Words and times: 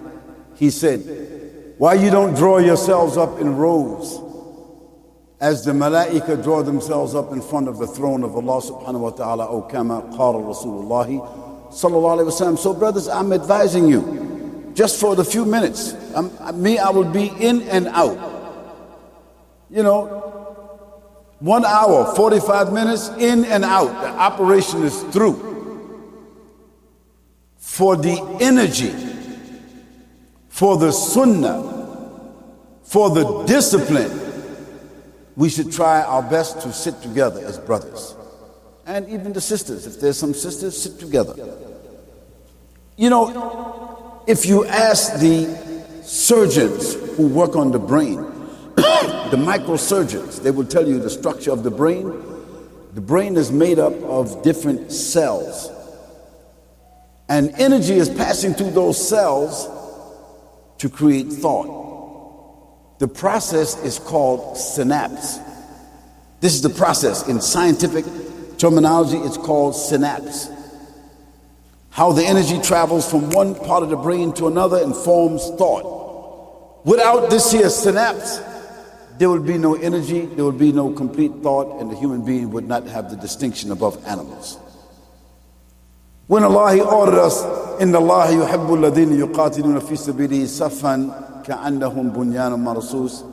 He 0.57 0.69
said, 0.69 1.75
Why 1.79 1.95
you 1.95 2.11
don't 2.11 2.35
draw 2.35 2.59
yourselves 2.59 3.17
up 3.17 3.41
in 3.41 3.57
rows 3.57 4.21
as 5.41 5.65
the 5.65 5.73
malaika 5.73 6.43
draw 6.43 6.63
themselves 6.63 7.15
up 7.15 7.33
in 7.33 7.41
front 7.41 7.67
of 7.67 7.79
the 7.79 7.87
throne 7.87 8.25
of 8.25 8.37
Allah 8.37 8.61
subhanahu 8.61 9.01
wa 9.01 9.11
ta'ala, 9.11 9.49
O 9.49 9.63
kama 9.63 10.03
qala 10.03 10.45
Rasulullah 10.45 11.09
sallallahu 11.73 12.27
alayhi 12.29 12.51
wa. 12.51 12.57
So 12.57 12.75
brothers, 12.75 13.09
I'm 13.09 13.33
advising 13.33 13.89
you, 13.89 14.28
just 14.79 15.01
for 15.01 15.17
the 15.17 15.25
few 15.25 15.45
minutes. 15.45 15.93
Um, 16.15 16.31
me, 16.63 16.79
I 16.79 16.91
will 16.91 17.11
be 17.11 17.27
in 17.27 17.63
and 17.63 17.89
out. 17.89 18.17
You 19.71 19.83
know, 19.83 20.07
one 21.41 21.65
hour, 21.65 22.15
45 22.15 22.73
minutes, 22.73 23.09
in 23.19 23.45
and 23.45 23.65
out. 23.65 23.89
The 23.89 24.09
operation 24.09 24.85
is 24.85 25.03
through. 25.11 25.35
For 27.57 27.97
the 27.97 28.21
energy, 28.41 28.95
for 30.49 30.77
the 30.77 30.93
sunnah, 30.93 32.33
for 32.85 33.11
the 33.11 33.43
discipline, 33.47 34.13
we 35.35 35.49
should 35.49 35.73
try 35.73 36.03
our 36.03 36.23
best 36.23 36.61
to 36.61 36.73
sit 36.73 37.03
together 37.03 37.45
as 37.45 37.59
brothers. 37.59 38.15
And 38.87 39.09
even 39.09 39.33
the 39.33 39.41
sisters, 39.41 39.89
if 39.89 40.01
there's 40.01 40.17
some 40.17 40.35
sisters, 40.35 40.81
sit 40.81 41.01
together. 41.01 41.35
You 42.97 43.11
know, 43.11 43.98
if 44.29 44.45
you 44.45 44.67
ask 44.67 45.15
the 45.21 45.47
surgeons 46.03 46.93
who 47.17 47.27
work 47.29 47.57
on 47.57 47.73
the 47.73 47.79
brain, 47.79 48.17
the 48.77 49.39
microsurgeons, 49.39 50.43
they 50.43 50.51
will 50.51 50.67
tell 50.67 50.87
you 50.87 50.99
the 50.99 51.09
structure 51.09 51.51
of 51.51 51.63
the 51.63 51.71
brain. 51.71 52.13
The 52.93 53.01
brain 53.01 53.39
is 53.39 53.51
made 53.51 53.79
up 53.79 53.95
of 54.03 54.43
different 54.43 54.93
cells. 54.93 55.71
And 57.31 57.55
energy 57.55 57.95
is 57.95 58.11
passing 58.11 58.53
through 58.53 58.73
those 58.73 59.09
cells 59.09 59.67
to 60.77 60.91
create 60.91 61.29
thought. 61.29 62.99
The 62.99 63.09
process 63.09 63.83
is 63.83 63.99
called 63.99 64.59
synapse. 64.59 65.39
This 66.41 66.55
is 66.55 66.61
the 66.61 66.71
process. 66.71 67.27
In 67.29 67.41
scientific 67.41 68.05
terminology, 68.59 69.17
it's 69.17 69.39
called 69.39 69.75
synapse 69.75 70.51
how 71.98 72.12
the 72.12 72.24
energy 72.26 72.60
travels 72.60 73.10
from 73.10 73.30
one 73.32 73.54
part 73.54 73.84
of 73.84 73.90
the 73.90 73.96
brain 73.96 74.34
to 74.34 74.48
another 74.48 74.78
and 74.82 74.96
forms 74.96 75.50
thought. 75.58 76.84
Without 76.86 77.30
this 77.30 77.52
here 77.52 77.70
synapse, 77.70 78.42
there 79.20 79.30
would 79.30 79.46
be 79.46 79.58
no 79.58 79.76
energy, 79.76 80.26
there 80.26 80.44
would 80.44 80.58
be 80.58 80.72
no 80.72 80.92
complete 80.92 81.32
thought, 81.44 81.80
and 81.80 81.92
the 81.92 81.96
human 81.96 82.26
being 82.26 82.52
would 82.52 82.68
not 82.68 82.84
have 82.88 83.10
the 83.10 83.16
distinction 83.16 83.72
above 83.72 84.04
animals. 84.08 84.58
When 86.28 86.44
Allah 86.44 86.74
he 86.74 86.82
ordered 86.82 87.20
us, 87.20 87.44
إن 87.80 87.96
الله 87.96 88.30
يحب 88.30 88.74
الذين 88.74 89.20
يقاتلون 89.20 89.80
في 89.80 89.96
سبيله 89.96 90.46
صفا 90.46 91.42
كأنهم 91.46 92.10
بنيان 92.10 92.64
مرصوص 92.64 93.24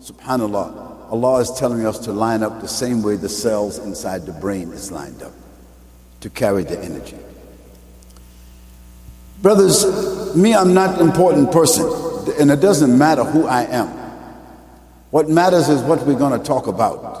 Subhanallah, 0.00 1.10
Allah 1.10 1.40
is 1.40 1.50
telling 1.52 1.86
us 1.86 1.98
to 2.00 2.12
line 2.12 2.42
up 2.42 2.60
the 2.60 2.68
same 2.68 3.02
way 3.02 3.16
the 3.16 3.28
cells 3.28 3.78
inside 3.78 4.26
the 4.26 4.32
brain 4.32 4.70
is 4.72 4.92
lined 4.92 5.22
up 5.22 5.32
to 6.20 6.28
carry 6.28 6.62
the 6.62 6.78
energy. 6.78 7.16
Brothers, 9.41 10.35
me, 10.35 10.53
I'm 10.53 10.73
not 10.73 10.99
an 10.99 11.07
important 11.07 11.51
person, 11.51 11.85
and 12.39 12.51
it 12.51 12.59
doesn't 12.59 12.97
matter 12.97 13.23
who 13.23 13.45
I 13.45 13.63
am. 13.63 13.87
What 15.11 15.29
matters 15.29 15.69
is 15.69 15.81
what 15.81 16.05
we're 16.05 16.19
going 16.19 16.37
to 16.37 16.45
talk 16.45 16.67
about. 16.67 17.17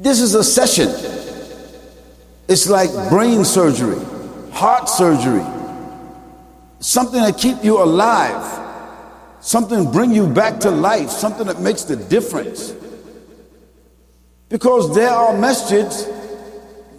This 0.00 0.20
is 0.20 0.34
a 0.34 0.42
session. 0.42 0.88
It's 2.48 2.68
like 2.68 2.90
brain 3.10 3.44
surgery, 3.44 4.02
heart 4.52 4.88
surgery, 4.88 5.44
something 6.80 7.20
that 7.20 7.36
keep 7.36 7.62
you 7.62 7.82
alive, 7.82 8.66
something 9.40 9.90
bring 9.92 10.12
you 10.12 10.26
back 10.26 10.58
to 10.60 10.70
life, 10.70 11.10
something 11.10 11.46
that 11.46 11.60
makes 11.60 11.84
the 11.84 11.96
difference. 11.96 12.74
Because 14.48 14.94
there 14.94 15.10
are 15.10 15.36
messages 15.36 16.08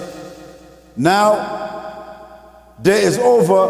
Now, 0.95 2.71
there 2.79 3.05
is 3.05 3.17
over 3.17 3.69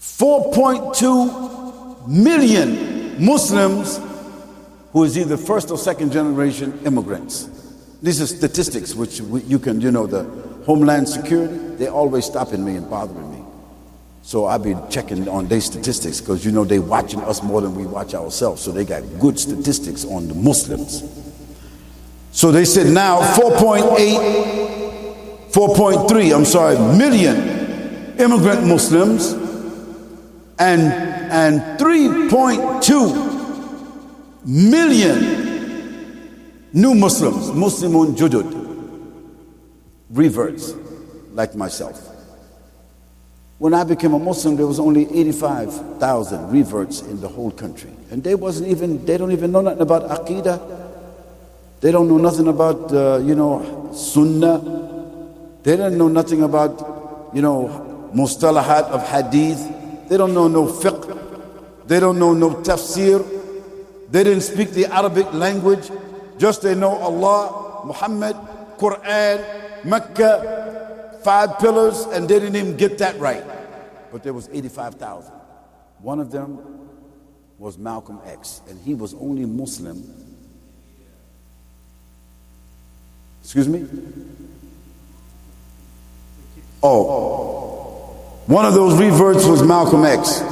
4.2 0.00 2.08
million 2.08 3.24
Muslims 3.24 4.00
who 4.94 5.02
is 5.02 5.18
either 5.18 5.36
first 5.36 5.70
or 5.70 5.76
second 5.76 6.12
generation 6.12 6.80
immigrants. 6.86 7.50
These 8.00 8.22
are 8.22 8.26
statistics 8.26 8.94
which 8.94 9.20
you 9.20 9.58
can, 9.58 9.80
you 9.80 9.90
know, 9.90 10.06
the 10.06 10.22
Homeland 10.64 11.08
Security, 11.08 11.54
they're 11.76 11.90
always 11.90 12.24
stopping 12.24 12.64
me 12.64 12.76
and 12.76 12.88
bothering 12.88 13.32
me. 13.32 13.42
So 14.22 14.46
I 14.46 14.56
be 14.56 14.76
checking 14.88 15.28
on 15.28 15.48
their 15.48 15.60
statistics 15.60 16.20
because 16.20 16.46
you 16.46 16.52
know 16.52 16.64
they 16.64 16.78
watching 16.78 17.20
us 17.22 17.42
more 17.42 17.60
than 17.60 17.74
we 17.74 17.86
watch 17.86 18.14
ourselves. 18.14 18.62
So 18.62 18.70
they 18.70 18.84
got 18.84 19.02
good 19.18 19.38
statistics 19.38 20.04
on 20.06 20.28
the 20.28 20.34
Muslims. 20.34 21.02
So 22.30 22.52
they 22.52 22.64
said 22.64 22.86
now 22.86 23.20
4.8, 23.34 25.50
4.3, 25.50 26.34
I'm 26.34 26.44
sorry, 26.44 26.78
million 26.96 28.16
immigrant 28.18 28.66
Muslims 28.66 29.32
and 30.58 30.82
and 30.82 31.60
3.2 31.80 33.33
million 34.44 35.44
new 36.72 36.94
Muslims, 36.94 37.50
Muslimun 37.50 38.16
Judud, 38.16 38.50
reverts 40.10 40.74
like 41.32 41.54
myself. 41.54 42.10
When 43.58 43.72
I 43.72 43.84
became 43.84 44.12
a 44.14 44.18
Muslim, 44.18 44.56
there 44.56 44.66
was 44.66 44.80
only 44.80 45.02
85,000 45.18 46.50
reverts 46.50 47.02
in 47.02 47.20
the 47.20 47.28
whole 47.28 47.50
country. 47.50 47.90
And 48.10 48.22
they 48.22 48.34
wasn't 48.34 48.68
even, 48.68 49.04
they 49.06 49.16
don't 49.16 49.32
even 49.32 49.52
know 49.52 49.60
nothing 49.60 49.80
about 49.80 50.10
Aqidah. 50.10 50.82
They 51.80 51.92
don't 51.92 52.08
know 52.08 52.18
nothing 52.18 52.48
about, 52.48 52.92
uh, 52.92 53.20
you 53.22 53.34
know, 53.34 53.90
Sunnah. 53.94 54.58
They 55.62 55.76
don't 55.76 55.96
know 55.96 56.08
nothing 56.08 56.42
about, 56.42 57.30
you 57.32 57.42
know, 57.42 58.10
mustalahat 58.14 58.84
of 58.84 59.06
Hadith. 59.08 60.08
They 60.08 60.16
don't 60.16 60.34
know 60.34 60.48
no 60.48 60.66
fiqh. 60.66 61.86
They 61.86 62.00
don't 62.00 62.18
know 62.18 62.34
no 62.34 62.50
tafsir. 62.56 63.33
They 64.10 64.24
didn't 64.24 64.42
speak 64.42 64.70
the 64.70 64.86
Arabic 64.86 65.32
language. 65.32 65.90
Just 66.38 66.62
they 66.62 66.74
know 66.74 66.90
Allah, 66.90 67.86
Muhammad, 67.86 68.36
Quran, 68.78 69.84
Mecca, 69.84 71.20
five 71.22 71.58
pillars, 71.58 72.06
and 72.06 72.28
they 72.28 72.38
didn't 72.38 72.56
even 72.56 72.76
get 72.76 72.98
that 72.98 73.18
right 73.18 73.44
but 74.14 74.22
there 74.22 74.32
was 74.32 74.48
85,000. 74.52 75.32
One 75.98 76.20
of 76.20 76.30
them 76.30 76.88
was 77.58 77.76
Malcolm 77.76 78.20
X, 78.24 78.60
and 78.68 78.80
he 78.82 78.94
was 78.94 79.12
only 79.14 79.44
Muslim. 79.44 80.08
Excuse 83.42 83.66
me? 83.66 83.84
Oh, 86.80 88.14
one 88.46 88.64
of 88.64 88.74
those 88.74 88.96
reverts 89.00 89.46
was 89.46 89.64
Malcolm 89.64 90.04
X. 90.04 90.42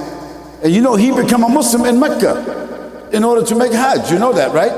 And 0.64 0.72
you 0.72 0.80
know, 0.80 0.96
he 0.96 1.12
became 1.12 1.44
a 1.44 1.48
Muslim 1.48 1.84
in 1.84 2.00
Mecca 2.00 2.81
in 3.12 3.24
order 3.24 3.44
to 3.46 3.54
make 3.54 3.72
Hajj. 3.72 4.10
You 4.10 4.18
know 4.18 4.32
that, 4.32 4.52
right? 4.52 4.72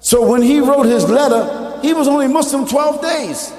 So 0.00 0.28
when 0.28 0.42
he 0.42 0.60
wrote 0.60 0.84
his 0.84 1.08
letter, 1.08 1.80
he 1.80 1.94
was 1.94 2.06
only 2.08 2.28
Muslim 2.28 2.66
12 2.66 3.00
days. 3.00 3.50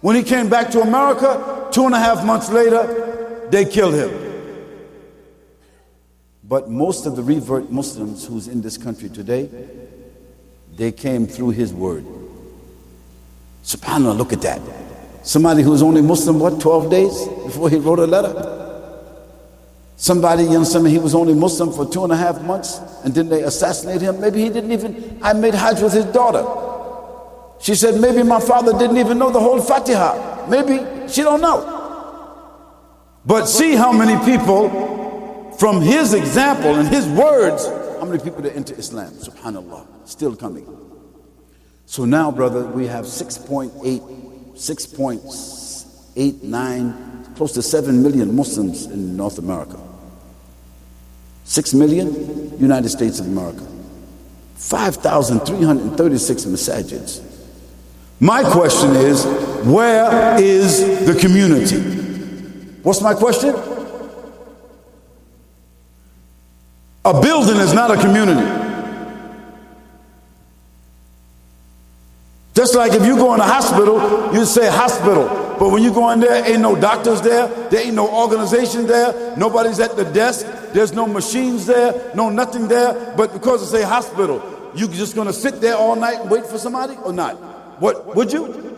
When 0.00 0.16
he 0.16 0.24
came 0.24 0.48
back 0.48 0.70
to 0.72 0.80
America, 0.80 1.68
two 1.70 1.86
and 1.86 1.94
a 1.94 1.98
half 1.98 2.24
months 2.24 2.50
later, 2.50 3.46
they 3.50 3.64
killed 3.64 3.94
him. 3.94 4.10
But 6.42 6.68
most 6.68 7.06
of 7.06 7.14
the 7.14 7.22
revert 7.22 7.70
Muslims 7.70 8.26
who's 8.26 8.48
in 8.48 8.60
this 8.60 8.76
country 8.76 9.08
today, 9.08 9.48
they 10.74 10.90
came 10.90 11.26
through 11.26 11.50
his 11.50 11.72
word. 11.72 12.04
SubhanAllah, 13.62 14.16
look 14.16 14.32
at 14.32 14.42
that. 14.42 14.60
Somebody 15.22 15.62
who 15.62 15.70
was 15.70 15.82
only 15.82 16.02
Muslim, 16.02 16.40
what, 16.40 16.60
12 16.60 16.90
days 16.90 17.28
before 17.44 17.70
he 17.70 17.76
wrote 17.76 18.00
a 18.00 18.06
letter? 18.06 18.61
Somebody, 20.02 20.42
you 20.42 20.64
somebody, 20.64 20.94
he 20.94 20.98
was 20.98 21.14
only 21.14 21.32
Muslim 21.32 21.72
for 21.72 21.88
two 21.88 22.02
and 22.02 22.12
a 22.12 22.16
half 22.16 22.42
months 22.42 22.80
and 23.04 23.14
then 23.14 23.28
they 23.28 23.44
assassinate 23.44 24.00
him. 24.00 24.20
Maybe 24.20 24.42
he 24.42 24.48
didn't 24.48 24.72
even, 24.72 25.20
I 25.22 25.32
made 25.32 25.54
Hajj 25.54 25.80
with 25.80 25.92
his 25.92 26.06
daughter. 26.06 26.44
She 27.60 27.76
said, 27.76 28.00
maybe 28.00 28.24
my 28.24 28.40
father 28.40 28.76
didn't 28.76 28.96
even 28.96 29.16
know 29.16 29.30
the 29.30 29.38
whole 29.38 29.60
Fatiha. 29.60 30.48
Maybe 30.48 30.84
she 31.08 31.22
don't 31.22 31.40
know. 31.40 31.64
But 33.24 33.46
see 33.46 33.76
how 33.76 33.92
many 33.92 34.18
people, 34.24 35.52
from 35.60 35.80
his 35.80 36.14
example 36.14 36.74
and 36.74 36.88
his 36.88 37.06
words, 37.06 37.68
how 38.00 38.04
many 38.04 38.20
people 38.20 38.42
that 38.42 38.56
enter 38.56 38.74
Islam, 38.74 39.12
subhanAllah, 39.12 39.86
still 40.04 40.34
coming. 40.34 40.66
So 41.86 42.04
now, 42.04 42.32
brother, 42.32 42.66
we 42.66 42.88
have 42.88 43.04
6.8, 43.04 43.70
6.89, 44.56 47.36
close 47.36 47.52
to 47.52 47.62
7 47.62 48.02
million 48.02 48.34
Muslims 48.34 48.86
in 48.86 49.16
North 49.16 49.38
America. 49.38 49.78
6 51.52 51.74
million, 51.74 52.58
United 52.58 52.88
States 52.88 53.20
of 53.20 53.26
America. 53.26 53.66
5,336 54.56 56.44
masajids. 56.46 57.20
My 58.18 58.42
question 58.42 58.96
is, 58.96 59.26
where 59.66 60.40
is 60.42 61.04
the 61.04 61.14
community? 61.20 61.76
What's 62.82 63.02
my 63.02 63.12
question? 63.12 63.54
A 67.04 67.20
building 67.20 67.56
is 67.58 67.74
not 67.74 67.90
a 67.90 68.00
community. 68.00 68.46
Just 72.54 72.74
like 72.74 72.92
if 72.94 73.04
you 73.04 73.16
go 73.16 73.34
in 73.34 73.40
a 73.40 73.44
hospital, 73.44 74.32
you 74.32 74.46
say 74.46 74.70
hospital. 74.70 75.28
But 75.62 75.70
when 75.70 75.84
you 75.84 75.94
go 75.94 76.10
in 76.10 76.18
there, 76.18 76.44
ain't 76.44 76.60
no 76.60 76.74
doctors 76.74 77.22
there, 77.22 77.46
there 77.68 77.86
ain't 77.86 77.94
no 77.94 78.10
organization 78.12 78.84
there, 78.84 79.36
nobody's 79.36 79.78
at 79.78 79.94
the 79.94 80.02
desk, 80.06 80.44
there's 80.72 80.92
no 80.92 81.06
machines 81.06 81.66
there, 81.66 82.10
no 82.16 82.30
nothing 82.30 82.66
there. 82.66 83.14
But 83.16 83.32
because 83.32 83.62
it's 83.62 83.80
a 83.80 83.86
hospital, 83.86 84.42
you 84.74 84.88
just 84.88 85.14
gonna 85.14 85.32
sit 85.32 85.60
there 85.60 85.76
all 85.76 85.94
night 85.94 86.18
and 86.18 86.28
wait 86.28 86.46
for 86.46 86.58
somebody 86.58 86.96
or 87.04 87.12
not? 87.12 87.34
What 87.80 88.16
would 88.16 88.32
you? 88.32 88.74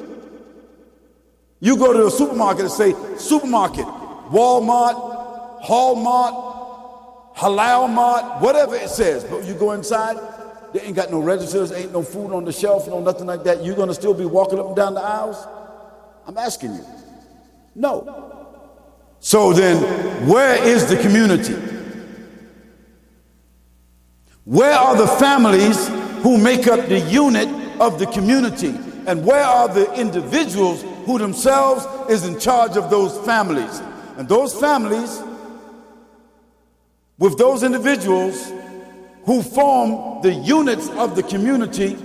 You 1.60 1.78
go 1.78 1.94
to 1.94 2.08
a 2.08 2.10
supermarket 2.10 2.66
and 2.66 2.70
say, 2.70 2.94
supermarket, 3.16 3.86
Walmart, 4.28 5.62
Hallmart, 5.64 7.34
Halal 7.34 7.90
Mart, 7.94 8.42
whatever 8.42 8.74
it 8.74 8.90
says. 8.90 9.24
But 9.24 9.44
you 9.44 9.54
go 9.54 9.72
inside, 9.72 10.18
they 10.74 10.82
ain't 10.82 10.96
got 10.96 11.10
no 11.10 11.20
registers, 11.20 11.72
ain't 11.72 11.94
no 11.94 12.02
food 12.02 12.34
on 12.34 12.44
the 12.44 12.52
shelf, 12.52 12.88
no 12.88 13.00
nothing 13.00 13.24
like 13.24 13.42
that. 13.44 13.64
You're 13.64 13.74
gonna 13.74 13.94
still 13.94 14.12
be 14.12 14.26
walking 14.26 14.58
up 14.58 14.66
and 14.66 14.76
down 14.76 14.92
the 14.92 15.00
aisles? 15.00 15.46
I'm 16.26 16.38
asking 16.38 16.74
you. 16.74 16.84
No. 17.74 18.34
So 19.20 19.52
then, 19.52 20.28
where 20.28 20.62
is 20.62 20.86
the 20.86 20.96
community? 20.96 21.54
Where 24.44 24.74
are 24.74 24.96
the 24.96 25.06
families 25.06 25.88
who 26.22 26.36
make 26.36 26.66
up 26.66 26.88
the 26.88 27.00
unit 27.00 27.48
of 27.80 27.98
the 27.98 28.06
community? 28.06 28.74
And 29.06 29.24
where 29.24 29.44
are 29.44 29.68
the 29.68 29.92
individuals 29.94 30.82
who 31.06 31.18
themselves 31.18 31.86
is 32.10 32.26
in 32.26 32.38
charge 32.38 32.76
of 32.76 32.90
those 32.90 33.18
families? 33.24 33.80
And 34.16 34.28
those 34.28 34.54
families, 34.58 35.22
with 37.18 37.38
those 37.38 37.62
individuals 37.62 38.52
who 39.24 39.42
form 39.42 40.22
the 40.22 40.32
units 40.32 40.88
of 40.90 41.16
the 41.16 41.22
community, 41.22 41.96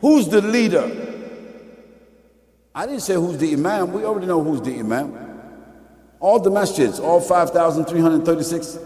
who's 0.00 0.28
the 0.28 0.42
leader? 0.42 1.09
I 2.74 2.86
didn't 2.86 3.02
say 3.02 3.14
who's 3.14 3.38
the 3.38 3.52
imam. 3.52 3.92
We 3.92 4.04
already 4.04 4.26
know 4.26 4.42
who's 4.42 4.60
the 4.60 4.78
imam. 4.78 5.16
All 6.20 6.38
the 6.38 6.50
masjids, 6.50 7.00
all 7.00 7.20
5,336 7.20 8.78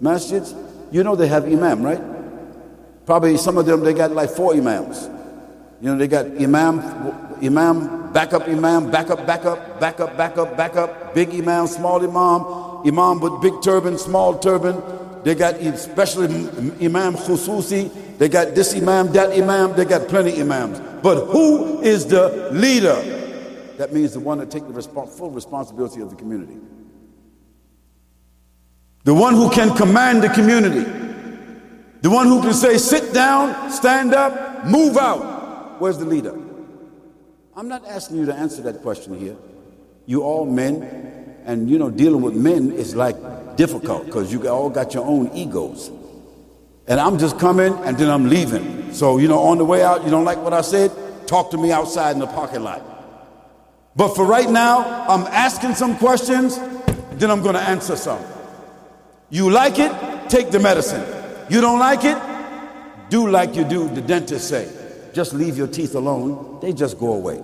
masjids, 0.00 0.54
you 0.92 1.02
know 1.04 1.16
they 1.16 1.26
have 1.26 1.44
imam, 1.44 1.82
right? 1.82 2.00
Probably 3.04 3.36
some 3.36 3.58
of 3.58 3.66
them, 3.66 3.80
they 3.80 3.92
got 3.92 4.12
like 4.12 4.30
four 4.30 4.54
imams. 4.54 5.08
You 5.80 5.90
know, 5.92 5.98
they 5.98 6.06
got 6.08 6.26
imam, 6.26 6.80
imam, 7.42 8.12
backup 8.12 8.42
imam, 8.48 8.90
backup, 8.90 9.26
backup, 9.26 9.80
backup, 9.80 10.16
backup, 10.16 10.56
backup, 10.56 11.14
big 11.14 11.30
imam, 11.30 11.66
small 11.66 12.02
imam, 12.02 12.86
imam 12.86 13.20
with 13.20 13.40
big 13.42 13.60
turban, 13.62 13.98
small 13.98 14.38
turban. 14.38 14.80
They 15.24 15.34
got 15.34 15.54
especially 15.56 16.26
imam 16.84 17.14
khususi. 17.14 18.18
They 18.18 18.28
got 18.28 18.54
this 18.54 18.74
imam, 18.74 19.12
that 19.12 19.32
imam. 19.32 19.74
They 19.74 19.84
got 19.84 20.08
plenty 20.08 20.40
imams. 20.40 20.89
But 21.02 21.26
who 21.26 21.80
is 21.82 22.06
the 22.06 22.50
leader? 22.52 22.94
That 23.78 23.92
means 23.92 24.12
the 24.12 24.20
one 24.20 24.38
that 24.38 24.50
take 24.50 24.66
the 24.66 24.82
full 24.82 25.30
responsibility 25.30 26.00
of 26.00 26.10
the 26.10 26.16
community. 26.16 26.58
The 29.04 29.14
one 29.14 29.34
who 29.34 29.50
can 29.50 29.74
command 29.76 30.22
the 30.22 30.28
community. 30.28 30.84
The 32.02 32.10
one 32.10 32.26
who 32.26 32.42
can 32.42 32.52
say, 32.52 32.78
sit 32.78 33.12
down, 33.14 33.70
stand 33.70 34.14
up, 34.14 34.66
move 34.66 34.96
out. 34.96 35.80
Where's 35.80 35.98
the 35.98 36.04
leader? 36.04 36.34
I'm 37.56 37.68
not 37.68 37.86
asking 37.86 38.18
you 38.18 38.26
to 38.26 38.34
answer 38.34 38.62
that 38.62 38.82
question 38.82 39.18
here. 39.18 39.36
You 40.06 40.22
all 40.22 40.44
men, 40.44 41.40
And 41.44 41.68
you 41.70 41.78
know, 41.78 41.90
dealing 41.90 42.22
with 42.22 42.34
men 42.34 42.72
is 42.72 42.94
like 42.94 43.16
difficult 43.56 44.06
because 44.06 44.32
you 44.32 44.46
all 44.48 44.70
got 44.70 44.94
your 44.94 45.04
own 45.04 45.30
egos. 45.34 45.90
And 46.86 47.00
I'm 47.00 47.18
just 47.18 47.38
coming 47.38 47.72
and 47.84 47.96
then 47.96 48.10
I'm 48.10 48.28
leaving. 48.28 48.92
So, 48.92 49.18
you 49.18 49.28
know, 49.28 49.38
on 49.38 49.58
the 49.58 49.64
way 49.64 49.82
out, 49.82 50.04
you 50.04 50.10
don't 50.10 50.24
like 50.24 50.38
what 50.38 50.52
I 50.52 50.62
said? 50.62 50.90
Talk 51.26 51.50
to 51.52 51.58
me 51.58 51.70
outside 51.70 52.12
in 52.12 52.18
the 52.18 52.26
parking 52.26 52.62
lot. 52.62 52.82
But 53.94 54.14
for 54.14 54.24
right 54.24 54.48
now, 54.48 55.06
I'm 55.08 55.26
asking 55.28 55.74
some 55.74 55.96
questions, 55.98 56.58
then 57.12 57.30
I'm 57.30 57.42
going 57.42 57.54
to 57.54 57.60
answer 57.60 57.96
some. 57.96 58.22
You 59.28 59.50
like 59.50 59.78
it? 59.78 59.92
Take 60.30 60.50
the 60.50 60.58
medicine. 60.58 61.04
You 61.48 61.60
don't 61.60 61.78
like 61.78 62.04
it? 62.04 62.18
Do 63.10 63.28
like 63.28 63.54
you 63.54 63.64
do, 63.64 63.88
the 63.88 64.00
dentist 64.00 64.48
say. 64.48 64.68
Just 65.12 65.32
leave 65.34 65.56
your 65.56 65.66
teeth 65.66 65.94
alone. 65.94 66.58
They 66.60 66.72
just 66.72 66.98
go 66.98 67.12
away. 67.12 67.42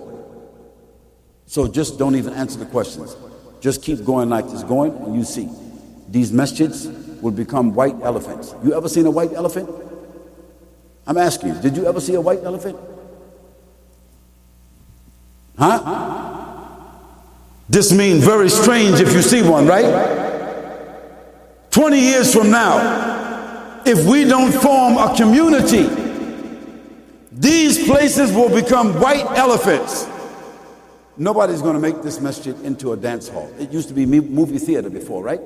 So 1.45 1.67
just 1.67 1.97
don't 1.97 2.15
even 2.15 2.33
answer 2.33 2.59
the 2.59 2.65
questions. 2.65 3.15
Just 3.61 3.81
keep 3.83 4.03
going 4.03 4.29
like 4.29 4.49
this 4.49 4.63
going, 4.63 4.95
and 4.97 5.15
you 5.15 5.23
see. 5.23 5.49
These 6.09 6.31
masjids 6.31 6.85
will 7.21 7.31
become 7.31 7.73
white 7.73 7.95
elephants. 8.01 8.53
You 8.63 8.73
ever 8.73 8.89
seen 8.89 9.05
a 9.05 9.11
white 9.11 9.33
elephant? 9.33 9.69
I'm 11.05 11.17
asking 11.17 11.55
you, 11.55 11.61
did 11.61 11.77
you 11.77 11.87
ever 11.87 12.01
see 12.01 12.15
a 12.15 12.21
white 12.21 12.43
elephant? 12.43 12.77
Huh? 15.57 16.27
This 17.69 17.91
means 17.91 18.23
very 18.23 18.49
strange 18.49 18.99
if 18.99 19.13
you 19.13 19.21
see 19.21 19.41
one, 19.41 19.67
right? 19.67 20.15
20 21.71 21.99
years 21.99 22.33
from 22.33 22.49
now, 22.49 23.81
if 23.85 24.05
we 24.05 24.25
don't 24.25 24.51
form 24.51 24.97
a 24.97 25.15
community, 25.15 25.87
these 27.31 27.85
places 27.85 28.33
will 28.33 28.49
become 28.49 28.99
white 28.99 29.25
elephants. 29.37 30.07
Nobody's 31.17 31.61
going 31.61 31.73
to 31.73 31.79
make 31.79 32.01
this 32.03 32.19
masjid 32.19 32.59
into 32.63 32.93
a 32.93 32.97
dance 32.97 33.27
hall. 33.27 33.51
It 33.59 33.71
used 33.71 33.87
to 33.89 33.93
be 33.93 34.05
movie 34.05 34.59
theater 34.59 34.89
before, 34.89 35.23
right? 35.23 35.41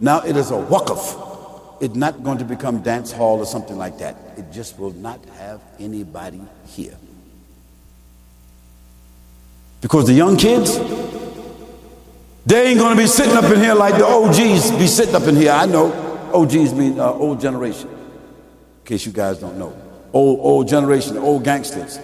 Now 0.00 0.20
it 0.24 0.36
is 0.36 0.50
a 0.50 0.54
waqf. 0.54 1.80
It's 1.80 1.94
not 1.94 2.22
going 2.22 2.38
to 2.38 2.44
become 2.44 2.82
dance 2.82 3.12
hall 3.12 3.38
or 3.38 3.46
something 3.46 3.76
like 3.76 3.98
that. 3.98 4.16
It 4.36 4.50
just 4.52 4.78
will 4.78 4.92
not 4.92 5.24
have 5.36 5.60
anybody 5.78 6.40
here. 6.66 6.96
Because 9.80 10.06
the 10.06 10.14
young 10.14 10.36
kids, 10.36 10.78
they 12.46 12.68
ain't 12.68 12.78
going 12.78 12.96
to 12.96 13.02
be 13.02 13.06
sitting 13.06 13.36
up 13.36 13.44
in 13.44 13.60
here 13.60 13.74
like 13.74 13.96
the 13.96 14.06
OGs 14.06 14.70
be 14.72 14.86
sitting 14.86 15.14
up 15.14 15.24
in 15.24 15.36
here. 15.36 15.50
I 15.50 15.66
know 15.66 15.92
OGs 16.32 16.72
mean 16.72 16.98
uh, 16.98 17.12
old 17.12 17.40
generation, 17.40 17.90
in 17.90 18.84
case 18.84 19.04
you 19.04 19.12
guys 19.12 19.38
don't 19.38 19.58
know. 19.58 19.76
Old, 20.12 20.38
old 20.40 20.68
generation, 20.68 21.18
old 21.18 21.44
gangsters. 21.44 21.98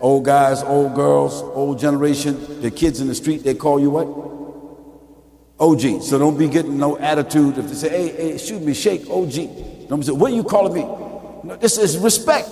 Old 0.00 0.24
guys, 0.24 0.62
old 0.64 0.94
girls, 0.96 1.42
old 1.42 1.78
generation. 1.78 2.60
The 2.60 2.70
kids 2.70 3.00
in 3.00 3.06
the 3.06 3.14
street, 3.14 3.44
they 3.44 3.54
call 3.54 3.78
you 3.78 3.88
what? 3.88 4.06
OG. 5.62 6.02
So 6.02 6.18
don't 6.18 6.36
be 6.36 6.48
getting 6.48 6.76
no 6.76 6.98
attitude 6.98 7.56
if 7.56 7.68
they 7.68 7.74
say, 7.74 7.88
hey, 7.88 8.08
hey, 8.32 8.38
shoot 8.38 8.60
me, 8.60 8.74
shake, 8.74 9.08
OG. 9.08 9.88
Don't 9.88 10.02
say, 10.02 10.10
what 10.10 10.32
are 10.32 10.34
you 10.34 10.42
calling 10.42 10.74
me? 10.74 10.82
No, 10.82 11.56
this 11.56 11.78
is 11.78 11.98
respect. 11.98 12.50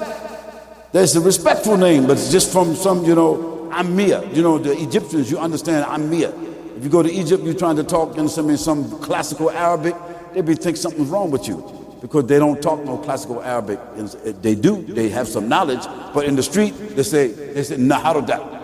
There's 0.92 1.16
a 1.16 1.20
respectful 1.20 1.76
name, 1.76 2.06
but 2.06 2.12
it's 2.12 2.30
just 2.30 2.52
from 2.52 2.76
some, 2.76 3.04
you 3.04 3.16
know, 3.16 3.68
Amir. 3.72 4.24
You 4.32 4.42
know, 4.42 4.58
the 4.58 4.80
Egyptians, 4.80 5.28
you 5.30 5.38
understand 5.38 5.86
Amir. 5.86 6.32
If 6.76 6.84
you 6.84 6.90
go 6.90 7.02
to 7.02 7.10
Egypt, 7.10 7.42
you're 7.42 7.54
trying 7.54 7.76
to 7.76 7.84
talk 7.84 8.16
in 8.16 8.28
some, 8.28 8.48
in 8.48 8.56
some 8.56 8.88
classical 9.00 9.50
Arabic, 9.50 9.94
they 10.32 10.40
be 10.40 10.54
think 10.54 10.76
something's 10.76 11.08
wrong 11.08 11.32
with 11.32 11.48
you 11.48 11.98
because 12.00 12.26
they 12.26 12.38
don't 12.38 12.62
talk 12.62 12.82
no 12.84 12.96
classical 12.98 13.42
Arabic. 13.42 13.80
Eh, 13.96 14.32
they 14.40 14.54
do, 14.54 14.82
they 14.82 15.08
have 15.08 15.26
some 15.26 15.48
knowledge, 15.48 15.84
but 16.14 16.26
in 16.26 16.36
the 16.36 16.42
street, 16.42 16.70
they 16.94 17.02
say, 17.02 17.28
they 17.28 17.62
say, 17.64 17.76
Naharuda. 17.76 18.58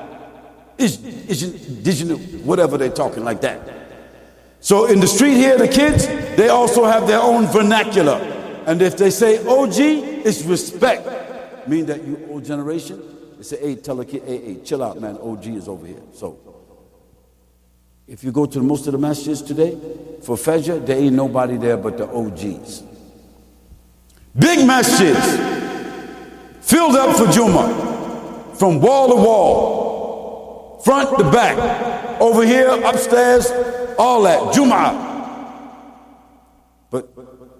You, 0.79 2.17
whatever 2.45 2.79
they're 2.79 2.91
talking 2.91 3.25
like 3.25 3.41
that. 3.41 3.76
So 4.61 4.87
in 4.87 5.01
the 5.01 5.07
street 5.07 5.35
here, 5.35 5.57
the 5.57 5.69
kids, 5.69 6.07
they 6.37 6.49
also 6.49 6.85
have 6.85 7.07
their 7.07 7.21
own 7.21 7.47
vernacular. 7.47 8.17
And 8.67 8.83
if 8.83 8.97
they 8.97 9.11
say 9.11 9.39
OG, 9.47 9.75
it's 9.79 10.43
respect. 10.43 11.69
Mean 11.69 11.87
that 11.87 12.05
you 12.05 12.27
old 12.31 12.45
generation, 12.45 13.03
they 13.37 13.43
say, 13.43 13.61
hey, 13.61 13.77
tell 13.77 14.01
a 14.01 14.05
kid, 14.05 14.23
hey, 14.25 14.39
hey, 14.39 14.61
chill 14.65 14.83
out, 14.83 15.01
man, 15.01 15.17
OG 15.19 15.47
is 15.47 15.69
over 15.69 15.87
here. 15.87 16.03
So 16.13 16.39
if 18.07 18.23
you 18.23 18.33
go 18.33 18.47
to 18.47 18.61
most 18.61 18.87
of 18.87 18.93
the 18.93 18.99
masjids 18.99 19.47
today, 19.47 19.79
for 20.23 20.37
Fajr, 20.37 20.85
there 20.87 20.99
ain't 20.99 21.15
nobody 21.15 21.57
there 21.57 21.77
but 21.77 21.99
the 21.99 22.09
OGs. 22.09 22.83
Big 24.39 24.61
masjids, 24.61 26.61
filled 26.61 26.97
up 26.97 27.17
for 27.17 27.31
Juma, 27.33 28.53
from 28.55 28.81
wall 28.81 29.09
to 29.09 29.17
wall, 29.17 30.81
front 30.85 31.19
to 31.19 31.25
back, 31.31 32.21
over 32.21 32.45
here, 32.45 32.69
upstairs, 32.85 33.51
all 33.99 34.23
that, 34.23 34.55
Jum'ah. 34.55 35.15
But 36.91 37.15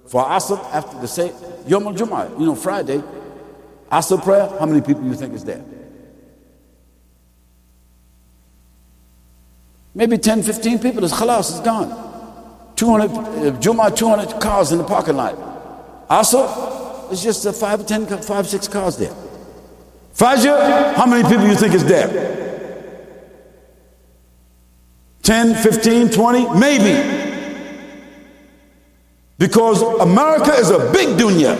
for 0.09 0.23
Asr, 0.23 0.57
after 0.73 0.99
the 0.99 1.07
say, 1.07 1.33
Yom 1.67 1.87
al 1.87 1.93
Jum'ah, 1.93 2.39
you 2.39 2.45
know, 2.45 2.55
Friday, 2.55 3.03
Asr 3.91 4.21
prayer, 4.23 4.47
how 4.59 4.65
many 4.65 4.81
people 4.81 5.03
you 5.03 5.15
think 5.15 5.33
is 5.33 5.43
there? 5.43 5.63
Maybe 9.93 10.17
10, 10.17 10.43
15 10.43 10.79
people, 10.79 11.03
it's 11.03 11.13
khalas, 11.13 11.49
it's 11.51 11.59
gone. 11.61 11.89
200, 12.75 13.09
uh, 13.09 13.59
Jum'ah, 13.59 13.95
200 13.95 14.39
cars 14.39 14.71
in 14.71 14.77
the 14.77 14.83
parking 14.83 15.15
lot. 15.15 15.35
Asr, 16.07 17.11
it's 17.11 17.23
just 17.23 17.45
a 17.45 17.53
five, 17.53 17.85
10, 17.85 18.05
five, 18.21 18.47
six 18.47 18.67
cars 18.67 18.97
there. 18.97 19.13
Fajr, 20.13 20.93
how 20.95 21.05
many 21.05 21.27
people 21.27 21.47
you 21.47 21.55
think 21.55 21.73
is 21.73 21.85
there? 21.85 22.46
10, 25.27 25.55
15, 25.55 26.09
20, 26.09 26.57
maybe. 26.57 27.43
Because 29.37 29.81
America 29.81 30.53
is 30.53 30.69
a 30.69 30.89
big 30.93 31.17
dunya. 31.17 31.59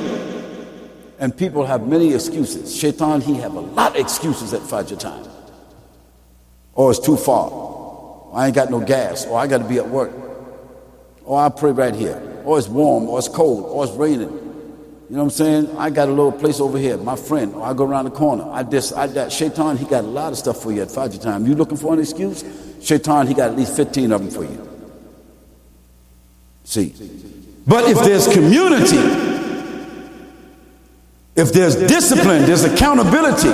And 1.19 1.35
people 1.35 1.65
have 1.65 1.85
many 1.85 2.13
excuses. 2.13 2.73
Shaitan, 2.73 3.19
he 3.19 3.33
have 3.35 3.55
a 3.55 3.59
lot 3.59 3.91
of 3.91 3.97
excuses 3.97 4.53
at 4.53 4.61
Fajr 4.61 4.97
time. 4.97 5.25
Or 6.75 6.91
it's 6.91 6.99
too 7.01 7.17
far. 7.17 8.31
I 8.33 8.45
ain't 8.45 8.55
got 8.55 8.71
no 8.71 8.79
gas. 8.79 9.25
Or 9.25 9.37
I 9.37 9.47
got 9.47 9.57
to 9.57 9.67
be 9.67 9.79
at 9.79 9.89
work. 9.89 10.13
Or 11.25 11.41
I 11.41 11.49
pray 11.49 11.71
right 11.71 11.93
here. 11.93 12.41
Or 12.45 12.57
it's 12.57 12.69
warm. 12.69 13.09
Or 13.09 13.19
it's 13.19 13.27
cold. 13.27 13.65
Or 13.65 13.83
it's 13.83 13.93
raining. 13.95 14.29
You 14.29 14.29
know 15.09 15.17
what 15.17 15.23
I'm 15.23 15.29
saying? 15.31 15.77
I 15.77 15.89
got 15.89 16.07
a 16.07 16.11
little 16.11 16.31
place 16.31 16.61
over 16.61 16.77
here. 16.77 16.95
My 16.95 17.17
friend. 17.17 17.53
Or 17.53 17.63
I 17.63 17.73
go 17.73 17.83
around 17.83 18.05
the 18.05 18.11
corner. 18.11 18.49
I 18.49 18.63
this, 18.63 18.93
I 18.93 19.07
that. 19.07 19.33
Shaitan, 19.33 19.75
he 19.75 19.83
got 19.83 20.05
a 20.05 20.07
lot 20.07 20.31
of 20.31 20.37
stuff 20.37 20.63
for 20.63 20.71
you 20.71 20.83
at 20.83 20.87
Fajr 20.87 21.21
time. 21.21 21.45
You 21.45 21.53
looking 21.53 21.75
for 21.75 21.93
an 21.93 21.99
excuse? 21.99 22.45
Shaitan, 22.81 23.27
he 23.27 23.33
got 23.33 23.51
at 23.51 23.57
least 23.57 23.75
15 23.75 24.11
of 24.11 24.21
them 24.21 24.31
for 24.31 24.43
you. 24.43 24.67
See. 26.63 26.93
But 27.65 27.89
if 27.89 27.97
there's 27.99 28.27
community, 28.27 28.97
if 31.35 31.53
there's 31.53 31.75
discipline, 31.75 32.43
there's 32.43 32.63
accountability, 32.63 33.53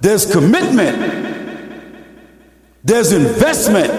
there's 0.00 0.30
commitment, 0.30 2.04
there's 2.82 3.12
investment. 3.12 3.90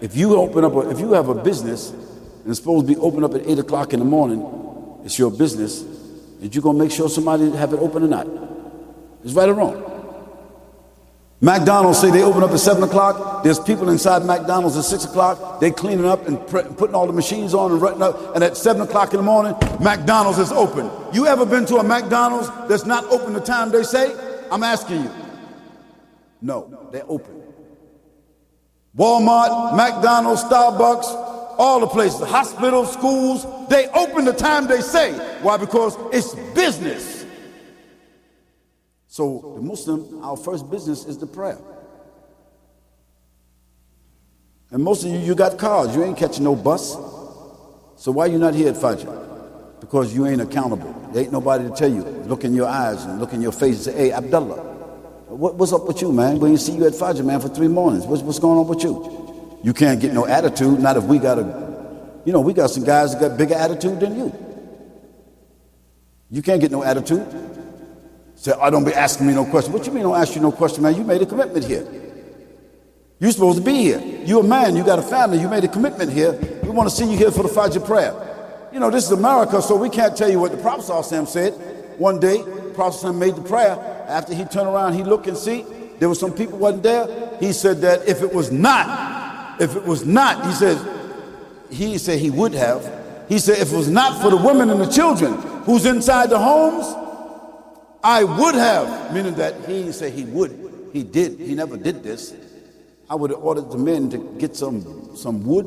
If 0.00 0.16
you 0.16 0.36
open 0.36 0.64
up, 0.64 0.74
a, 0.74 0.90
if 0.90 1.00
you 1.00 1.12
have 1.12 1.28
a 1.28 1.34
business 1.34 1.90
and 1.90 2.46
it's 2.46 2.58
supposed 2.58 2.86
to 2.86 2.94
be 2.94 3.00
open 3.00 3.24
up 3.24 3.34
at 3.34 3.46
8 3.46 3.58
o'clock 3.60 3.92
in 3.92 3.98
the 3.98 4.04
morning, 4.04 5.00
it's 5.04 5.18
your 5.18 5.30
business, 5.30 5.82
and 5.82 6.54
you're 6.54 6.62
going 6.62 6.76
to 6.76 6.84
make 6.84 6.92
sure 6.92 7.08
somebody 7.08 7.50
have 7.52 7.72
it 7.72 7.80
open 7.80 8.04
or 8.04 8.08
not. 8.08 8.26
It's 9.24 9.32
right 9.32 9.48
or 9.48 9.54
wrong. 9.54 9.95
McDonald's 11.42 12.00
say 12.00 12.10
they 12.10 12.22
open 12.22 12.42
up 12.42 12.50
at 12.50 12.60
7 12.60 12.82
o'clock. 12.82 13.44
There's 13.44 13.60
people 13.60 13.90
inside 13.90 14.24
McDonald's 14.24 14.76
at 14.76 14.84
6 14.84 15.04
o'clock. 15.04 15.60
They 15.60 15.70
cleaning 15.70 16.06
up 16.06 16.26
and 16.26 16.44
pre- 16.46 16.62
putting 16.62 16.94
all 16.94 17.06
the 17.06 17.12
machines 17.12 17.52
on 17.52 17.72
and 17.72 17.82
running 17.82 18.00
up. 18.00 18.34
And 18.34 18.42
at 18.42 18.56
7 18.56 18.80
o'clock 18.80 19.12
in 19.12 19.18
the 19.18 19.22
morning, 19.22 19.54
McDonald's 19.80 20.38
is 20.38 20.50
open. 20.50 20.90
You 21.12 21.26
ever 21.26 21.44
been 21.44 21.66
to 21.66 21.76
a 21.76 21.82
McDonald's 21.82 22.48
that's 22.68 22.86
not 22.86 23.04
open 23.06 23.34
the 23.34 23.40
time 23.40 23.70
they 23.70 23.82
say? 23.82 24.14
I'm 24.50 24.62
asking 24.62 25.02
you. 25.02 25.10
No, 26.40 26.88
they're 26.90 27.04
open. 27.06 27.42
Walmart, 28.96 29.76
McDonald's, 29.76 30.42
Starbucks, 30.44 31.04
all 31.58 31.80
the 31.80 31.86
places, 31.86 32.22
hospitals, 32.22 32.90
schools, 32.92 33.46
they 33.68 33.88
open 33.88 34.24
the 34.24 34.32
time 34.32 34.66
they 34.66 34.80
say. 34.80 35.12
Why? 35.42 35.58
Because 35.58 35.96
it's 36.12 36.34
business. 36.54 37.25
So, 39.16 39.54
the 39.56 39.62
Muslim, 39.62 40.22
our 40.22 40.36
first 40.36 40.70
business 40.70 41.06
is 41.06 41.16
the 41.16 41.26
prayer. 41.26 41.56
And 44.70 44.84
most 44.84 45.04
of 45.04 45.10
you, 45.10 45.16
you 45.20 45.34
got 45.34 45.56
cars. 45.56 45.96
You 45.96 46.04
ain't 46.04 46.18
catching 46.18 46.44
no 46.44 46.54
bus. 46.54 46.92
So 47.96 48.12
why 48.12 48.26
you 48.26 48.36
not 48.36 48.52
here 48.52 48.68
at 48.68 48.74
Fajr? 48.74 49.80
Because 49.80 50.14
you 50.14 50.26
ain't 50.26 50.42
accountable. 50.42 50.92
There 51.14 51.22
ain't 51.22 51.32
nobody 51.32 51.66
to 51.66 51.74
tell 51.74 51.90
you. 51.90 52.02
Look 52.02 52.44
in 52.44 52.54
your 52.54 52.66
eyes 52.68 53.06
and 53.06 53.18
look 53.18 53.32
in 53.32 53.40
your 53.40 53.52
face 53.52 53.86
and 53.86 53.96
say, 53.96 53.96
hey, 53.96 54.12
Abdullah, 54.12 54.62
what, 55.28 55.54
what's 55.54 55.72
up 55.72 55.86
with 55.86 56.02
you, 56.02 56.12
man? 56.12 56.38
We 56.38 56.50
ain't 56.50 56.60
see 56.60 56.72
you 56.72 56.86
at 56.86 56.92
Fajr, 56.92 57.24
man, 57.24 57.40
for 57.40 57.48
three 57.48 57.68
mornings. 57.68 58.04
What's, 58.04 58.20
what's 58.20 58.38
going 58.38 58.58
on 58.58 58.68
with 58.68 58.84
you? 58.84 59.58
You 59.64 59.72
can't 59.72 59.98
get 59.98 60.12
no 60.12 60.26
attitude, 60.26 60.78
not 60.78 60.98
if 60.98 61.04
we 61.04 61.18
got 61.18 61.38
a, 61.38 62.20
you 62.26 62.34
know, 62.34 62.42
we 62.42 62.52
got 62.52 62.68
some 62.68 62.84
guys 62.84 63.14
that 63.14 63.30
got 63.30 63.38
bigger 63.38 63.54
attitude 63.54 63.98
than 63.98 64.14
you. 64.14 64.30
You 66.30 66.42
can't 66.42 66.60
get 66.60 66.70
no 66.70 66.82
attitude. 66.84 67.26
Say, 68.36 68.52
I 68.52 68.70
don't 68.70 68.84
be 68.84 68.92
asking 68.92 69.26
me 69.26 69.34
no 69.34 69.44
question. 69.44 69.72
What 69.72 69.86
you 69.86 69.92
mean 69.92 70.04
don't 70.04 70.16
ask 70.16 70.34
you 70.34 70.40
no 70.40 70.52
question, 70.52 70.82
man? 70.82 70.94
You 70.94 71.04
made 71.04 71.22
a 71.22 71.26
commitment 71.26 71.64
here. 71.64 71.86
You're 73.18 73.32
supposed 73.32 73.58
to 73.58 73.64
be 73.64 73.74
here. 73.74 73.98
You're 74.24 74.44
a 74.44 74.46
man, 74.46 74.76
you 74.76 74.84
got 74.84 74.98
a 74.98 75.02
family, 75.02 75.40
you 75.40 75.48
made 75.48 75.64
a 75.64 75.68
commitment 75.68 76.12
here. 76.12 76.32
We 76.62 76.68
want 76.68 76.88
to 76.88 76.94
see 76.94 77.10
you 77.10 77.16
here 77.16 77.30
for 77.30 77.42
the 77.42 77.48
Fajr 77.48 77.84
prayer. 77.84 78.14
You 78.72 78.78
know, 78.78 78.90
this 78.90 79.04
is 79.04 79.12
America, 79.12 79.62
so 79.62 79.74
we 79.76 79.88
can't 79.88 80.14
tell 80.14 80.30
you 80.30 80.38
what 80.38 80.52
the 80.52 80.58
Prophet 80.58 81.26
said. 81.26 81.52
One 81.98 82.20
day, 82.20 82.42
the 82.42 82.72
Prophet 82.74 83.10
made 83.14 83.36
the 83.36 83.42
prayer. 83.42 83.72
After 84.06 84.34
he 84.34 84.44
turned 84.44 84.68
around, 84.68 84.92
he 84.92 85.02
looked 85.02 85.26
and 85.28 85.36
see, 85.36 85.64
there 85.98 86.10
were 86.10 86.14
some 86.14 86.32
people 86.32 86.58
wasn't 86.58 86.82
there. 86.82 87.38
He 87.40 87.54
said 87.54 87.80
that 87.80 88.06
if 88.06 88.20
it 88.20 88.34
was 88.34 88.52
not, 88.52 89.62
if 89.62 89.74
it 89.74 89.84
was 89.84 90.04
not, 90.04 90.44
he 90.46 90.52
says, 90.52 90.86
he 91.70 91.96
said 91.96 92.18
he 92.18 92.28
would 92.30 92.52
have. 92.52 92.84
He 93.30 93.38
said, 93.38 93.58
if 93.58 93.72
it 93.72 93.76
was 93.76 93.88
not 93.88 94.20
for 94.20 94.28
the 94.28 94.36
women 94.36 94.68
and 94.68 94.78
the 94.78 94.90
children 94.90 95.32
who's 95.62 95.86
inside 95.86 96.28
the 96.28 96.38
homes, 96.38 96.94
I 98.06 98.22
would 98.22 98.54
have, 98.54 99.12
meaning 99.12 99.34
that 99.34 99.68
he 99.68 99.90
said 99.90 100.12
he 100.12 100.22
would, 100.26 100.90
he 100.92 101.02
did, 101.02 101.40
he 101.40 101.56
never 101.56 101.76
did 101.76 102.04
this. 102.04 102.32
I 103.10 103.16
would 103.16 103.30
have 103.30 103.40
ordered 103.40 103.72
the 103.72 103.78
men 103.78 104.08
to 104.10 104.18
get 104.38 104.54
some, 104.54 105.16
some 105.16 105.44
wood 105.44 105.66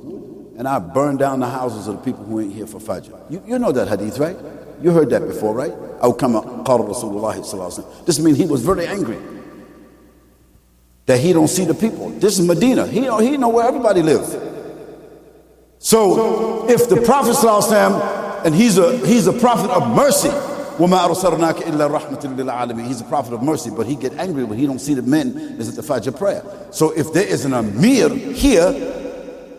and 0.57 0.65
I 0.65 0.79
burn 0.79 1.17
down 1.17 1.41
the 1.41 1.49
houses 1.49 1.89
of 1.89 1.97
the 1.97 2.01
people 2.01 2.23
who 2.23 2.39
ain't 2.39 2.53
here 2.53 2.65
for 2.65 2.79
Fajr. 2.79 3.29
You, 3.29 3.43
you 3.45 3.59
know 3.59 3.73
that 3.73 3.89
hadith, 3.89 4.19
right? 4.19 4.37
You 4.81 4.91
heard 4.91 5.09
that 5.09 5.27
before, 5.27 5.53
right? 5.53 5.73
Aw 6.01 6.13
kama 6.13 6.41
qala 6.63 6.87
Rasulullah 6.87 8.05
This 8.05 8.19
means 8.19 8.37
he 8.37 8.45
was 8.45 8.63
very 8.63 8.87
angry 8.87 9.17
that 11.07 11.19
he 11.19 11.33
don't 11.33 11.49
see 11.49 11.65
the 11.65 11.73
people. 11.73 12.09
This 12.09 12.39
is 12.39 12.47
Medina. 12.47 12.87
He, 12.87 13.01
he 13.01 13.35
know 13.35 13.49
where 13.49 13.67
everybody 13.67 14.01
lives. 14.01 14.37
So 15.79 16.69
if 16.69 16.87
the 16.87 17.01
Prophet 17.01 17.35
and 18.45 18.55
he's 18.55 18.77
a, 18.77 18.97
he's 19.05 19.27
a 19.27 19.33
prophet 19.33 19.69
of 19.71 19.93
mercy, 19.93 20.29
He's 22.87 23.01
a 23.01 23.05
prophet 23.05 23.33
of 23.33 23.43
mercy, 23.43 23.69
but 23.69 23.85
he 23.85 23.95
get 23.95 24.13
angry 24.13 24.45
when 24.45 24.57
he 24.57 24.65
don't 24.65 24.79
see 24.79 24.93
the 24.93 25.01
men 25.01 25.35
is 25.59 25.67
at 25.67 25.75
the 25.75 25.81
Fajr 25.81 26.17
prayer. 26.17 26.43
So 26.71 26.91
if 26.91 27.11
there 27.11 27.27
is 27.27 27.43
an 27.43 27.53
Amir 27.53 28.09
here, 28.09 28.71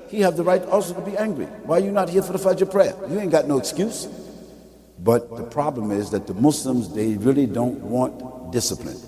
he 0.09 0.23
have 0.23 0.37
the 0.37 0.43
right 0.43 0.65
also 0.65 0.95
to 0.95 1.01
be 1.03 1.17
angry. 1.17 1.45
Why 1.65 1.77
are 1.77 1.81
you 1.81 1.93
not 1.93 2.09
here 2.09 2.23
for 2.23 2.33
the 2.33 2.39
Fajr 2.39 2.71
prayer? 2.71 2.95
You 3.09 3.21
ain't 3.21 3.31
got 3.31 3.47
no 3.47 3.59
excuse. 3.59 4.09
But 4.99 5.37
the 5.37 5.45
problem 5.45 5.91
is 5.93 6.11
that 6.11 6.27
the 6.27 6.35
Muslims, 6.35 6.93
they 6.95 7.15
really 7.15 7.47
don't 7.47 7.81
want 7.81 8.51
discipline. 8.53 8.99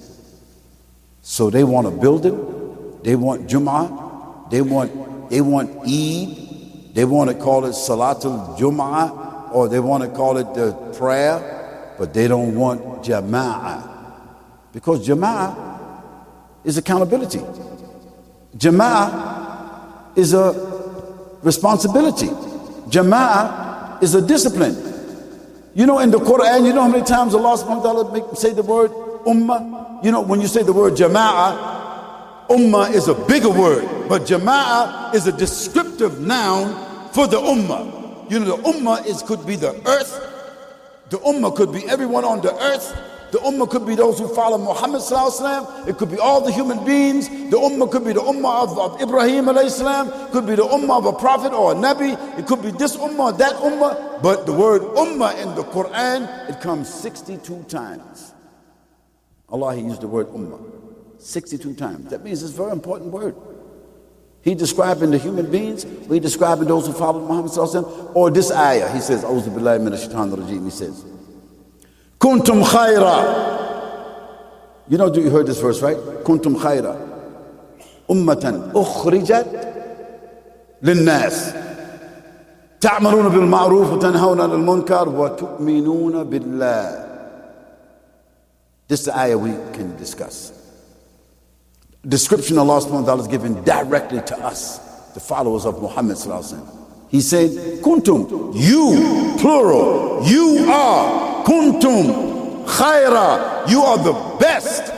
So 1.23 1.50
they 1.50 1.64
want 1.64 1.87
a 1.87 1.90
building, 1.90 3.00
they 3.02 3.16
want 3.16 3.49
Jum'ah, 3.49 4.50
they 4.50 4.62
want, 4.62 5.31
they 5.31 5.40
want 5.40 5.71
Eid, 5.87 6.95
they 6.95 7.04
want 7.04 7.31
to 7.31 7.37
call 7.37 7.64
it 7.64 7.71
Salatul 7.71 8.59
Jum'ah, 8.59 9.52
or 9.52 9.69
they 9.69 9.81
want 9.81 10.02
to 10.02 10.11
call 10.11 10.37
it 10.37 10.54
the 10.54 10.73
prayer, 10.99 11.62
but 12.02 12.12
they 12.12 12.26
don't 12.26 12.56
want 12.56 12.82
Jama'ah. 13.04 13.88
Because 14.73 15.06
Jama'ah 15.06 15.54
is 16.64 16.76
accountability. 16.76 17.38
Jama'ah 18.56 20.18
is 20.18 20.35
a 20.35 20.50
responsibility. 21.44 22.26
Jama'ah 22.90 24.02
is 24.02 24.16
a 24.16 24.21
discipline. 24.21 24.75
You 25.75 25.87
know, 25.87 26.00
in 26.00 26.11
the 26.11 26.18
Quran, 26.18 26.66
you 26.66 26.73
know 26.73 26.82
how 26.82 26.88
many 26.88 27.04
times 27.04 27.37
Allah 27.37 27.56
subhanahu 27.56 27.76
wa 27.76 27.82
ta'ala 27.85 28.12
make, 28.12 28.25
say 28.37 28.52
the 28.52 28.64
word 28.64 28.90
ummah? 29.25 30.04
You 30.04 30.11
know, 30.11 30.23
when 30.23 30.40
you 30.40 30.49
say 30.49 30.64
the 30.64 30.73
word 30.73 30.94
jama'ah, 30.94 32.49
ummah 32.49 32.92
is 32.92 33.06
a 33.06 33.14
bigger 33.14 33.49
word, 33.49 34.09
but 34.09 34.23
jama'ah 34.23 35.14
is 35.14 35.28
a 35.28 35.32
descriptive 35.32 36.18
noun 36.18 37.12
for 37.12 37.28
the 37.28 37.38
ummah. 37.38 38.28
You 38.28 38.40
know, 38.40 38.56
the 38.56 38.62
ummah 38.64 39.06
is 39.06 39.23
could 39.23 39.47
be 39.47 39.54
the 39.54 39.71
earth, 39.87 40.32
the 41.12 41.19
ummah 41.19 41.54
could 41.54 41.71
be 41.71 41.87
everyone 41.88 42.25
on 42.25 42.40
the 42.40 42.54
earth, 42.64 42.97
the 43.33 43.38
ummah 43.40 43.69
could 43.69 43.85
be 43.85 43.95
those 43.95 44.19
who 44.19 44.28
follow 44.35 44.57
Muhammad 44.57 45.02
sallallahu 45.02 45.87
It 45.87 45.99
could 45.99 46.11
be 46.11 46.19
all 46.19 46.40
the 46.40 46.50
human 46.50 46.83
beings. 46.87 47.28
The 47.28 47.59
ummah 47.59 47.90
could 47.92 48.04
be 48.04 48.14
the 48.14 48.21
ummah 48.21 48.62
of, 48.62 48.78
of 48.78 49.00
Ibrahim 49.00 49.45
alayhi 49.45 50.33
Could 50.33 50.47
be 50.47 50.54
the 50.54 50.64
ummah 50.64 50.99
of 50.99 51.07
a 51.07 51.12
prophet 51.12 51.52
or 51.52 51.73
a 51.73 51.75
nabi. 51.75 52.16
It 52.38 52.47
could 52.47 52.62
be 52.62 52.71
this 52.71 52.97
ummah, 52.97 53.37
that 53.37 53.57
ummah. 53.57 54.23
But 54.23 54.47
the 54.47 54.54
word 54.54 54.80
ummah 54.82 55.37
in 55.43 55.54
the 55.54 55.65
Quran, 55.65 56.49
it 56.49 56.63
comes 56.63 56.93
62 56.93 57.65
times. 57.65 58.32
Allah, 59.50 59.76
He 59.76 59.82
used 59.82 60.00
the 60.00 60.08
word 60.08 60.28
ummah 60.28 60.60
62 61.19 61.75
times. 61.75 62.08
That 62.10 62.25
means 62.25 62.43
it's 62.43 62.54
a 62.54 62.56
very 62.56 62.73
important 62.73 63.13
word. 63.13 63.37
He 64.42 64.55
describing 64.55 65.12
the 65.12 65.18
human 65.18 65.51
beings, 65.51 65.83
or 65.83 66.14
he 66.14 66.20
describing 66.20 66.68
those 66.68 66.88
who 66.88 66.94
follow 66.94 67.20
Muhammad 67.20 67.51
sallallahu 67.51 68.16
or 68.16 68.29
this 68.29 68.51
ayah. 68.51 68.90
He 68.94 69.01
says, 69.01 69.24
"Auzu 69.24 69.50
billahi 69.50 69.79
minash 69.79 70.07
shaitanir 70.07 70.38
rajim." 70.38 70.64
He 70.64 70.72
says. 70.72 71.03
Kuntum 72.20 72.64
khaira. 72.64 73.66
You 74.88 74.98
know, 74.98 75.14
you 75.14 75.29
heard 75.29 75.48
this 75.48 75.60
verse, 75.60 75.81
right? 75.81 75.98
Kuntum 75.98 76.55
khaira. 76.55 76.96
Ummatan 78.10 78.72
ukhrijat 78.72 79.68
للناس 80.81 81.53
تعملون 82.81 83.29
بالمعروف 83.29 83.94
وتنهون 83.94 84.42
عن 84.42 84.51
المنكر 84.51 85.10
وتؤمنون 85.10 86.24
بالله 86.24 87.07
This 88.88 89.00
is 89.01 89.05
the 89.07 89.18
ayah 89.18 89.38
we 89.38 89.51
can 89.74 89.98
discuss. 89.98 90.53
Description 92.06 92.58
Allah 92.58 92.80
subhanahu 92.80 93.00
wa 93.00 93.06
ta'ala 93.06 93.23
is 93.23 93.28
given 93.28 93.62
directly 93.62 94.21
to 94.23 94.36
us, 94.38 94.78
the 95.15 95.21
followers 95.21 95.65
of 95.65 95.80
Muhammad 95.80 96.19
He 97.08 97.21
said, 97.21 97.50
Kuntum, 97.82 98.52
you, 98.54 99.36
plural, 99.38 100.26
you 100.26 100.67
are 100.69 101.45
kuntum 101.45 102.67
khaira. 102.67 103.69
You 103.69 103.82
are 103.82 103.99
the 103.99 104.12
best. 104.41 104.93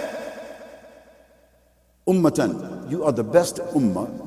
Ummatan. 2.06 2.90
You 2.90 3.04
are 3.04 3.12
the 3.12 3.24
best 3.24 3.56
ummah. 3.56 4.23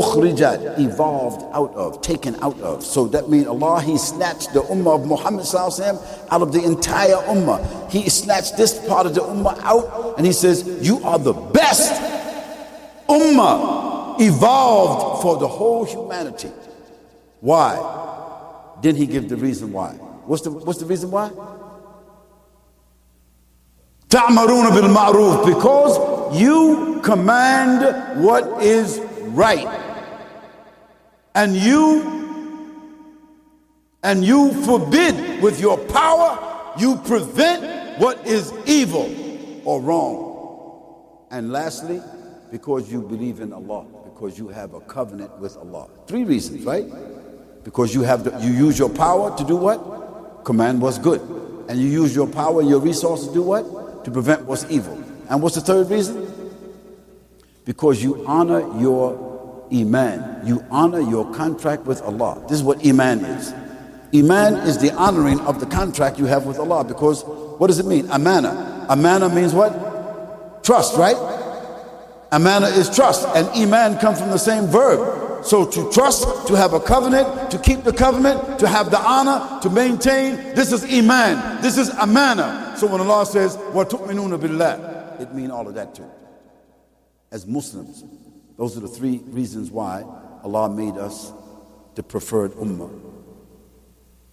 Ukhrijat, 0.00 0.78
evolved 0.78 1.42
out 1.54 1.74
of, 1.74 2.00
taken 2.00 2.36
out 2.42 2.58
of. 2.60 2.82
So 2.84 3.06
that 3.08 3.28
means 3.28 3.46
Allah, 3.46 3.80
He 3.80 3.98
snatched 3.98 4.52
the 4.54 4.62
ummah 4.62 5.00
of 5.00 5.06
Muhammad 5.06 5.46
out 5.54 6.42
of 6.42 6.52
the 6.52 6.62
entire 6.62 7.16
ummah. 7.26 7.90
He 7.90 8.08
snatched 8.08 8.56
this 8.56 8.78
part 8.86 9.06
of 9.06 9.14
the 9.14 9.20
ummah 9.20 9.58
out 9.62 10.16
and 10.16 10.26
He 10.26 10.32
says, 10.32 10.66
You 10.80 11.02
are 11.04 11.18
the 11.18 11.32
best 11.32 12.00
ummah 13.08 14.20
evolved 14.20 15.22
for 15.22 15.36
the 15.38 15.48
whole 15.48 15.84
humanity. 15.84 16.50
Why? 17.40 18.78
Then 18.82 18.96
He 18.96 19.06
give 19.06 19.28
the 19.28 19.36
reason 19.36 19.72
why. 19.72 19.92
What's 20.24 20.42
the, 20.42 20.50
what's 20.50 20.78
the 20.78 20.86
reason 20.86 21.10
why? 21.10 21.30
Ta'maruna 24.08 24.70
bil 24.70 24.88
ma'ruf 24.88 25.46
because 25.46 26.38
you 26.38 27.00
command 27.02 28.22
what 28.22 28.62
is 28.62 29.00
right. 29.28 29.81
And 31.34 31.56
you 31.56 32.20
and 34.02 34.24
you 34.24 34.52
forbid 34.64 35.42
with 35.42 35.60
your 35.60 35.78
power, 35.78 36.74
you 36.78 36.96
prevent 36.96 38.00
what 38.00 38.26
is 38.26 38.52
evil 38.66 39.08
or 39.64 39.80
wrong. 39.80 41.26
And 41.30 41.52
lastly, 41.52 42.00
because 42.50 42.90
you 42.92 43.00
believe 43.00 43.40
in 43.40 43.52
Allah, 43.52 43.86
because 44.04 44.38
you 44.38 44.48
have 44.48 44.74
a 44.74 44.80
covenant 44.80 45.38
with 45.38 45.56
Allah. 45.56 45.88
Three 46.06 46.24
reasons, 46.24 46.64
right? 46.64 46.84
Because 47.64 47.94
you 47.94 48.02
have 48.02 48.24
the, 48.24 48.36
you 48.40 48.52
use 48.52 48.78
your 48.78 48.90
power 48.90 49.36
to 49.38 49.44
do 49.44 49.56
what? 49.56 50.02
command 50.44 50.80
what's 50.80 50.98
good. 50.98 51.20
And 51.68 51.78
you 51.78 51.88
use 51.88 52.14
your 52.14 52.26
power 52.26 52.60
and 52.60 52.68
your 52.68 52.80
resources 52.80 53.28
to 53.28 53.34
do 53.34 53.42
what? 53.42 54.04
To 54.04 54.10
prevent 54.10 54.44
what's 54.44 54.68
evil. 54.70 55.02
And 55.28 55.42
what's 55.42 55.54
the 55.54 55.60
third 55.60 55.90
reason? 55.90 56.28
Because 57.64 58.02
you 58.02 58.24
honor 58.26 58.60
your 58.80 59.31
iman. 59.73 60.41
You 60.45 60.63
honor 60.71 61.01
your 61.01 61.31
contract 61.33 61.85
with 61.85 62.01
Allah. 62.01 62.41
This 62.47 62.59
is 62.59 62.63
what 62.63 62.85
iman 62.85 63.25
is. 63.25 63.53
Iman 64.13 64.55
is 64.67 64.77
the 64.77 64.93
honoring 64.93 65.39
of 65.41 65.59
the 65.59 65.65
contract 65.65 66.17
you 66.17 66.25
have 66.25 66.45
with 66.45 66.59
Allah. 66.59 66.83
Because 66.83 67.23
what 67.25 67.67
does 67.67 67.79
it 67.79 67.85
mean? 67.85 68.09
Amana. 68.09 68.85
Amana 68.89 69.29
means 69.29 69.53
what? 69.53 70.63
Trust, 70.63 70.97
right? 70.97 71.15
Amana 72.31 72.67
is 72.67 72.93
trust. 72.93 73.27
And 73.35 73.47
iman 73.49 73.99
comes 73.99 74.19
from 74.19 74.29
the 74.29 74.37
same 74.37 74.67
verb. 74.67 75.45
So 75.45 75.65
to 75.65 75.91
trust, 75.91 76.47
to 76.47 76.55
have 76.55 76.73
a 76.73 76.79
covenant, 76.79 77.51
to 77.51 77.57
keep 77.59 77.83
the 77.83 77.93
covenant, 77.93 78.59
to 78.59 78.67
have 78.67 78.91
the 78.91 78.99
honor, 78.99 79.59
to 79.61 79.69
maintain, 79.69 80.35
this 80.55 80.71
is 80.71 80.83
iman. 80.83 81.61
This 81.61 81.77
is 81.77 81.89
amana. 81.89 82.75
So 82.77 82.87
when 82.87 83.01
Allah 83.01 83.25
says, 83.25 83.55
وَتُؤْمِنُونَ 83.57 84.39
بِاللَّهِ 84.39 85.21
It 85.21 85.33
means 85.33 85.51
all 85.51 85.67
of 85.67 85.75
that 85.75 85.95
too. 85.95 86.09
As 87.31 87.45
Muslims, 87.45 88.03
those 88.56 88.76
are 88.76 88.80
the 88.80 88.88
three 88.88 89.18
reasons 89.26 89.70
why 89.70 90.04
Allah 90.44 90.68
made 90.68 90.96
us 90.96 91.32
the 91.94 92.02
preferred 92.02 92.52
ummah. 92.52 92.90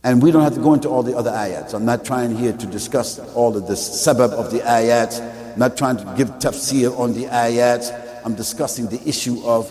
And 0.04 0.22
we 0.22 0.32
don't 0.32 0.44
have 0.44 0.56
to 0.56 0.62
go 0.62 0.74
into 0.74 0.88
all 0.88 1.04
the 1.04 1.18
other 1.18 1.32
ayats. 1.32 1.74
I'm 1.74 1.86
not 1.86 2.06
trying 2.06 2.36
here 2.36 2.54
to 2.54 2.66
discuss 2.68 3.20
all 3.34 3.56
of 3.56 3.68
the 3.68 3.74
sabab 3.74 4.32
of 4.32 4.52
the 4.52 4.60
ayats. 4.60 5.20
I'm 5.54 5.60
not 5.60 5.78
trying 5.78 5.98
to 5.98 6.14
give 6.16 6.30
tafsir 6.40 6.98
on 6.98 7.14
the 7.14 7.26
ayats. 7.26 7.92
I'm 8.26 8.36
discussing 8.36 8.88
the 8.88 9.02
issue 9.08 9.42
of 9.44 9.70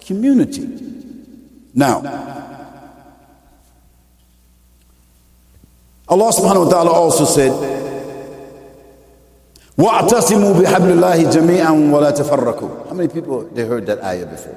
community. 0.00 0.66
Now, 1.74 1.98
Allah 6.08 6.32
subhanahu 6.32 6.64
wa 6.64 6.70
ta'ala 6.70 6.90
also 6.90 7.24
said, 7.24 7.52
وَاعْتَصِمُوا 9.77 10.53
بِحَبْلِ 10.61 10.89
اللَّهِ 11.01 11.31
جَمِيعًا 11.31 11.71
وَلَا 11.91 12.11
تَفَرَّقُوا 12.11 12.87
How 12.89 12.93
many 12.93 13.07
people, 13.09 13.41
they 13.49 13.65
heard 13.65 13.85
that 13.87 14.03
ayah 14.03 14.27
before? 14.27 14.55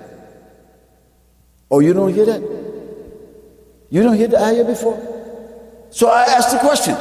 Oh, 1.70 1.80
you 1.80 1.92
don't 1.94 2.12
hear 2.12 2.26
that? 2.26 2.42
You 3.90 4.02
don't 4.02 4.16
hear 4.16 4.28
the 4.28 4.38
ayah 4.42 4.64
before? 4.64 5.00
So 5.90 6.08
I 6.08 6.24
asked 6.24 6.52
the 6.52 6.58
question. 6.58 6.94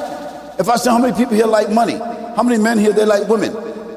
If 0.58 0.70
I 0.70 0.78
say 0.78 0.92
how 0.92 0.98
many 0.98 1.16
people 1.16 1.36
here 1.36 1.46
like 1.46 1.70
money? 1.70 1.98
How 1.98 2.44
many 2.44 2.62
men 2.62 2.78
here, 2.78 2.94
they 2.94 3.06
like 3.06 3.28
women? 3.28 3.52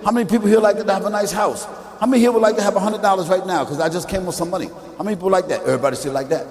How 0.04 0.10
many 0.10 0.28
people 0.28 0.48
here 0.48 0.58
like 0.58 0.76
to 0.78 0.92
have 0.92 1.04
a 1.04 1.10
nice 1.10 1.30
house? 1.30 1.64
How 2.00 2.06
many 2.06 2.20
here 2.20 2.32
would 2.32 2.42
like 2.42 2.56
to 2.56 2.62
have 2.62 2.74
$100 2.74 3.28
right 3.28 3.46
now 3.46 3.64
because 3.64 3.80
I 3.80 3.88
just 3.88 4.08
came 4.08 4.26
with 4.26 4.34
some 4.34 4.50
money? 4.50 4.68
How 4.96 5.04
many 5.04 5.16
people 5.16 5.30
like 5.30 5.48
that? 5.48 5.62
Everybody 5.62 5.96
say 5.96 6.10
like 6.10 6.28
that. 6.30 6.46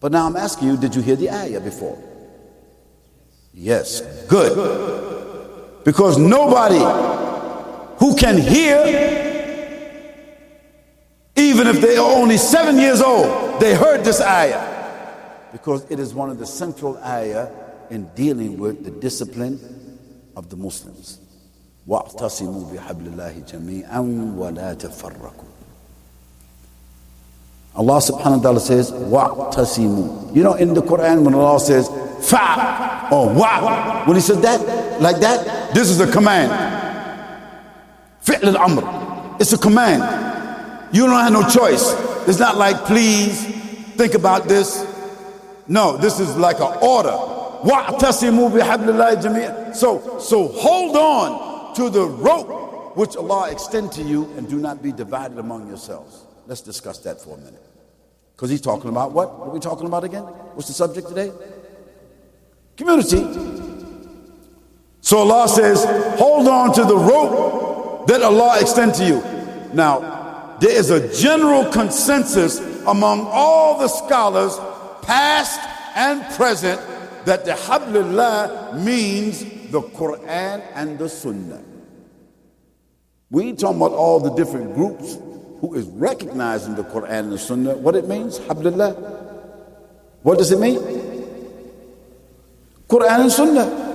But 0.00 0.12
now 0.12 0.26
I'm 0.26 0.36
asking 0.36 0.68
you, 0.68 0.76
did 0.76 0.94
you 0.94 1.02
hear 1.02 1.16
the 1.16 1.30
ayah 1.30 1.60
before? 1.60 1.98
Yes, 3.52 4.02
good. 4.26 5.19
Because 5.84 6.18
nobody 6.18 6.78
who 7.98 8.16
can 8.16 8.38
hear 8.38 9.24
even 11.36 11.66
if 11.66 11.80
they 11.80 11.96
are 11.96 12.10
only 12.16 12.38
seven 12.38 12.78
years 12.78 13.02
old, 13.02 13.60
they 13.60 13.74
heard 13.74 14.04
this 14.04 14.20
ayah. 14.20 14.74
Because 15.52 15.88
it 15.90 16.00
is 16.00 16.14
one 16.14 16.30
of 16.30 16.38
the 16.38 16.46
central 16.46 16.96
ayah 16.98 17.50
in 17.90 18.08
dealing 18.14 18.58
with 18.58 18.84
the 18.84 18.90
discipline 18.90 19.60
of 20.34 20.48
the 20.50 20.56
Muslims. 20.56 21.20
واعتصموا 21.86 22.64
بحبل 22.74 23.06
الله 23.06 23.34
جميعا 23.52 24.00
ولا 24.38 24.74
تفرقوا 24.74 25.46
Allah 27.76 28.00
subhanahu 28.00 28.38
wa 28.38 28.42
ta'ala 28.42 28.60
says 28.60 28.90
wa'tasimu 28.90 30.34
you 30.34 30.42
know 30.42 30.54
in 30.54 30.72
the 30.74 30.80
Quran 30.80 31.22
when 31.22 31.34
Allah 31.34 31.60
says 31.60 31.86
fa 32.26 33.06
or 33.12 33.28
wa 33.32 34.02
when 34.06 34.16
he 34.16 34.20
says 34.20 34.40
that 34.40 34.58
like 35.00 35.20
that 35.20 35.46
this 35.73 35.89
is 35.89 35.99
a 35.99 36.11
command 36.11 36.51
fi'l 38.21 38.55
al-amr 38.55 39.37
it's 39.39 39.53
a 39.53 39.57
command 39.57 40.31
you 40.93 41.05
don't 41.05 41.19
have 41.19 41.31
no 41.31 41.47
choice. 41.47 41.93
It's 42.27 42.39
not 42.39 42.57
like, 42.57 42.75
please 42.85 43.45
think 43.95 44.13
about 44.13 44.47
this. 44.47 44.85
No, 45.67 45.95
this 45.95 46.19
is 46.19 46.35
like 46.35 46.59
an 46.59 46.77
order. 46.81 47.15
So, 49.73 50.19
so 50.19 50.47
hold 50.49 50.97
on 50.97 51.75
to 51.75 51.89
the 51.89 52.05
rope 52.05 52.97
which 52.97 53.15
Allah 53.15 53.51
extend 53.51 53.93
to 53.93 54.03
you 54.03 54.25
and 54.35 54.49
do 54.49 54.57
not 54.57 54.83
be 54.83 54.91
divided 54.91 55.37
among 55.37 55.67
yourselves. 55.67 56.25
Let's 56.45 56.61
discuss 56.61 56.97
that 56.99 57.21
for 57.21 57.37
a 57.37 57.39
minute. 57.39 57.63
Because 58.35 58.49
he's 58.49 58.59
talking 58.59 58.89
about 58.89 59.13
what? 59.13 59.39
What 59.39 59.47
are 59.47 59.51
we 59.51 59.59
talking 59.61 59.87
about 59.87 60.03
again? 60.03 60.23
What's 60.23 60.67
the 60.67 60.73
subject 60.73 61.07
today? 61.07 61.31
Community. 62.75 63.70
So 65.01 65.17
Allah 65.17 65.47
says, 65.47 65.83
hold 66.17 66.47
on 66.47 66.73
to 66.73 66.83
the 66.83 66.95
rope 66.95 68.07
that 68.07 68.21
Allah 68.21 68.59
extend 68.61 68.93
to 68.95 69.05
you. 69.05 69.23
Now, 69.73 70.57
there 70.59 70.71
is 70.71 70.91
a 70.91 71.11
general 71.15 71.65
consensus 71.65 72.59
among 72.85 73.25
all 73.27 73.79
the 73.79 73.87
scholars, 73.87 74.57
past 75.01 75.59
and 75.95 76.23
present, 76.35 76.79
that 77.25 77.45
the 77.45 77.51
Hablullah 77.51 78.79
means 78.83 79.43
the 79.71 79.81
Quran 79.81 80.63
and 80.75 80.99
the 80.99 81.09
Sunnah. 81.09 81.63
We 83.31 83.45
ain't 83.45 83.59
talking 83.59 83.77
about 83.77 83.93
all 83.93 84.19
the 84.19 84.31
different 84.35 84.75
groups 84.75 85.17
who 85.61 85.73
is 85.73 85.87
recognizing 85.87 86.75
the 86.75 86.83
Quran 86.83 87.09
and 87.09 87.31
the 87.31 87.37
Sunnah. 87.37 87.75
What 87.75 87.95
it 87.95 88.07
means, 88.07 88.39
Hablullah. 88.39 88.95
What 90.21 90.37
does 90.37 90.51
it 90.51 90.59
mean? 90.59 90.79
Quran 92.87 93.21
and 93.21 93.31
Sunnah. 93.31 93.90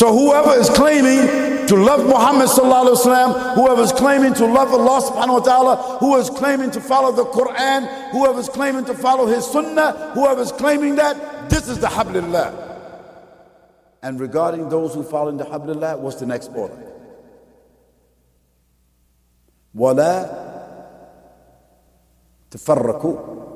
So 0.00 0.12
whoever 0.12 0.52
is 0.60 0.68
claiming 0.68 1.66
to 1.68 1.76
love 1.76 2.04
Muhammad 2.04 2.48
sallallahu 2.48 2.84
alaihi 2.84 3.00
wasallam, 3.00 3.54
whoever 3.54 3.80
is 3.82 3.92
claiming 3.92 4.34
to 4.34 4.44
love 4.44 4.70
Allah 4.72 5.00
subhanahu 5.00 5.40
wa 5.40 5.40
ta'ala, 5.40 5.98
who 6.00 6.16
is 6.16 6.28
claiming 6.28 6.70
to 6.72 6.80
follow 6.80 7.12
the 7.12 7.24
Quran, 7.24 8.10
whoever 8.12 8.38
is 8.38 8.48
claiming 8.50 8.84
to 8.84 8.94
follow 8.94 9.26
his 9.26 9.46
sunnah, 9.46 10.12
whoever 10.12 10.42
is 10.42 10.52
claiming 10.52 10.96
that, 10.96 11.48
this 11.48 11.68
is 11.68 11.78
the 11.78 11.86
hablillah. 11.86 12.52
And 14.02 14.20
regarding 14.20 14.68
those 14.68 14.92
who 14.94 15.02
fall 15.02 15.28
into 15.28 15.44
hablillah, 15.44 15.98
what's 15.98 16.16
the 16.16 16.26
next 16.26 16.48
order? 16.54 16.92
ولا 19.74 20.44
تفرقوا 22.50 23.46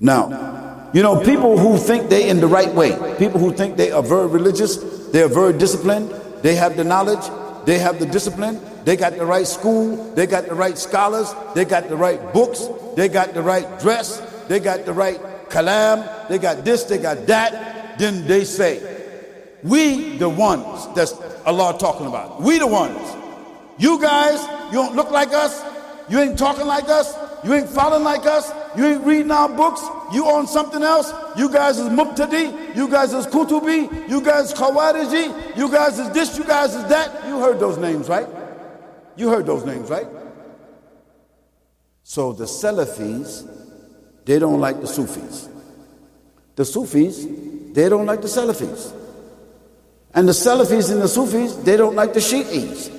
Now, 0.00 0.67
you 0.93 1.03
know, 1.03 1.19
people 1.23 1.57
who 1.57 1.77
think 1.77 2.09
they're 2.09 2.27
in 2.27 2.39
the 2.39 2.47
right 2.47 2.73
way, 2.73 2.91
people 3.17 3.39
who 3.39 3.53
think 3.53 3.77
they 3.77 3.91
are 3.91 4.01
very 4.01 4.27
religious, 4.27 4.77
they 5.11 5.21
are 5.21 5.27
very 5.27 5.57
disciplined, 5.57 6.09
they 6.41 6.55
have 6.55 6.77
the 6.77 6.83
knowledge, 6.83 7.23
they 7.65 7.77
have 7.77 7.99
the 7.99 8.05
discipline, 8.05 8.59
they 8.85 8.95
got 8.95 9.13
the 9.13 9.25
right 9.25 9.45
school, 9.45 10.11
they 10.15 10.25
got 10.25 10.47
the 10.47 10.55
right 10.55 10.77
scholars, 10.77 11.33
they 11.53 11.65
got 11.65 11.89
the 11.89 11.95
right 11.95 12.33
books, 12.33 12.67
they 12.95 13.07
got 13.07 13.33
the 13.33 13.41
right 13.41 13.79
dress, 13.79 14.19
they 14.47 14.59
got 14.59 14.85
the 14.85 14.93
right 14.93 15.19
kalam, 15.49 16.27
they 16.27 16.39
got 16.39 16.65
this, 16.65 16.83
they 16.85 16.97
got 16.97 17.27
that. 17.27 17.99
Then 17.99 18.25
they 18.25 18.43
say, 18.43 18.81
We 19.61 20.17
the 20.17 20.29
ones 20.29 20.87
that's 20.95 21.13
Allah 21.45 21.77
talking 21.77 22.07
about. 22.07 22.41
We 22.41 22.57
the 22.57 22.67
ones. 22.67 22.97
You 23.77 24.01
guys, 24.01 24.41
you 24.71 24.79
don't 24.79 24.95
look 24.95 25.11
like 25.11 25.33
us, 25.33 25.61
you 26.09 26.19
ain't 26.19 26.37
talking 26.37 26.65
like 26.65 26.89
us, 26.89 27.13
you 27.43 27.53
ain't 27.53 27.69
following 27.69 28.03
like 28.03 28.25
us, 28.25 28.51
you 28.75 28.85
ain't 28.85 29.03
reading 29.03 29.31
our 29.31 29.49
books, 29.49 29.81
you 30.11 30.25
on 30.25 30.47
something 30.47 30.81
else. 30.81 31.13
You 31.37 31.49
guys 31.51 31.79
is 31.79 31.89
Muqtadi. 31.89 32.75
You 32.75 32.89
guys 32.89 33.13
is 33.13 33.27
Kutubi. 33.27 34.09
You 34.09 34.21
guys 34.21 34.53
Khawariji. 34.53 35.57
You 35.57 35.69
guys 35.71 35.99
is 35.99 36.09
this. 36.11 36.37
You 36.37 36.43
guys 36.43 36.75
is 36.75 36.85
that. 36.85 37.27
You 37.27 37.39
heard 37.39 37.59
those 37.59 37.77
names, 37.77 38.09
right? 38.09 38.27
You 39.15 39.29
heard 39.29 39.45
those 39.45 39.65
names, 39.65 39.89
right? 39.89 40.07
So 42.03 42.33
the 42.33 42.45
Salafis, 42.45 43.47
they 44.25 44.39
don't 44.39 44.59
like 44.59 44.81
the 44.81 44.87
Sufis. 44.87 45.47
The 46.55 46.65
Sufis, 46.65 47.25
they 47.73 47.87
don't 47.87 48.05
like 48.05 48.21
the 48.21 48.27
Salafis. 48.27 48.95
And 50.13 50.27
the 50.27 50.31
Salafis 50.31 50.91
and 50.91 51.01
the 51.01 51.07
Sufis, 51.07 51.55
they 51.57 51.77
don't 51.77 51.95
like 51.95 52.13
the 52.13 52.19
Shi'is. 52.19 52.89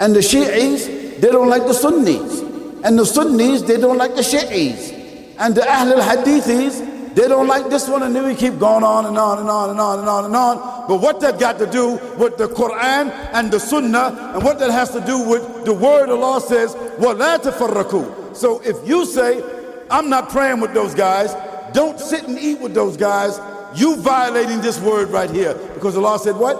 And 0.00 0.14
the 0.14 0.20
Shi'is, 0.20 1.20
they 1.20 1.30
don't 1.30 1.48
like 1.48 1.66
the 1.66 1.74
Sunnis. 1.74 2.40
And 2.82 2.98
the 2.98 3.06
Sunnis, 3.06 3.62
they 3.62 3.76
don't 3.76 3.96
like 3.96 4.14
the 4.14 4.22
Shi'is. 4.22 4.95
And 5.37 5.55
the 5.55 5.63
Ahl 5.67 5.99
al-Hadithis, 5.99 7.15
they 7.15 7.27
don't 7.27 7.47
like 7.47 7.69
this 7.69 7.89
one, 7.89 8.03
and 8.03 8.15
then 8.15 8.25
we 8.25 8.35
keep 8.35 8.57
going 8.57 8.83
on 8.83 9.05
and 9.05 9.17
on 9.17 9.39
and 9.39 9.49
on 9.49 9.69
and 9.69 9.79
on 9.79 9.99
and 9.99 10.07
on 10.07 10.25
and 10.25 10.35
on. 10.35 10.87
But 10.87 11.01
what 11.01 11.19
that 11.21 11.39
got 11.39 11.59
to 11.59 11.65
do 11.65 11.99
with 12.17 12.37
the 12.37 12.47
Quran 12.47 13.11
and 13.33 13.51
the 13.51 13.59
Sunnah, 13.59 14.33
and 14.33 14.43
what 14.43 14.59
that 14.59 14.71
has 14.71 14.91
to 14.91 15.01
do 15.01 15.27
with 15.27 15.65
the 15.65 15.73
word 15.73 16.09
Allah 16.09 16.39
says, 16.39 16.73
وَلَا 16.75 17.37
تَفَرَّقُوا 17.37 18.35
So 18.35 18.61
if 18.61 18.87
you 18.87 19.05
say, 19.05 19.43
I'm 19.89 20.09
not 20.09 20.29
praying 20.29 20.61
with 20.61 20.73
those 20.73 20.95
guys, 20.95 21.35
don't 21.73 21.99
sit 21.99 22.27
and 22.27 22.39
eat 22.39 22.61
with 22.61 22.73
those 22.73 22.95
guys, 22.95 23.39
you 23.75 23.97
violating 23.97 24.61
this 24.61 24.79
word 24.79 25.09
right 25.09 25.29
here. 25.29 25.53
Because 25.73 25.97
Allah 25.97 26.17
said 26.17 26.35
what? 26.37 26.57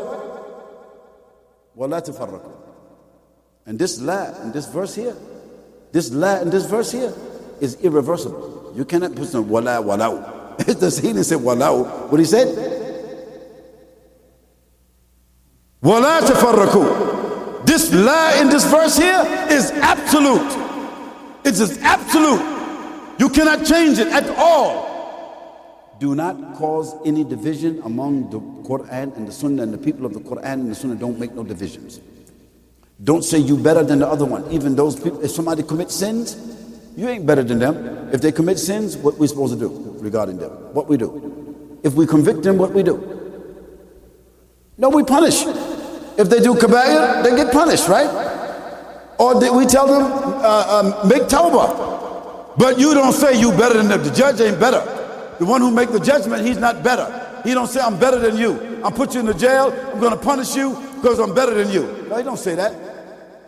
وَلَا 1.77 2.05
تَفَرَّقُوا 2.05 2.57
And 3.67 3.79
this 3.79 4.01
la, 4.01 4.41
in 4.41 4.51
this 4.51 4.67
verse 4.67 4.95
here, 4.95 5.15
this 5.93 6.11
la 6.11 6.39
in 6.41 6.49
this 6.49 6.65
verse 6.65 6.91
here 6.91 7.13
is 7.61 7.75
irreversible. 7.81 8.54
You 8.76 8.84
cannot 8.84 9.14
put 9.14 9.28
some 9.28 9.48
wala 9.48 9.82
walau. 9.82 10.56
the 10.58 11.00
he 11.00 11.08
didn't 11.08 11.24
say 11.24 11.36
walau. 11.36 12.10
What 12.10 12.18
he 12.20 12.26
said? 12.26 12.46
Wala 15.80 16.20
tafarraku. 16.20 17.64
This 17.64 17.90
la 17.92 18.38
in 18.40 18.50
this 18.50 18.70
verse 18.70 18.98
here 18.98 19.24
is 19.50 19.70
absolute. 19.70 20.52
It 21.42 21.54
is 21.54 21.78
absolute. 21.78 22.44
You 23.18 23.30
cannot 23.30 23.64
change 23.64 23.98
it 23.98 24.08
at 24.08 24.28
all. 24.36 25.96
Do 25.98 26.14
not 26.14 26.56
cause 26.56 26.94
any 27.06 27.24
division 27.24 27.80
among 27.82 28.28
the 28.28 28.40
Quran 28.68 29.16
and 29.16 29.26
the 29.26 29.32
Sunnah 29.32 29.62
and 29.62 29.72
the 29.72 29.78
people 29.78 30.04
of 30.04 30.12
the 30.12 30.20
Quran 30.20 30.52
and 30.52 30.70
the 30.70 30.74
Sunnah 30.74 30.96
don't 30.96 31.18
make 31.18 31.32
no 31.32 31.42
divisions. 31.42 31.98
Don't 33.02 33.24
say 33.24 33.38
you 33.38 33.56
better 33.56 33.82
than 33.82 34.00
the 34.00 34.06
other 34.06 34.26
one. 34.26 34.44
Even 34.52 34.76
those 34.76 35.00
people, 35.00 35.22
if 35.24 35.30
somebody 35.30 35.62
commits 35.62 35.94
sins, 35.94 36.36
you 36.96 37.08
ain't 37.08 37.26
better 37.26 37.42
than 37.44 37.58
them. 37.58 38.10
If 38.12 38.22
they 38.22 38.32
commit 38.32 38.58
sins, 38.58 38.96
what 38.96 39.18
we 39.18 39.26
supposed 39.26 39.52
to 39.52 39.58
do 39.58 39.96
regarding 40.00 40.38
them? 40.38 40.50
What 40.72 40.88
we 40.88 40.96
do? 40.96 41.78
If 41.82 41.94
we 41.94 42.06
convict 42.06 42.42
them, 42.42 42.56
what 42.56 42.72
we 42.72 42.82
do? 42.82 42.96
No, 44.78 44.88
we 44.88 45.04
punish. 45.04 45.42
If 46.18 46.30
they 46.30 46.40
do 46.40 46.54
kabair, 46.54 47.22
they 47.22 47.36
get 47.36 47.52
punished, 47.52 47.88
right? 47.88 48.08
Or 49.18 49.38
did 49.38 49.54
we 49.54 49.66
tell 49.66 49.86
them, 49.86 50.02
uh, 50.42 51.02
um, 51.02 51.08
make 51.08 51.22
tawbah. 51.22 52.56
But 52.56 52.78
you 52.78 52.94
don't 52.94 53.12
say 53.12 53.38
you 53.38 53.50
better 53.52 53.76
than 53.76 53.88
them. 53.88 54.02
The 54.02 54.10
judge 54.10 54.40
ain't 54.40 54.58
better. 54.58 54.80
The 55.38 55.44
one 55.44 55.60
who 55.60 55.70
make 55.70 55.90
the 55.90 56.00
judgment, 56.00 56.46
he's 56.46 56.58
not 56.58 56.82
better. 56.82 57.40
He 57.44 57.52
don't 57.52 57.66
say, 57.66 57.80
I'm 57.80 57.98
better 57.98 58.18
than 58.18 58.38
you. 58.38 58.80
I'll 58.82 58.90
put 58.90 59.14
you 59.14 59.20
in 59.20 59.26
the 59.26 59.34
jail. 59.34 59.72
I'm 59.92 60.00
going 60.00 60.12
to 60.12 60.18
punish 60.18 60.56
you 60.56 60.74
because 60.96 61.18
I'm 61.18 61.34
better 61.34 61.52
than 61.52 61.70
you. 61.70 62.06
No, 62.08 62.16
he 62.16 62.22
don't 62.22 62.38
say 62.38 62.54
that 62.54 62.85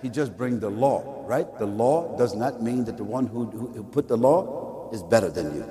he 0.03 0.09
just 0.09 0.37
brings 0.37 0.61
the 0.61 0.71
law, 0.71 1.25
right? 1.27 1.47
The 1.59 1.67
law 1.67 2.17
does 2.17 2.35
not 2.35 2.63
mean 2.63 2.85
that 2.85 2.97
the 2.97 3.05
one 3.05 3.27
who, 3.27 3.47
who 3.47 3.83
put 3.85 4.09
the 4.09 4.17
law 4.17 4.91
is 4.93 5.03
better 5.03 5.29
than 5.29 5.55
you. 5.55 5.65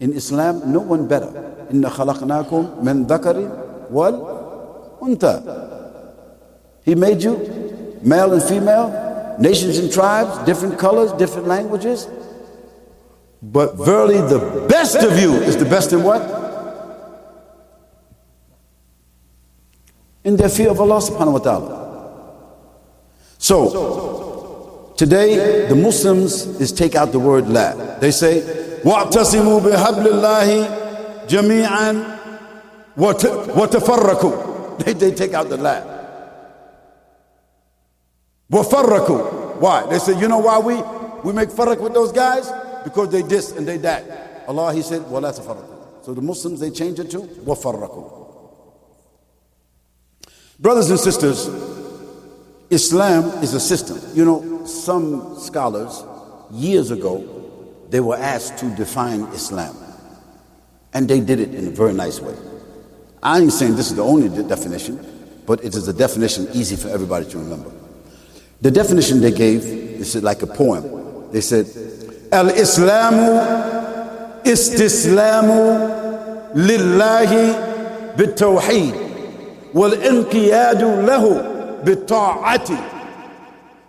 In 0.00 0.12
Islam, 0.12 0.72
no 0.72 0.80
one 0.80 1.08
better. 1.08 1.66
Inna 1.70 1.90
khalaqnakum 1.90 2.82
min 2.82 3.06
dhakari 3.06 3.90
wal 3.90 4.98
unta. 5.00 5.42
He 6.84 6.94
made 6.94 7.22
you 7.22 7.36
male 8.02 8.32
and 8.32 8.42
female, 8.42 9.36
nations 9.38 9.78
and 9.78 9.92
tribes, 9.92 10.38
different 10.46 10.78
colors, 10.78 11.12
different 11.12 11.46
languages. 11.46 12.08
But 13.42 13.76
verily, 13.76 14.18
the 14.18 14.66
best 14.68 14.96
of 14.96 15.18
you 15.18 15.34
is 15.34 15.56
the 15.56 15.64
best 15.64 15.92
in 15.92 16.02
what? 16.02 16.22
In 20.24 20.36
their 20.36 20.48
fear 20.48 20.70
of 20.70 20.80
Allah 20.80 20.98
subhanahu 20.98 21.32
wa 21.32 21.38
ta'ala. 21.38 21.77
So, 23.37 24.93
today 24.97 25.67
the 25.67 25.75
Muslims 25.75 26.45
is 26.61 26.71
take 26.71 26.95
out 26.95 27.11
the 27.11 27.19
word 27.19 27.47
la. 27.49 27.97
They 27.99 28.11
say, 28.11 28.41
وَاعْتَصِمُوا 28.83 29.61
بِحَبْلِ 29.61 30.05
اللَّهِ 30.07 31.27
جَمِيعًا 31.27 32.19
وَتَفَرَّكُوا 32.97 34.83
they, 34.85 34.93
they 34.93 35.11
take 35.11 35.33
out 35.33 35.49
the 35.49 35.57
la. 35.57 35.81
وَفَرَّكُوا 38.51 39.59
Why? 39.59 39.85
They 39.87 39.99
say, 39.99 40.19
you 40.19 40.27
know 40.27 40.39
why 40.39 40.59
we, 40.59 40.75
we 41.23 41.33
make 41.33 41.49
farrak 41.49 41.79
with 41.79 41.93
those 41.93 42.11
guys? 42.11 42.51
because 42.83 43.09
they 43.09 43.21
this 43.21 43.51
and 43.51 43.67
they 43.67 43.77
that. 43.77 44.43
Allah, 44.47 44.73
He 44.73 44.81
said, 44.81 45.01
وَلَا 45.03 45.31
تَفَرَّقُوا 45.37 46.05
So 46.05 46.13
the 46.13 46.21
Muslims, 46.21 46.59
they 46.59 46.69
change 46.69 46.99
it 46.99 47.09
to 47.11 47.19
وَفَرَّقُوا 47.19 48.19
Brothers 50.59 50.89
and 50.89 50.99
sisters, 50.99 51.47
Islam 52.70 53.42
is 53.42 53.54
a 53.54 53.60
system. 53.60 53.98
You 54.14 54.24
know, 54.24 54.64
some 54.66 55.38
scholars 55.38 56.04
years 56.50 56.90
ago, 56.90 57.24
they 57.90 58.00
were 58.00 58.16
asked 58.16 58.58
to 58.58 58.74
define 58.76 59.22
Islam. 59.32 59.76
And 60.92 61.08
they 61.08 61.20
did 61.20 61.40
it 61.40 61.54
in 61.54 61.68
a 61.68 61.70
very 61.70 61.92
nice 61.92 62.20
way. 62.20 62.34
I 63.22 63.40
ain't 63.40 63.52
saying 63.52 63.76
this 63.76 63.90
is 63.90 63.96
the 63.96 64.04
only 64.04 64.28
de 64.28 64.42
definition, 64.42 64.98
but 65.46 65.64
it 65.64 65.74
is 65.74 65.88
a 65.88 65.92
definition 65.92 66.48
easy 66.52 66.76
for 66.76 66.88
everybody 66.88 67.26
to 67.30 67.38
remember. 67.38 67.70
The 68.60 68.70
definition 68.70 69.20
they 69.20 69.32
gave 69.32 69.64
is 69.64 70.20
like 70.22 70.42
a 70.42 70.46
poem. 70.46 71.30
They 71.32 71.40
said, 71.40 71.66
Al 72.32 72.48
Islamu 72.50 74.42
istislamu 74.44 76.52
lillahi 76.54 78.16
bitawheed 78.16 78.94
wal 79.72 79.92
inqiyadu 79.92 81.06
lahu 81.06 81.57
بالطاعة 81.85 82.69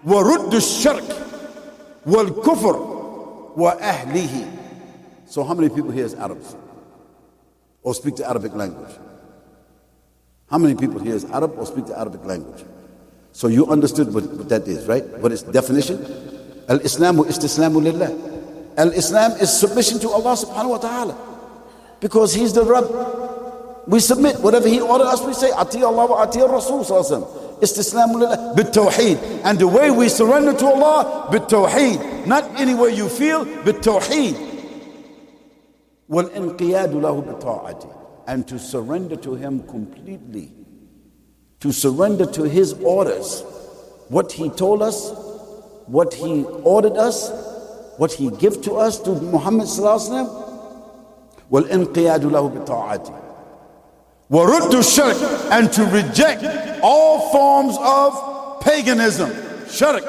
ورد 0.06 0.54
الشرك 0.54 1.16
والكفر 2.06 2.76
وأهله 3.56 4.46
So 5.26 5.42
how 5.42 5.54
many 5.54 5.68
people 5.68 5.90
here 5.90 6.04
is 6.04 6.14
Arabs 6.14 6.54
or 7.82 7.94
speak 7.94 8.16
the 8.16 8.28
Arabic 8.28 8.54
language? 8.54 8.94
How 10.50 10.58
many 10.58 10.74
people 10.74 11.00
here 11.00 11.14
is 11.14 11.24
Arab 11.24 11.58
or 11.58 11.66
speak 11.66 11.86
the 11.86 11.98
Arabic 11.98 12.24
language? 12.24 12.64
So 13.32 13.48
you 13.48 13.66
understood 13.66 14.14
what, 14.14 14.24
what 14.30 14.48
that 14.50 14.68
is, 14.68 14.86
right? 14.86 15.04
What 15.18 15.32
is 15.32 15.42
the 15.42 15.50
definition? 15.52 15.98
Al-Islamu 16.68 17.24
istislamu 17.26 17.82
lillah. 17.82 18.10
Al-Islam 18.76 19.32
is 19.40 19.50
submission 19.50 19.98
to 20.00 20.10
Allah 20.10 20.34
subhanahu 20.34 20.70
wa 20.70 20.78
ta'ala. 20.78 21.14
Because 22.00 22.34
He's 22.34 22.52
the 22.52 22.62
Rabb. 22.64 22.86
We 23.88 24.00
submit. 24.00 24.40
Whatever 24.40 24.68
He 24.68 24.80
ordered 24.80 25.06
us, 25.06 25.22
we 25.22 25.34
say, 25.34 25.50
Ati 25.50 25.82
Allah 25.82 26.06
wa 26.06 26.22
Ati 26.22 26.40
Rasul 26.40 26.84
sallallahu 26.84 27.60
Istislamu 27.60 28.14
lillah. 28.14 28.54
Bit-tawheed. 28.56 29.18
And 29.44 29.58
the 29.58 29.68
way 29.68 29.90
we 29.90 30.08
surrender 30.08 30.52
to 30.54 30.66
Allah, 30.66 31.28
bit-tawheed. 31.30 32.26
Not 32.26 32.44
any 32.58 32.74
way 32.74 32.94
you 32.94 33.08
feel, 33.08 33.44
bit-tawheed. 33.44 34.52
وَالْإِنْقِيَادُ 36.10 36.92
لَهُ 36.92 37.40
بِطَاعَتِهِ 37.40 37.96
And 38.26 38.46
to 38.48 38.58
surrender 38.58 39.16
to 39.16 39.34
Him 39.34 39.66
completely. 39.66 40.52
To 41.60 41.72
surrender 41.72 42.26
to 42.26 42.42
His 42.44 42.72
orders. 42.74 43.42
What 44.08 44.32
He 44.32 44.50
told 44.50 44.82
us, 44.82 45.12
what 45.86 46.14
he 46.14 46.44
ordered 46.62 46.96
us, 46.96 47.30
what 47.98 48.12
he 48.12 48.30
gave 48.30 48.62
to 48.62 48.74
us 48.74 48.98
to 49.00 49.10
Muhammad 49.10 49.66
sallallahu 49.66 50.00
alaihi 50.00 50.26
wasallam. 50.26 50.40
والانقياد 51.50 52.24
له 52.24 52.48
بطاعته 52.48 53.12
Warut 54.29 54.69
to 54.71 54.83
shirk 54.83 55.17
and 55.51 55.71
to 55.73 55.85
reject 55.85 56.43
all 56.83 57.31
forms 57.31 57.77
of 57.79 58.61
paganism, 58.61 59.31
shirk, 59.67 60.03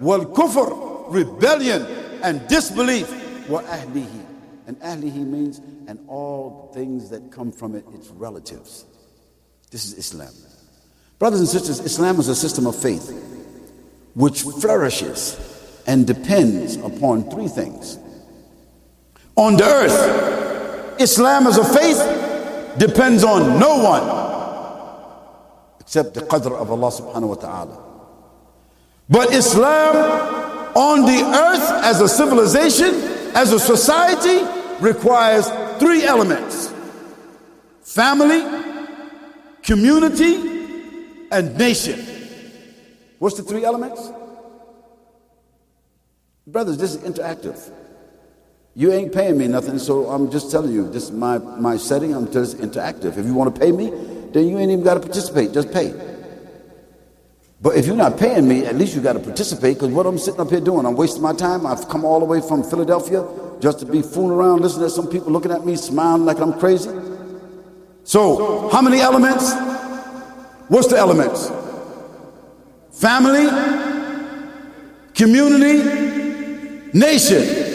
wal 0.00 0.24
kufr, 0.26 1.12
rebellion 1.12 1.82
and 2.22 2.46
disbelief, 2.48 3.08
wa 3.48 3.62
ahlihi. 3.62 4.26
And 4.66 4.80
ahlihi 4.80 5.26
means, 5.26 5.60
and 5.86 6.00
all 6.08 6.70
things 6.74 7.10
that 7.10 7.30
come 7.30 7.52
from 7.52 7.76
it, 7.76 7.84
its 7.94 8.08
relatives. 8.08 8.84
This 9.70 9.84
is 9.84 9.94
Islam. 9.94 10.32
Brothers 11.20 11.40
and 11.40 11.48
sisters, 11.48 11.80
Islam 11.80 12.18
is 12.18 12.28
a 12.28 12.34
system 12.34 12.66
of 12.66 12.74
faith 12.74 13.10
which 14.14 14.42
flourishes 14.42 15.38
and 15.86 16.06
depends 16.06 16.76
upon 16.76 17.30
three 17.30 17.48
things. 17.48 17.98
On 19.36 19.56
the 19.56 19.64
earth, 19.64 21.00
Islam 21.00 21.46
is 21.46 21.58
a 21.58 21.64
faith 21.64 22.29
depends 22.78 23.24
on 23.24 23.58
no 23.58 23.82
one 23.82 24.30
except 25.80 26.14
the 26.14 26.20
qadr 26.20 26.52
of 26.52 26.70
Allah 26.70 26.88
subhanahu 26.88 27.28
wa 27.28 27.34
ta'ala. 27.34 27.82
But 29.08 29.32
Islam 29.32 29.96
on 30.76 31.02
the 31.02 31.22
earth 31.24 31.84
as 31.84 32.00
a 32.00 32.08
civilization, 32.08 32.94
as 33.34 33.52
a 33.52 33.58
society, 33.58 34.46
requires 34.80 35.48
three 35.80 36.04
elements 36.04 36.72
family, 37.82 38.40
community, 39.62 41.26
and 41.32 41.58
nation. 41.58 41.98
What's 43.18 43.36
the 43.36 43.42
three 43.42 43.64
elements? 43.64 44.10
Brothers, 46.46 46.78
this 46.78 46.94
is 46.94 47.02
interactive. 47.02 47.58
You 48.80 48.92
ain't 48.92 49.12
paying 49.12 49.36
me 49.36 49.46
nothing, 49.46 49.78
so 49.78 50.06
I'm 50.08 50.30
just 50.30 50.50
telling 50.50 50.72
you, 50.72 50.88
this 50.88 51.04
is 51.04 51.10
my, 51.10 51.36
my 51.36 51.76
setting, 51.76 52.14
I'm 52.14 52.32
just 52.32 52.56
interactive. 52.56 53.18
If 53.18 53.26
you 53.26 53.34
want 53.34 53.54
to 53.54 53.60
pay 53.60 53.72
me, 53.72 53.90
then 54.32 54.48
you 54.48 54.56
ain't 54.56 54.70
even 54.70 54.82
got 54.82 54.94
to 54.94 55.00
participate, 55.00 55.52
just 55.52 55.70
pay. 55.70 55.92
But 57.60 57.76
if 57.76 57.86
you're 57.86 57.94
not 57.94 58.18
paying 58.18 58.48
me, 58.48 58.64
at 58.64 58.76
least 58.76 58.96
you 58.96 59.02
got 59.02 59.12
to 59.12 59.20
participate 59.20 59.76
because 59.76 59.90
what 59.90 60.06
I'm 60.06 60.16
sitting 60.16 60.40
up 60.40 60.48
here 60.48 60.62
doing, 60.62 60.86
I'm 60.86 60.96
wasting 60.96 61.20
my 61.20 61.34
time. 61.34 61.66
I've 61.66 61.90
come 61.90 62.06
all 62.06 62.20
the 62.20 62.24
way 62.24 62.40
from 62.40 62.64
Philadelphia 62.64 63.28
just 63.60 63.80
to 63.80 63.84
be 63.84 64.00
fooling 64.00 64.30
around, 64.30 64.62
listening 64.62 64.86
to 64.86 64.90
some 64.90 65.08
people 65.08 65.30
looking 65.30 65.50
at 65.50 65.66
me, 65.66 65.76
smiling 65.76 66.24
like 66.24 66.40
I'm 66.40 66.58
crazy. 66.58 66.90
So, 68.04 68.70
how 68.70 68.80
many 68.80 69.00
elements? 69.00 69.52
What's 70.68 70.88
the 70.88 70.96
elements? 70.96 71.50
family, 73.00 73.46
community, 75.14 76.90
nation. 76.92 77.69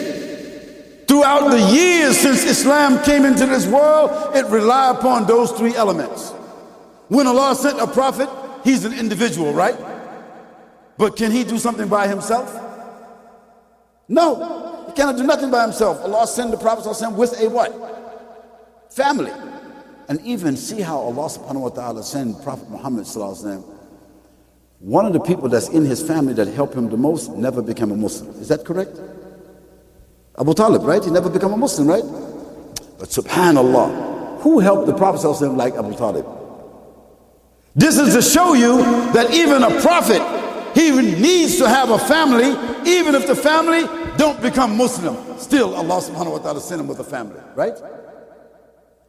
Throughout 1.06 1.50
the 1.50 1.60
years 1.60 2.18
since 2.18 2.44
Islam 2.44 3.02
came 3.04 3.24
into 3.24 3.46
this 3.46 3.66
world, 3.66 4.36
it 4.36 4.46
relied 4.46 4.96
upon 4.96 5.26
those 5.26 5.52
three 5.52 5.74
elements. 5.74 6.30
When 7.08 7.26
Allah 7.26 7.54
sent 7.54 7.80
a 7.80 7.86
prophet, 7.86 8.28
he's 8.64 8.84
an 8.84 8.92
individual, 8.92 9.52
right? 9.52 9.76
But 10.98 11.16
can 11.16 11.30
he 11.30 11.44
do 11.44 11.58
something 11.58 11.88
by 11.88 12.08
himself? 12.08 12.52
No, 14.08 14.84
he 14.88 14.92
cannot 14.94 15.16
do 15.16 15.22
nothing 15.24 15.50
by 15.50 15.62
himself. 15.62 16.00
Allah 16.02 16.26
sent 16.26 16.50
the 16.50 16.56
prophet 16.56 16.86
with 17.12 17.40
a 17.40 17.48
what? 17.48 17.72
Family. 18.90 19.32
And 20.08 20.20
even 20.22 20.56
see 20.56 20.80
how 20.80 20.98
Allah 20.98 21.28
subhanahu 21.28 21.62
wa 21.62 21.68
ta'ala 21.68 22.02
sent 22.02 22.42
Prophet 22.42 22.70
Muhammad 22.70 23.06
one 24.78 25.06
of 25.06 25.12
the 25.14 25.20
people 25.20 25.48
that's 25.48 25.68
in 25.68 25.84
his 25.84 26.02
family 26.02 26.34
that 26.34 26.48
helped 26.48 26.74
him 26.74 26.90
the 26.90 26.96
most 26.96 27.30
never 27.30 27.62
became 27.62 27.90
a 27.90 27.96
Muslim. 27.96 28.30
Is 28.40 28.48
that 28.48 28.64
correct? 28.64 29.00
Abu 30.38 30.54
Talib, 30.54 30.82
right? 30.82 31.02
He 31.02 31.10
never 31.10 31.30
became 31.30 31.52
a 31.52 31.56
Muslim, 31.56 31.88
right? 31.88 32.04
But 32.98 33.08
subhanAllah, 33.08 34.40
who 34.40 34.58
helped 34.60 34.86
the 34.86 34.94
Prophet 34.94 35.26
like 35.48 35.74
Abu 35.74 35.94
Talib? 35.94 36.26
This 37.74 37.98
is 37.98 38.14
to 38.14 38.22
show 38.22 38.54
you 38.54 38.78
that 39.12 39.32
even 39.32 39.62
a 39.62 39.80
prophet, 39.82 40.22
he 40.74 40.90
needs 40.92 41.58
to 41.58 41.68
have 41.68 41.90
a 41.90 41.98
family, 41.98 42.48
even 42.88 43.14
if 43.14 43.26
the 43.26 43.36
family 43.36 43.84
don't 44.16 44.40
become 44.40 44.76
Muslim. 44.76 45.16
Still, 45.38 45.74
Allah 45.74 46.00
subhanahu 46.00 46.32
wa 46.32 46.38
ta'ala 46.38 46.60
sent 46.60 46.80
him 46.80 46.88
with 46.88 47.00
a 47.00 47.04
family, 47.04 47.40
right? 47.54 47.74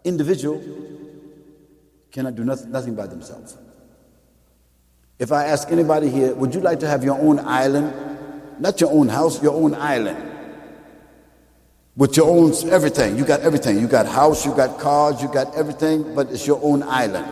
Individual 0.04 0.62
cannot 2.12 2.36
do 2.36 2.44
nothing, 2.44 2.72
nothing 2.72 2.96
by 2.96 3.08
themselves. 3.08 3.58
If 5.18 5.32
I 5.32 5.46
ask 5.46 5.72
anybody 5.72 6.10
here, 6.10 6.34
would 6.36 6.54
you 6.54 6.62
like 6.62 6.80
to 6.82 6.88
have 6.88 7.04
your 7.04 7.18
own 7.20 7.40
island? 7.40 7.94
Not 8.60 8.82
your 8.82 8.92
own 8.92 9.08
house, 9.08 9.42
your 9.42 9.54
own 9.56 9.76
island. 9.76 10.37
With 11.98 12.16
your 12.16 12.30
own 12.30 12.54
everything. 12.72 13.18
You 13.18 13.26
got 13.26 13.42
everything. 13.42 13.80
You 13.80 13.88
got 13.88 14.06
house, 14.06 14.46
you 14.46 14.54
got 14.56 14.80
cars, 14.80 15.22
you 15.22 15.28
got 15.28 15.54
everything, 15.56 16.14
but 16.16 16.32
it's 16.32 16.46
your 16.46 16.60
own 16.64 16.84
island. 16.84 17.28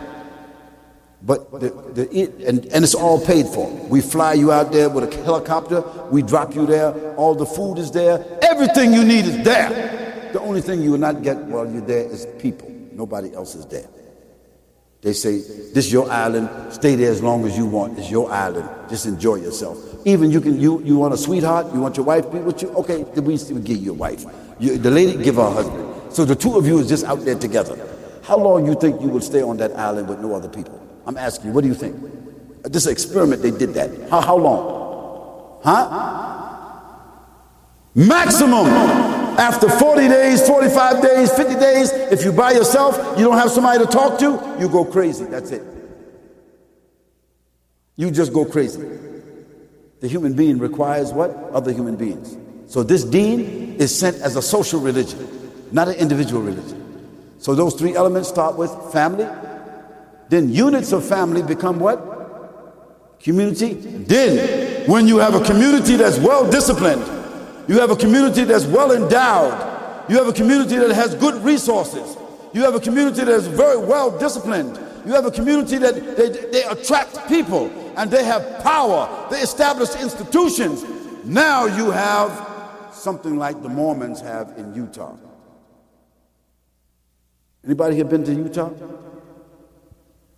But 1.22 1.50
the, 1.60 1.70
the, 1.70 2.46
and, 2.46 2.66
and 2.66 2.84
it's 2.84 2.94
all 2.94 3.24
paid 3.24 3.46
for. 3.46 3.70
We 3.88 4.00
fly 4.00 4.34
you 4.34 4.52
out 4.52 4.72
there 4.72 4.88
with 4.88 5.12
a 5.12 5.24
helicopter, 5.24 5.82
we 6.10 6.22
drop 6.22 6.54
you 6.54 6.66
there, 6.66 7.14
all 7.14 7.34
the 7.34 7.46
food 7.46 7.78
is 7.78 7.90
there, 7.90 8.24
everything 8.42 8.92
you 8.92 9.04
need 9.04 9.24
is 9.24 9.42
there. 9.42 10.30
The 10.32 10.40
only 10.40 10.60
thing 10.60 10.82
you 10.82 10.92
will 10.92 10.98
not 10.98 11.22
get 11.22 11.36
while 11.36 11.68
you're 11.70 11.80
there 11.80 12.04
is 12.04 12.26
people. 12.38 12.70
Nobody 12.92 13.34
else 13.34 13.54
is 13.54 13.66
there. 13.66 13.88
They 15.00 15.12
say, 15.12 15.38
this 15.38 15.86
is 15.86 15.92
your 15.92 16.10
island, 16.10 16.72
stay 16.72 16.96
there 16.96 17.10
as 17.10 17.22
long 17.22 17.44
as 17.46 17.56
you 17.56 17.66
want. 17.66 17.98
It's 17.98 18.10
your 18.10 18.30
island. 18.30 18.68
Just 18.88 19.06
enjoy 19.06 19.36
yourself. 19.36 19.95
Even 20.06 20.30
you 20.30 20.40
can 20.40 20.60
you 20.60 20.80
you 20.84 20.96
want 20.96 21.12
a 21.12 21.16
sweetheart, 21.16 21.66
you 21.74 21.80
want 21.80 21.96
your 21.96 22.06
wife 22.06 22.30
be 22.30 22.38
with 22.38 22.62
you, 22.62 22.68
okay, 22.74 23.02
then 23.02 23.24
we 23.24 23.36
give 23.36 23.78
you 23.78 23.90
a 23.90 23.94
wife. 23.94 24.24
You, 24.60 24.78
the 24.78 24.90
lady 24.90 25.20
give 25.20 25.34
her 25.34 25.50
husband. 25.50 26.12
So 26.14 26.24
the 26.24 26.36
two 26.36 26.56
of 26.56 26.64
you 26.64 26.78
is 26.78 26.88
just 26.88 27.04
out 27.04 27.24
there 27.24 27.34
together. 27.34 27.76
How 28.22 28.38
long 28.38 28.66
you 28.66 28.76
think 28.76 29.00
you 29.00 29.08
will 29.08 29.20
stay 29.20 29.42
on 29.42 29.56
that 29.56 29.76
island 29.76 30.08
with 30.08 30.20
no 30.20 30.32
other 30.32 30.48
people? 30.48 30.80
I'm 31.06 31.16
asking 31.16 31.48
you, 31.48 31.52
what 31.52 31.62
do 31.62 31.68
you 31.68 31.74
think? 31.74 31.96
This 32.62 32.86
experiment, 32.86 33.42
they 33.42 33.50
did 33.50 33.74
that. 33.74 34.08
How, 34.08 34.20
how 34.20 34.36
long? 34.36 35.60
Huh? 35.64 36.82
Maximum 37.96 38.66
after 39.38 39.68
40 39.68 40.08
days, 40.08 40.46
45 40.46 41.02
days, 41.02 41.32
50 41.32 41.54
days, 41.56 41.92
if 42.12 42.24
you 42.24 42.32
by 42.32 42.52
yourself, 42.52 43.18
you 43.18 43.24
don't 43.24 43.38
have 43.38 43.50
somebody 43.50 43.84
to 43.84 43.90
talk 43.90 44.20
to, 44.20 44.56
you 44.60 44.68
go 44.68 44.84
crazy. 44.84 45.24
That's 45.24 45.50
it. 45.50 45.62
You 47.96 48.12
just 48.12 48.32
go 48.32 48.44
crazy. 48.44 48.80
The 50.00 50.08
human 50.08 50.34
being 50.34 50.58
requires 50.58 51.12
what? 51.12 51.30
Other 51.52 51.72
human 51.72 51.96
beings. 51.96 52.36
So 52.66 52.82
this 52.82 53.04
deen 53.04 53.76
is 53.78 53.96
sent 53.96 54.16
as 54.16 54.36
a 54.36 54.42
social 54.42 54.80
religion, 54.80 55.26
not 55.72 55.88
an 55.88 55.94
individual 55.94 56.42
religion. 56.42 56.82
So 57.38 57.54
those 57.54 57.74
three 57.74 57.94
elements 57.94 58.28
start 58.28 58.56
with 58.56 58.70
family. 58.92 59.28
Then 60.28 60.52
units 60.52 60.92
of 60.92 61.04
family 61.04 61.42
become 61.42 61.78
what? 61.78 63.18
Community. 63.20 63.74
Then 63.74 64.88
when 64.88 65.08
you 65.08 65.18
have 65.18 65.34
a 65.34 65.44
community 65.44 65.96
that's 65.96 66.18
well 66.18 66.50
disciplined, 66.50 67.04
you 67.68 67.80
have 67.80 67.90
a 67.90 67.96
community 67.96 68.44
that's 68.44 68.66
well 68.66 68.92
endowed, 68.92 70.10
you 70.10 70.16
have 70.16 70.28
a 70.28 70.32
community 70.32 70.76
that 70.76 70.90
has 70.90 71.14
good 71.14 71.42
resources, 71.42 72.16
you 72.52 72.62
have 72.62 72.74
a 72.74 72.80
community 72.80 73.24
that 73.24 73.28
is 73.28 73.46
very 73.46 73.78
well 73.78 74.16
disciplined, 74.18 74.78
you 75.06 75.12
have 75.12 75.24
a 75.24 75.30
community 75.30 75.78
that 75.78 75.94
they, 76.16 76.28
they 76.50 76.62
attract 76.64 77.28
people 77.28 77.68
and 77.96 78.10
they 78.10 78.24
have 78.24 78.62
power, 78.62 79.28
they 79.30 79.40
establish 79.40 79.94
institutions. 79.96 80.84
Now 81.24 81.66
you 81.66 81.90
have 81.90 82.30
something 82.92 83.36
like 83.38 83.62
the 83.62 83.68
Mormons 83.68 84.20
have 84.20 84.52
in 84.56 84.74
Utah. 84.74 85.16
Anybody 87.64 87.96
here 87.96 88.04
been 88.04 88.24
to 88.24 88.32
Utah? 88.32 88.70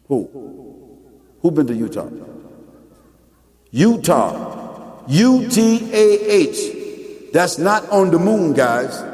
Who? 0.06 0.30
Who 1.42 1.50
been 1.50 1.66
to 1.66 1.74
Utah? 1.74 2.08
Utah. 3.70 5.04
U 5.08 5.48
T 5.48 5.90
A 5.92 6.20
H. 6.30 7.32
That's 7.32 7.58
not 7.58 7.88
on 7.90 8.10
the 8.10 8.18
moon, 8.18 8.54
guys. 8.54 9.04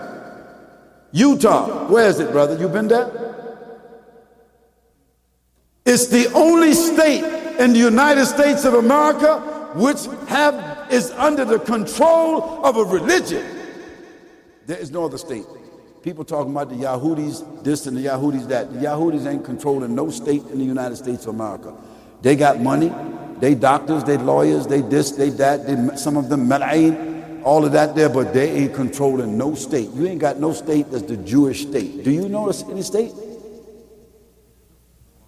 Utah. 1.12 1.88
Where 1.88 2.08
is 2.08 2.20
it, 2.20 2.30
brother? 2.30 2.56
You 2.58 2.68
been 2.68 2.88
there? 2.88 3.10
It's 5.84 6.06
the 6.06 6.32
only 6.32 6.72
state 6.72 7.43
in 7.58 7.72
the 7.72 7.78
United 7.78 8.26
States 8.26 8.64
of 8.64 8.74
America 8.74 9.54
which 9.74 10.06
have 10.28 10.92
is 10.92 11.10
under 11.12 11.44
the 11.44 11.58
control 11.58 12.64
of 12.64 12.76
a 12.76 12.84
religion. 12.84 13.44
There 14.66 14.78
is 14.78 14.90
no 14.90 15.04
other 15.04 15.18
state. 15.18 15.44
People 16.02 16.24
talking 16.24 16.52
about 16.52 16.68
the 16.68 16.76
Yahudis 16.76 17.64
this 17.64 17.86
and 17.86 17.96
the 17.96 18.02
Yahudis 18.02 18.48
that. 18.48 18.72
The 18.72 18.80
Yahudis 18.80 19.26
ain't 19.26 19.44
controlling 19.44 19.94
no 19.94 20.10
state 20.10 20.42
in 20.46 20.58
the 20.58 20.64
United 20.64 20.96
States 20.96 21.26
of 21.26 21.34
America. 21.34 21.74
They 22.22 22.36
got 22.36 22.60
money, 22.60 22.92
they 23.40 23.54
doctors, 23.54 24.04
they 24.04 24.16
lawyers, 24.16 24.66
they 24.66 24.80
this, 24.80 25.12
they 25.12 25.30
that, 25.30 25.66
they, 25.66 25.96
some 25.96 26.16
of 26.16 26.28
them 26.28 26.48
mal'ain, 26.48 27.42
all 27.42 27.64
of 27.64 27.72
that 27.72 27.94
there, 27.94 28.08
but 28.08 28.32
they 28.32 28.50
ain't 28.50 28.74
controlling 28.74 29.36
no 29.36 29.54
state. 29.54 29.90
You 29.90 30.06
ain't 30.06 30.20
got 30.20 30.38
no 30.38 30.52
state 30.52 30.90
that's 30.90 31.04
the 31.04 31.16
Jewish 31.18 31.62
state. 31.62 32.04
Do 32.04 32.10
you 32.10 32.28
notice 32.28 32.62
any 32.62 32.82
state? 32.82 33.12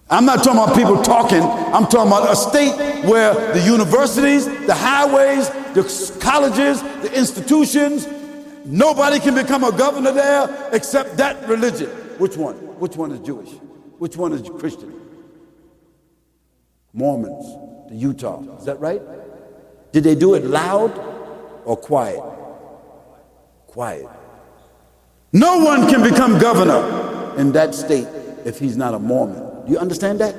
I'm 0.09 0.25
not 0.25 0.43
talking 0.43 0.61
about 0.63 0.75
people 0.75 1.01
talking. 1.03 1.41
I'm 1.41 1.85
talking 1.87 2.07
about 2.07 2.31
a 2.31 2.35
state 2.35 3.03
where 3.05 3.33
the 3.53 3.59
universities, 3.61 4.45
the 4.65 4.73
highways, 4.73 5.49
the 5.73 6.17
colleges, 6.21 6.81
the 6.81 7.11
institutions, 7.17 8.07
Nobody 8.67 9.19
can 9.19 9.33
become 9.33 9.63
a 9.63 9.71
governor 9.71 10.11
there 10.11 10.69
except 10.73 11.15
that 11.17 11.47
religion. 11.47 11.87
Which 12.19 12.35
one? 12.35 12.55
Which 12.79 12.97
one 12.97 13.13
is 13.13 13.19
Jewish? 13.21 13.49
Which 13.97 14.17
one 14.17 14.33
is 14.33 14.47
Christian? 14.59 14.93
Mormons, 16.91 17.89
the 17.89 17.95
Utah. 17.95 18.43
Is 18.57 18.65
that 18.65 18.79
right? 18.81 19.01
Did 19.93 20.03
they 20.03 20.15
do 20.15 20.33
it 20.33 20.43
loud 20.43 20.91
or 21.63 21.77
quiet? 21.77 22.21
Quiet. 23.67 24.07
No 25.31 25.59
one 25.63 25.89
can 25.89 26.03
become 26.03 26.37
governor 26.37 27.39
in 27.39 27.53
that 27.53 27.73
state 27.73 28.07
if 28.43 28.59
he's 28.59 28.75
not 28.75 28.93
a 28.93 28.99
Mormon. 28.99 29.46
Do 29.67 29.73
you 29.73 29.79
understand 29.79 30.19
that? 30.21 30.33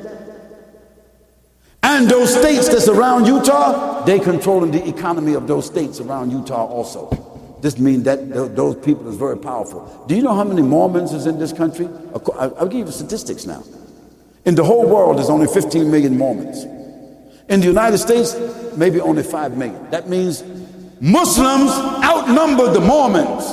And 1.83 2.09
those 2.09 2.35
states 2.35 2.69
that 2.69 2.81
surround 2.81 3.27
Utah, 3.27 4.05
they 4.05 4.19
controlling 4.19 4.71
the 4.71 4.89
economy 4.89 5.35
of 5.35 5.47
those 5.47 5.67
states 5.67 6.01
around 6.01 6.31
Utah 6.31 6.67
also. 6.67 7.11
This 7.61 7.79
means 7.79 8.05
that 8.05 8.31
those 8.57 8.77
people 8.77 9.09
is 9.09 9.17
very 9.17 9.37
powerful. 9.37 10.05
Do 10.09 10.17
you 10.17 10.23
know 10.23 10.35
how 10.35 10.45
many 10.45 10.63
Mormons 10.63 11.13
is 11.13 11.27
in 11.27 11.39
this 11.39 11.53
country? 11.53 11.89
I'll 12.35 12.69
give 12.69 12.87
you 12.87 12.93
statistics 12.93 13.47
now. 13.47 13.63
In 14.45 14.55
the 14.55 14.65
whole 14.65 14.89
world, 14.89 15.19
there's 15.19 15.29
only 15.29 15.47
15 15.47 15.91
million 15.91 16.17
Mormons. 16.17 16.65
In 17.49 17.61
the 17.61 17.67
United 17.67 17.99
States, 17.99 18.35
maybe 18.77 19.01
only 19.01 19.23
5 19.23 19.57
million. 19.57 19.91
That 19.91 20.09
means 20.09 20.43
Muslims 21.01 21.71
outnumber 22.03 22.73
the 22.73 22.81
Mormons. 22.81 23.45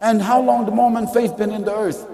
And 0.00 0.20
how 0.20 0.42
long 0.42 0.66
the 0.66 0.72
Mormon 0.72 1.06
faith 1.08 1.36
been 1.36 1.52
in 1.52 1.64
the 1.64 1.74
earth? 1.74 2.06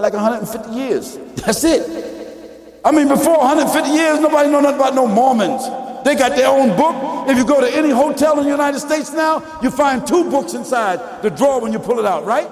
Like 0.00 0.12
150 0.12 0.70
years. 0.74 1.18
That's 1.36 1.62
it. 1.62 2.80
I 2.84 2.90
mean, 2.90 3.08
before 3.08 3.38
150 3.38 3.90
years, 3.90 4.18
nobody 4.18 4.50
know 4.50 4.60
nothing 4.60 4.80
about 4.80 4.94
no 4.94 5.06
Mormons. 5.06 5.62
They 6.04 6.16
got 6.16 6.36
their 6.36 6.48
own 6.48 6.76
book. 6.76 7.28
If 7.30 7.38
you 7.38 7.46
go 7.46 7.60
to 7.60 7.74
any 7.74 7.90
hotel 7.90 8.38
in 8.38 8.44
the 8.44 8.50
United 8.50 8.80
States 8.80 9.12
now, 9.12 9.60
you 9.62 9.70
find 9.70 10.06
two 10.06 10.28
books 10.30 10.52
inside 10.52 11.22
the 11.22 11.30
drawer 11.30 11.60
when 11.60 11.72
you 11.72 11.78
pull 11.78 11.98
it 11.98 12.04
out, 12.04 12.24
right? 12.24 12.50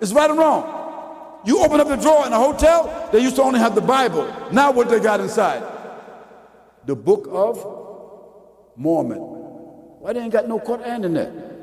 It's 0.00 0.12
right 0.12 0.30
or 0.30 0.36
wrong. 0.36 1.42
You 1.44 1.62
open 1.62 1.80
up 1.80 1.88
the 1.88 1.96
drawer 1.96 2.26
in 2.26 2.32
a 2.32 2.38
hotel, 2.38 3.10
they 3.12 3.20
used 3.20 3.36
to 3.36 3.42
only 3.42 3.58
have 3.58 3.74
the 3.74 3.82
Bible. 3.82 4.32
Now 4.50 4.70
what 4.70 4.88
they 4.88 5.00
got 5.00 5.20
inside? 5.20 5.62
The 6.86 6.96
book 6.96 7.28
of 7.30 7.58
Mormon. 8.76 9.18
Why 9.18 10.14
they 10.14 10.20
ain't 10.20 10.32
got 10.32 10.48
no 10.48 10.58
Quran 10.58 11.04
in 11.04 11.14
there? 11.14 11.53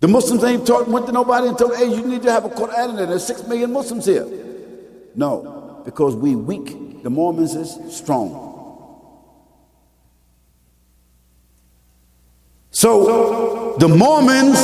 The 0.00 0.08
Muslims 0.08 0.42
ain't 0.44 0.66
taught, 0.66 0.88
went 0.88 1.06
to 1.06 1.12
nobody 1.12 1.48
and 1.48 1.58
told, 1.58 1.76
hey, 1.76 1.94
you 1.94 2.02
need 2.02 2.22
to 2.22 2.32
have 2.32 2.46
a 2.46 2.48
Quran 2.48 2.90
in 2.90 2.96
there. 2.96 3.06
There's 3.06 3.26
six 3.26 3.46
million 3.46 3.72
Muslims 3.72 4.06
here. 4.06 4.26
No, 5.14 5.82
because 5.84 6.16
we 6.16 6.34
weak. 6.36 7.02
The 7.02 7.10
Mormons 7.10 7.54
is 7.54 7.78
strong. 7.94 8.48
So 12.70 13.76
the 13.78 13.88
Mormons 13.88 14.58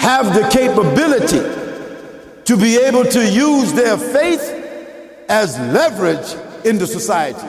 have 0.00 0.34
the 0.34 0.48
capability 0.48 1.38
to 2.44 2.56
be 2.56 2.76
able 2.76 3.04
to 3.04 3.28
use 3.28 3.72
their 3.72 3.96
faith 3.96 4.42
as 5.28 5.58
leverage 5.58 6.34
in 6.64 6.78
the 6.78 6.86
society. 6.86 7.46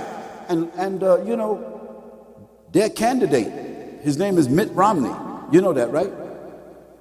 And, 0.49 0.71
and 0.75 1.03
uh, 1.03 1.23
you 1.23 1.35
know, 1.35 2.49
their 2.71 2.89
candidate, 2.89 4.01
his 4.01 4.17
name 4.17 4.37
is 4.37 4.49
Mitt 4.49 4.71
Romney. 4.73 5.15
You 5.51 5.61
know 5.61 5.73
that, 5.73 5.91
right? 5.91 6.11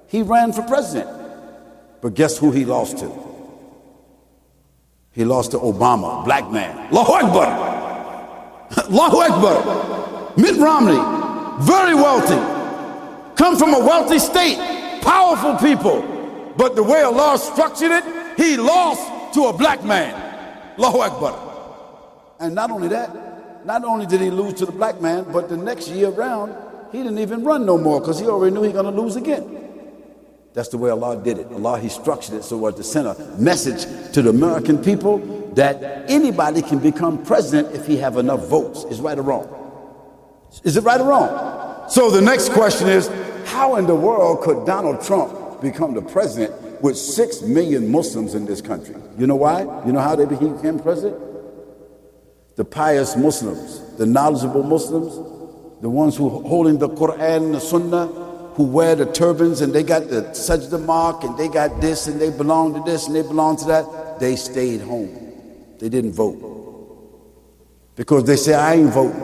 He 0.07 0.21
ran 0.21 0.53
for 0.53 0.61
president. 0.63 1.09
But 2.01 2.13
guess 2.13 2.37
who 2.37 2.51
he 2.51 2.65
lost 2.65 2.99
to? 2.99 3.11
He 5.11 5.25
lost 5.25 5.51
to 5.51 5.57
Obama, 5.57 6.23
black 6.23 6.51
man. 6.51 6.93
Allahu 6.93 7.11
Akbar. 7.13 7.47
Allahu 8.89 9.17
Akbar. 9.17 10.33
Mitt 10.37 10.57
Romney, 10.57 11.63
very 11.65 11.95
wealthy 11.95 12.57
come 13.37 13.55
from 13.55 13.73
a 13.73 13.79
wealthy 13.79 14.19
state, 14.19 14.57
powerful 15.01 15.55
people. 15.55 16.01
But 16.57 16.75
the 16.75 16.83
way 16.83 17.03
Allah 17.03 17.37
structured 17.37 17.91
it, 17.91 18.03
he 18.35 18.57
lost 18.57 19.35
to 19.35 19.45
a 19.45 19.53
black 19.53 19.83
man. 19.85 20.13
Allahu 20.77 20.99
Akbar. 20.99 22.35
And 22.39 22.55
not 22.55 22.71
only 22.71 22.87
that, 22.89 23.65
not 23.65 23.83
only 23.83 24.05
did 24.05 24.21
he 24.21 24.31
lose 24.31 24.55
to 24.55 24.65
the 24.65 24.71
black 24.71 24.99
man, 25.01 25.25
but 25.31 25.49
the 25.49 25.57
next 25.57 25.87
year 25.89 26.09
around, 26.09 26.55
he 26.91 26.99
didn't 26.99 27.19
even 27.19 27.43
run 27.43 27.65
no 27.65 27.77
more 27.77 27.99
because 27.99 28.19
he 28.19 28.27
already 28.27 28.53
knew 28.53 28.63
he 28.63 28.69
was 28.69 28.81
going 28.81 28.93
to 28.95 29.01
lose 29.01 29.15
again. 29.15 29.66
That's 30.57 30.69
the 30.69 30.79
way 30.79 30.89
Allah 30.89 31.21
did 31.23 31.37
it. 31.37 31.51
Allah, 31.51 31.79
He 31.79 31.87
structured 31.87 32.33
it 32.33 32.43
so 32.43 32.65
as 32.65 32.73
to 32.73 32.83
send 32.83 33.07
a 33.07 33.13
message 33.37 34.11
to 34.13 34.23
the 34.23 34.31
American 34.31 34.83
people 34.83 35.19
that 35.53 36.09
anybody 36.09 36.63
can 36.63 36.79
become 36.79 37.23
president 37.23 37.75
if 37.75 37.85
he 37.85 37.97
have 37.97 38.17
enough 38.17 38.47
votes. 38.47 38.83
Is 38.85 38.99
right 38.99 39.19
or 39.19 39.21
wrong? 39.21 39.47
Is 40.63 40.75
it 40.75 40.83
right 40.83 40.99
or 40.99 41.09
wrong? 41.09 41.87
So 41.91 42.09
the 42.09 42.21
next 42.21 42.49
question 42.53 42.87
is, 42.87 43.07
how 43.45 43.75
in 43.75 43.85
the 43.85 43.93
world 43.93 44.41
could 44.41 44.65
Donald 44.65 45.03
Trump 45.03 45.61
become 45.61 45.93
the 45.93 46.01
president 46.01 46.81
with 46.81 46.97
six 46.97 47.43
million 47.43 47.91
Muslims 47.91 48.33
in 48.33 48.47
this 48.47 48.59
country? 48.59 48.95
You 49.15 49.27
know 49.27 49.35
why? 49.35 49.61
You 49.85 49.91
know 49.91 50.01
how 50.01 50.15
they 50.15 50.25
became 50.25 50.79
president? 50.79 51.21
The 52.55 52.65
pious 52.65 53.15
Muslims, 53.15 53.95
the 53.97 54.07
knowledgeable 54.07 54.63
Muslims, 54.63 55.17
the 55.81 55.89
ones 55.91 56.17
who 56.17 56.29
holding 56.29 56.79
the 56.79 56.89
Quran 56.89 57.51
the 57.51 57.59
Sunnah, 57.59 58.26
who 58.57 58.63
wear 58.63 58.95
the 58.95 59.05
turbans 59.05 59.61
and 59.61 59.71
they 59.71 59.83
got 59.83 60.09
the 60.09 60.23
sajda 60.33 60.83
mark 60.83 61.23
and 61.23 61.37
they 61.37 61.47
got 61.47 61.79
this 61.79 62.07
and 62.07 62.19
they 62.19 62.31
belong 62.31 62.73
to 62.73 62.81
this 62.91 63.05
and 63.05 63.15
they 63.15 63.21
belong 63.21 63.55
to 63.55 63.65
that, 63.65 64.19
they 64.19 64.35
stayed 64.35 64.81
home. 64.81 65.13
They 65.77 65.89
didn't 65.89 66.13
vote. 66.13 66.41
Because 67.95 68.23
they 68.23 68.35
say, 68.35 68.55
I 68.55 68.73
ain't 68.73 68.91
voting. 68.91 69.23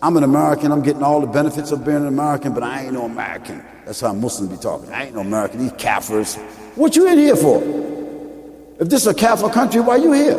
I'm 0.00 0.16
an 0.16 0.24
American, 0.24 0.72
I'm 0.72 0.82
getting 0.82 1.02
all 1.02 1.20
the 1.20 1.26
benefits 1.26 1.72
of 1.72 1.84
being 1.84 1.98
an 1.98 2.06
American, 2.06 2.54
but 2.54 2.62
I 2.62 2.84
ain't 2.84 2.94
no 2.94 3.04
American. 3.04 3.62
That's 3.84 4.00
how 4.00 4.14
Muslims 4.14 4.50
be 4.50 4.56
talking. 4.56 4.90
I 4.90 5.04
ain't 5.04 5.14
no 5.14 5.20
American, 5.20 5.58
these 5.60 5.72
Kafirs. 5.72 6.38
What 6.74 6.96
you 6.96 7.06
in 7.08 7.18
here 7.18 7.36
for? 7.36 7.62
If 8.80 8.88
this 8.88 9.02
is 9.02 9.08
a 9.08 9.14
Catholic 9.14 9.52
country, 9.52 9.82
why 9.82 9.96
you 9.96 10.12
here? 10.12 10.38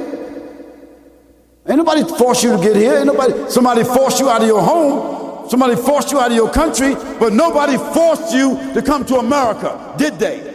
Ain't 1.68 1.78
nobody 1.78 2.04
forced 2.18 2.44
you 2.44 2.58
to 2.58 2.64
get 2.64 2.76
here. 2.76 2.96
Ain't 2.96 3.06
nobody, 3.06 3.52
somebody 3.52 3.84
forced 3.84 4.20
you 4.20 4.30
out 4.30 4.42
of 4.42 4.48
your 4.48 4.64
home. 4.64 5.23
Somebody 5.50 5.76
forced 5.76 6.12
you 6.12 6.20
out 6.20 6.32
of 6.32 6.38
your 6.38 6.52
country, 6.52 6.96
but 7.20 7.34
nobody 7.34 7.78
forced 7.78 8.34
you 8.34 8.56
to 8.74 8.82
come 8.82 9.06
to 9.06 9.18
America, 9.18 9.94
did 9.98 10.18
they? 10.20 10.52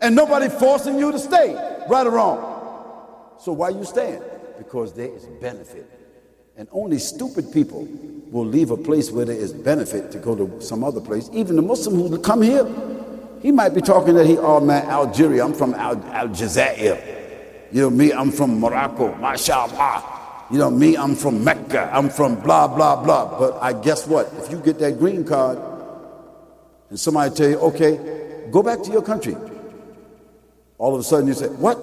And 0.00 0.16
nobody 0.16 0.48
forcing 0.48 0.98
you 0.98 1.12
to 1.12 1.18
stay, 1.18 1.54
right 1.88 2.06
or 2.06 2.10
wrong. 2.10 3.36
So 3.38 3.52
why 3.52 3.70
you 3.70 3.84
staying? 3.84 4.22
Because 4.58 4.92
there 4.92 5.08
is 5.08 5.26
benefit. 5.40 5.88
And 6.56 6.68
only 6.72 6.98
stupid 6.98 7.52
people 7.52 7.86
will 8.30 8.46
leave 8.46 8.70
a 8.70 8.76
place 8.76 9.10
where 9.10 9.24
there 9.24 9.36
is 9.36 9.52
benefit 9.52 10.10
to 10.12 10.18
go 10.18 10.34
to 10.34 10.60
some 10.60 10.84
other 10.84 11.00
place. 11.00 11.30
Even 11.32 11.56
the 11.56 11.62
Muslim 11.62 11.96
who 11.96 12.18
come 12.18 12.42
here, 12.42 12.66
he 13.40 13.50
might 13.50 13.70
be 13.74 13.80
talking 13.80 14.14
that 14.14 14.26
he, 14.26 14.38
oh 14.38 14.60
man, 14.60 14.86
Algeria, 14.88 15.44
I'm 15.44 15.54
from 15.54 15.74
Al, 15.74 15.96
Aljazair. 15.96 17.70
You 17.72 17.82
know, 17.82 17.90
me, 17.90 18.12
I'm 18.12 18.30
from 18.30 18.60
Morocco, 18.60 19.14
mashallah. 19.16 20.11
You 20.52 20.58
know, 20.58 20.70
me, 20.70 20.98
I'm 20.98 21.14
from 21.14 21.42
Mecca, 21.42 21.90
I'm 21.94 22.10
from 22.10 22.34
blah, 22.38 22.68
blah, 22.68 23.02
blah. 23.02 23.38
But 23.38 23.62
I 23.62 23.72
guess 23.72 24.06
what? 24.06 24.30
If 24.36 24.50
you 24.50 24.58
get 24.58 24.78
that 24.80 24.98
green 24.98 25.24
card 25.24 25.58
and 26.90 27.00
somebody 27.00 27.34
tell 27.34 27.48
you, 27.48 27.58
okay, 27.58 28.50
go 28.50 28.62
back 28.62 28.82
to 28.82 28.92
your 28.92 29.00
country. 29.00 29.34
All 30.76 30.94
of 30.94 31.00
a 31.00 31.04
sudden 31.04 31.26
you 31.26 31.32
say, 31.32 31.46
what? 31.46 31.78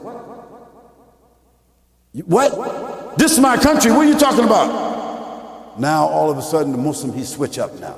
What? 2.25 3.17
This 3.17 3.31
is 3.31 3.39
my 3.39 3.57
country. 3.57 3.89
What 3.89 4.05
are 4.05 4.09
you 4.09 4.19
talking 4.19 4.45
about? 4.45 5.79
Now 5.79 6.05
all 6.07 6.29
of 6.29 6.37
a 6.37 6.43
sudden 6.43 6.71
the 6.71 6.77
Muslim, 6.77 7.17
he 7.17 7.23
switch 7.23 7.57
up 7.57 7.73
now. 7.79 7.97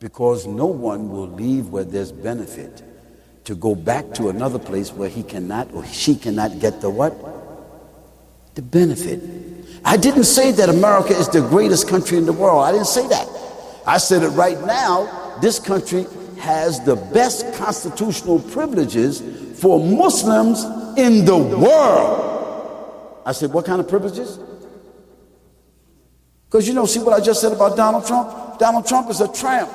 Because 0.00 0.48
no 0.48 0.66
one 0.66 1.10
will 1.10 1.28
leave 1.28 1.68
where 1.68 1.84
there's 1.84 2.10
benefit 2.10 2.82
to 3.44 3.54
go 3.54 3.76
back 3.76 4.14
to 4.14 4.30
another 4.30 4.58
place 4.58 4.92
where 4.92 5.08
he 5.08 5.22
cannot 5.22 5.72
or 5.74 5.86
she 5.86 6.16
cannot 6.16 6.58
get 6.58 6.80
the 6.80 6.90
what? 6.90 7.12
The 8.54 8.62
benefit. 8.62 9.20
I 9.84 9.96
didn't 9.96 10.24
say 10.24 10.52
that 10.52 10.68
America 10.68 11.14
is 11.14 11.28
the 11.28 11.40
greatest 11.40 11.88
country 11.88 12.16
in 12.16 12.24
the 12.24 12.32
world. 12.32 12.64
I 12.64 12.72
didn't 12.72 12.86
say 12.86 13.06
that. 13.08 13.28
I 13.86 13.98
said 13.98 14.22
it 14.22 14.28
right 14.28 14.60
now. 14.64 15.38
This 15.42 15.58
country 15.58 16.06
has 16.38 16.80
the 16.84 16.96
best 16.96 17.52
constitutional 17.54 18.38
privileges 18.38 19.22
for 19.60 19.78
Muslims 19.78 20.64
in 20.96 21.24
the 21.24 21.36
world. 21.36 23.22
I 23.26 23.32
said, 23.32 23.52
what 23.52 23.64
kind 23.64 23.80
of 23.80 23.88
privileges? 23.88 24.38
Because 26.46 26.68
you 26.68 26.74
know, 26.74 26.86
see 26.86 27.00
what 27.00 27.20
I 27.20 27.24
just 27.24 27.40
said 27.40 27.52
about 27.52 27.76
Donald 27.76 28.06
Trump? 28.06 28.58
Donald 28.58 28.86
Trump 28.86 29.10
is 29.10 29.20
a 29.20 29.32
tramp. 29.32 29.70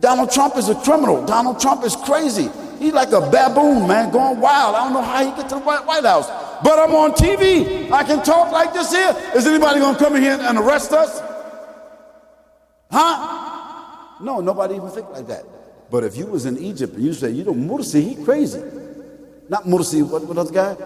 Donald 0.00 0.32
Trump 0.32 0.56
is 0.56 0.68
a 0.68 0.74
criminal. 0.74 1.24
Donald 1.24 1.60
Trump 1.60 1.84
is 1.84 1.94
crazy. 1.94 2.50
He's 2.78 2.92
like 2.92 3.12
a 3.12 3.20
baboon, 3.20 3.86
man, 3.86 4.10
going 4.10 4.40
wild. 4.40 4.74
I 4.74 4.84
don't 4.84 4.92
know 4.92 5.02
how 5.02 5.24
he 5.24 5.30
get 5.36 5.48
to 5.50 5.54
the 5.54 5.60
White 5.60 6.04
House. 6.04 6.28
But 6.62 6.78
I'm 6.78 6.94
on 6.94 7.12
TV. 7.12 7.90
I 7.90 8.04
can 8.04 8.22
talk 8.22 8.52
like 8.52 8.72
this 8.72 8.92
here. 8.92 9.16
Is 9.34 9.46
anybody 9.46 9.80
going 9.80 9.96
to 9.96 10.02
come 10.02 10.16
in 10.16 10.22
here 10.22 10.38
and 10.40 10.58
arrest 10.58 10.92
us? 10.92 11.20
Huh? 12.90 14.18
No, 14.20 14.40
nobody 14.40 14.76
even 14.76 14.88
think 14.90 15.10
like 15.10 15.26
that. 15.26 15.44
But 15.90 16.04
if 16.04 16.16
you 16.16 16.26
was 16.26 16.46
in 16.46 16.56
Egypt 16.58 16.94
and 16.94 17.04
you 17.04 17.12
say, 17.12 17.30
you 17.30 17.44
know, 17.44 17.52
Mursi, 17.54 18.02
he 18.02 18.24
crazy. 18.24 18.62
Not 19.48 19.64
Mursi, 19.64 20.08
what, 20.08 20.24
what 20.24 20.38
other 20.38 20.52
guy? 20.52 20.76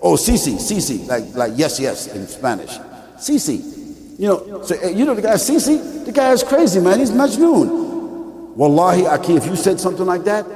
Oh, 0.00 0.14
Sisi, 0.14 0.54
Sisi, 0.54 1.06
like, 1.08 1.34
like 1.34 1.52
yes, 1.56 1.80
yes 1.80 2.06
in 2.08 2.26
Spanish. 2.26 2.70
Sisi. 3.16 4.18
You 4.18 4.28
know, 4.28 4.62
so, 4.62 4.76
eh, 4.76 4.90
you 4.90 5.04
know 5.04 5.14
the 5.14 5.22
guy 5.22 5.34
Sisi? 5.34 6.04
The 6.04 6.12
guy 6.12 6.32
is 6.32 6.42
crazy, 6.42 6.80
man. 6.80 7.00
He's 7.00 7.10
Majnoon. 7.10 8.54
Wallahi, 8.54 9.06
Aki, 9.06 9.36
if 9.36 9.46
you 9.46 9.56
said 9.56 9.80
something 9.80 10.06
like 10.06 10.24
that, 10.24 10.46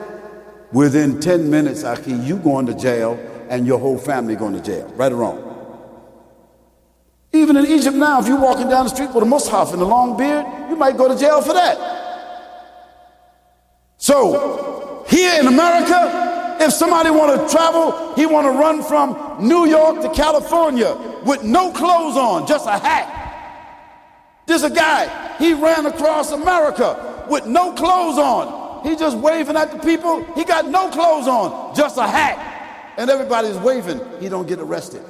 within 0.72 1.18
10 1.20 1.50
minutes, 1.50 1.82
Aki, 1.82 2.12
you 2.12 2.36
going 2.36 2.66
to 2.66 2.74
jail 2.74 3.18
and 3.48 3.66
your 3.66 3.78
whole 3.78 3.98
family 3.98 4.36
going 4.36 4.54
to 4.54 4.60
jail. 4.60 4.86
Right 4.96 5.12
or 5.12 5.16
wrong? 5.16 5.44
Even 7.32 7.56
in 7.56 7.66
Egypt 7.66 7.96
now, 7.96 8.20
if 8.20 8.26
you're 8.26 8.40
walking 8.40 8.68
down 8.68 8.84
the 8.84 8.90
street 8.90 9.10
with 9.12 9.22
a 9.22 9.26
mushaf 9.26 9.72
and 9.72 9.82
a 9.82 9.84
long 9.84 10.16
beard, 10.16 10.46
you 10.70 10.76
might 10.76 10.96
go 10.96 11.08
to 11.08 11.18
jail 11.18 11.42
for 11.42 11.52
that. 11.52 11.76
So, 13.98 15.04
here 15.08 15.38
in 15.40 15.46
America, 15.46 16.56
if 16.60 16.72
somebody 16.72 17.10
want 17.10 17.40
to 17.40 17.54
travel, 17.54 18.14
he 18.14 18.26
want 18.26 18.46
to 18.46 18.52
run 18.52 18.82
from 18.82 19.46
New 19.46 19.66
York 19.66 20.00
to 20.02 20.10
California 20.10 20.96
with 21.24 21.42
no 21.42 21.70
clothes 21.72 22.16
on, 22.16 22.46
just 22.46 22.66
a 22.66 22.78
hat. 22.78 23.14
There's 24.46 24.62
a 24.62 24.70
guy, 24.70 25.36
he 25.36 25.52
ran 25.52 25.84
across 25.84 26.32
America 26.32 27.26
with 27.28 27.46
no 27.46 27.72
clothes 27.72 28.18
on. 28.18 28.86
He 28.86 28.96
just 28.96 29.18
waving 29.18 29.56
at 29.56 29.70
the 29.72 29.78
people. 29.78 30.24
He 30.34 30.44
got 30.44 30.68
no 30.68 30.88
clothes 30.88 31.28
on, 31.28 31.74
just 31.74 31.98
a 31.98 32.06
hat. 32.06 32.47
And 32.98 33.08
everybody's 33.08 33.56
waving. 33.56 34.00
He 34.20 34.28
don't 34.28 34.46
get 34.48 34.58
arrested. 34.58 35.02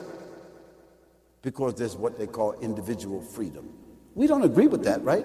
Because 1.41 1.75
there's 1.75 1.97
what 1.97 2.19
they 2.19 2.27
call 2.27 2.53
individual 2.61 3.23
freedom. 3.23 3.73
We 4.15 4.27
don't 4.27 4.45
agree 4.45 4.67
with 4.67 4.85
that, 4.85 5.03
right? 5.03 5.25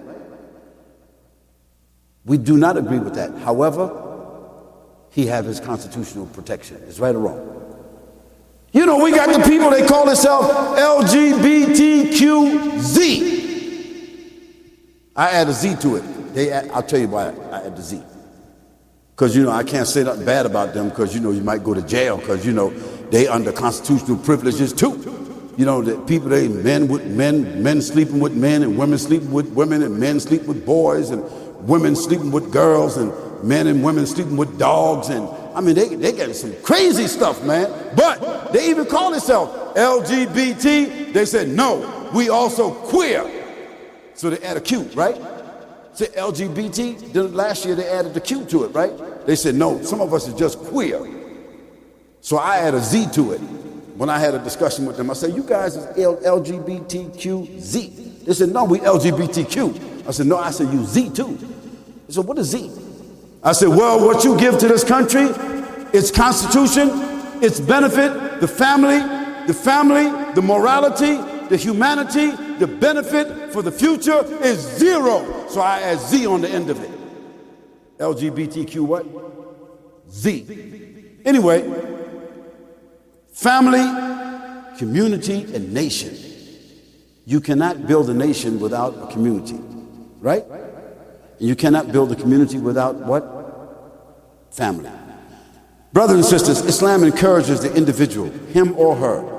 We 2.24 2.38
do 2.38 2.56
not 2.56 2.78
agree 2.78 3.00
with 3.00 3.16
that. 3.16 3.36
However, 3.36 3.90
he 5.10 5.26
have 5.26 5.44
his 5.44 5.60
constitutional 5.60 6.24
protection. 6.26 6.82
It's 6.88 6.98
right 6.98 7.14
or 7.14 7.18
wrong? 7.18 7.50
You 8.72 8.86
know, 8.86 8.96
we 9.04 9.10
got 9.10 9.28
the 9.30 9.46
people, 9.46 9.68
they 9.70 9.86
call 9.86 10.06
themselves 10.06 10.48
LGBTQZ. 10.48 11.74
I 15.14 15.30
add 15.30 15.48
a 15.48 15.52
Z 15.52 15.76
to 15.82 15.96
it. 15.96 16.34
They, 16.34 16.50
I'll 16.52 16.82
tell 16.82 16.98
you 16.98 17.08
why 17.08 17.34
I 17.52 17.60
had 17.60 17.76
the 17.76 17.82
Z. 17.82 18.02
Because, 19.14 19.36
you 19.36 19.44
know, 19.44 19.50
I 19.50 19.62
can't 19.62 19.86
say 19.86 20.02
nothing 20.02 20.24
bad 20.24 20.44
about 20.44 20.74
them 20.74 20.88
because, 20.88 21.14
you 21.14 21.20
know, 21.20 21.30
you 21.30 21.40
might 21.40 21.62
go 21.62 21.72
to 21.72 21.82
jail 21.82 22.16
because, 22.16 22.44
you 22.44 22.52
know, 22.52 22.70
they 23.10 23.28
under 23.28 23.52
constitutional 23.52 24.16
privileges 24.18 24.72
too. 24.72 25.52
You 25.56 25.64
know, 25.64 25.82
that 25.82 26.08
people, 26.08 26.30
they 26.30 26.48
men 26.48 26.88
with 26.88 27.06
men, 27.06 27.62
men 27.62 27.80
sleeping 27.80 28.18
with 28.18 28.34
men 28.34 28.64
and 28.64 28.76
women 28.76 28.98
sleeping 28.98 29.30
with 29.30 29.46
women 29.50 29.84
and 29.84 30.00
men 30.00 30.18
sleeping 30.18 30.48
with 30.48 30.66
boys 30.66 31.10
and 31.10 31.22
women 31.68 31.94
sleeping 31.94 32.32
with 32.32 32.52
girls 32.52 32.96
and 32.96 33.12
men 33.44 33.68
and 33.68 33.84
women 33.84 34.04
sleeping 34.04 34.36
with 34.36 34.58
dogs. 34.58 35.10
And 35.10 35.28
I 35.54 35.60
mean, 35.60 35.76
they, 35.76 35.94
they 35.94 36.10
get 36.10 36.34
some 36.34 36.52
crazy 36.62 37.06
stuff, 37.06 37.40
man. 37.44 37.70
But 37.94 38.52
they 38.52 38.68
even 38.68 38.84
call 38.84 39.12
themselves 39.12 39.78
LGBT. 39.78 41.12
They 41.12 41.24
said, 41.24 41.46
no, 41.46 42.10
we 42.12 42.30
also 42.30 42.72
queer. 42.72 43.30
So 44.14 44.30
they 44.30 44.44
add 44.44 44.56
a 44.56 44.60
Q, 44.60 44.82
right? 44.96 45.16
Say 45.94 46.06
LGBT. 46.06 47.12
Then 47.12 47.34
last 47.34 47.64
year 47.64 47.74
they 47.74 47.88
added 47.88 48.14
the 48.14 48.20
Q 48.20 48.44
to 48.46 48.64
it, 48.64 48.68
right? 48.68 48.92
They 49.26 49.36
said, 49.36 49.54
no, 49.54 49.80
some 49.82 50.00
of 50.00 50.12
us 50.12 50.28
are 50.28 50.36
just 50.36 50.58
queer. 50.58 51.00
So 52.20 52.36
I 52.36 52.58
add 52.58 52.74
a 52.74 52.80
Z 52.80 53.08
to 53.12 53.32
it. 53.32 53.40
When 53.96 54.10
I 54.10 54.18
had 54.18 54.34
a 54.34 54.40
discussion 54.40 54.86
with 54.86 54.96
them, 54.96 55.08
I 55.10 55.12
said, 55.12 55.34
you 55.36 55.44
guys 55.44 55.76
is 55.76 55.84
LGBTQZ. 56.24 57.54
They 58.24 58.32
said, 58.32 58.48
no, 58.48 58.64
we 58.64 58.80
LGBTQ. 58.80 60.08
I 60.08 60.10
said, 60.10 60.26
no, 60.26 60.36
I 60.38 60.50
said, 60.50 60.72
you 60.72 60.84
Z 60.84 61.10
too. 61.10 61.36
They 62.06 62.14
said, 62.14 62.24
what 62.24 62.38
is 62.38 62.48
Z? 62.48 62.72
I 63.42 63.52
said, 63.52 63.68
well, 63.68 64.04
what 64.04 64.24
you 64.24 64.36
give 64.36 64.58
to 64.58 64.66
this 64.66 64.82
country, 64.82 65.28
its 65.92 66.10
constitution, 66.10 66.90
its 67.40 67.60
benefit, 67.60 68.40
the 68.40 68.48
family, 68.48 68.98
the 69.46 69.54
family, 69.54 70.10
the 70.34 70.42
morality, 70.42 71.18
the 71.48 71.56
humanity, 71.56 72.32
the 72.58 72.66
benefit 72.66 73.52
for 73.52 73.62
the 73.62 73.72
future 73.72 74.24
is 74.42 74.58
zero. 74.58 75.46
So 75.48 75.60
I 75.60 75.80
add 75.80 75.98
Z 75.98 76.26
on 76.26 76.40
the 76.40 76.48
end 76.48 76.70
of 76.70 76.82
it. 76.82 76.90
LGBTQ 77.98 78.80
what? 78.80 79.06
Z. 80.10 81.22
Anyway, 81.24 81.62
family, 83.32 84.76
community, 84.78 85.42
and 85.54 85.72
nation. 85.72 86.14
You 87.26 87.40
cannot 87.40 87.86
build 87.86 88.10
a 88.10 88.14
nation 88.14 88.60
without 88.60 88.94
a 89.02 89.12
community, 89.12 89.58
right? 90.20 90.44
And 91.38 91.48
you 91.48 91.56
cannot 91.56 91.90
build 91.90 92.12
a 92.12 92.16
community 92.16 92.58
without 92.58 92.96
what? 92.96 93.24
Family. 94.50 94.90
Brothers 95.92 96.16
and 96.16 96.24
sisters, 96.24 96.60
Islam 96.62 97.04
encourages 97.04 97.62
the 97.62 97.74
individual, 97.74 98.28
him 98.28 98.74
or 98.76 98.96
her, 98.96 99.33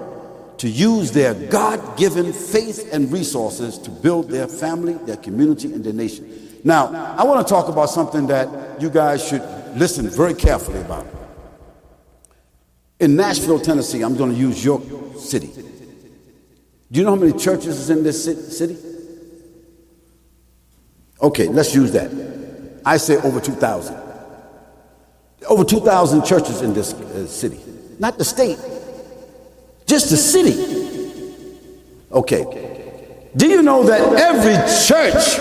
to 0.58 0.70
use 0.70 1.12
their 1.12 1.34
God 1.34 1.98
given 1.98 2.32
faith 2.32 2.90
and 2.94 3.12
resources 3.12 3.78
to 3.80 3.90
build 3.90 4.30
their 4.30 4.48
family, 4.48 4.94
their 4.94 5.18
community, 5.18 5.74
and 5.74 5.84
their 5.84 5.94
nation. 5.94 6.60
Now, 6.64 7.16
I 7.18 7.24
want 7.24 7.46
to 7.46 7.54
talk 7.54 7.68
about 7.68 7.90
something 7.90 8.28
that 8.28 8.82
you 8.82 8.90
guys 8.90 9.28
should 9.28 9.44
listen 9.76 10.10
very 10.10 10.34
carefully 10.34 10.80
about. 10.82 11.06
In 13.00 13.16
Nashville, 13.16 13.60
Tennessee, 13.60 14.02
I'm 14.02 14.16
going 14.16 14.32
to 14.32 14.38
use 14.38 14.64
your 14.64 14.82
city. 15.18 15.52
Do 16.92 17.00
you 17.00 17.04
know 17.04 17.12
how 17.12 17.22
many 17.22 17.38
churches 17.38 17.80
is 17.80 17.90
in 17.90 18.04
this 18.04 18.24
city? 18.58 18.78
Okay, 21.22 21.48
let's 21.48 21.76
use 21.76 21.92
that. 21.92 22.12
I 22.86 22.98
say 22.98 23.18
over 23.18 23.40
2,000. 23.40 23.96
Over 25.48 25.64
2,000 25.64 26.26
churches 26.26 26.62
in 26.62 26.74
this 26.74 26.94
uh, 26.94 27.28
city. 27.28 27.60
Not 28.00 28.18
the 28.18 28.26
state, 28.26 28.60
Just 29.86 30.10
the 30.10 30.18
city. 30.18 30.56
Okay. 32.12 33.30
Do 33.36 33.48
you 33.48 33.62
know 33.62 33.84
that 33.84 34.02
every 34.14 34.56
church 34.88 35.40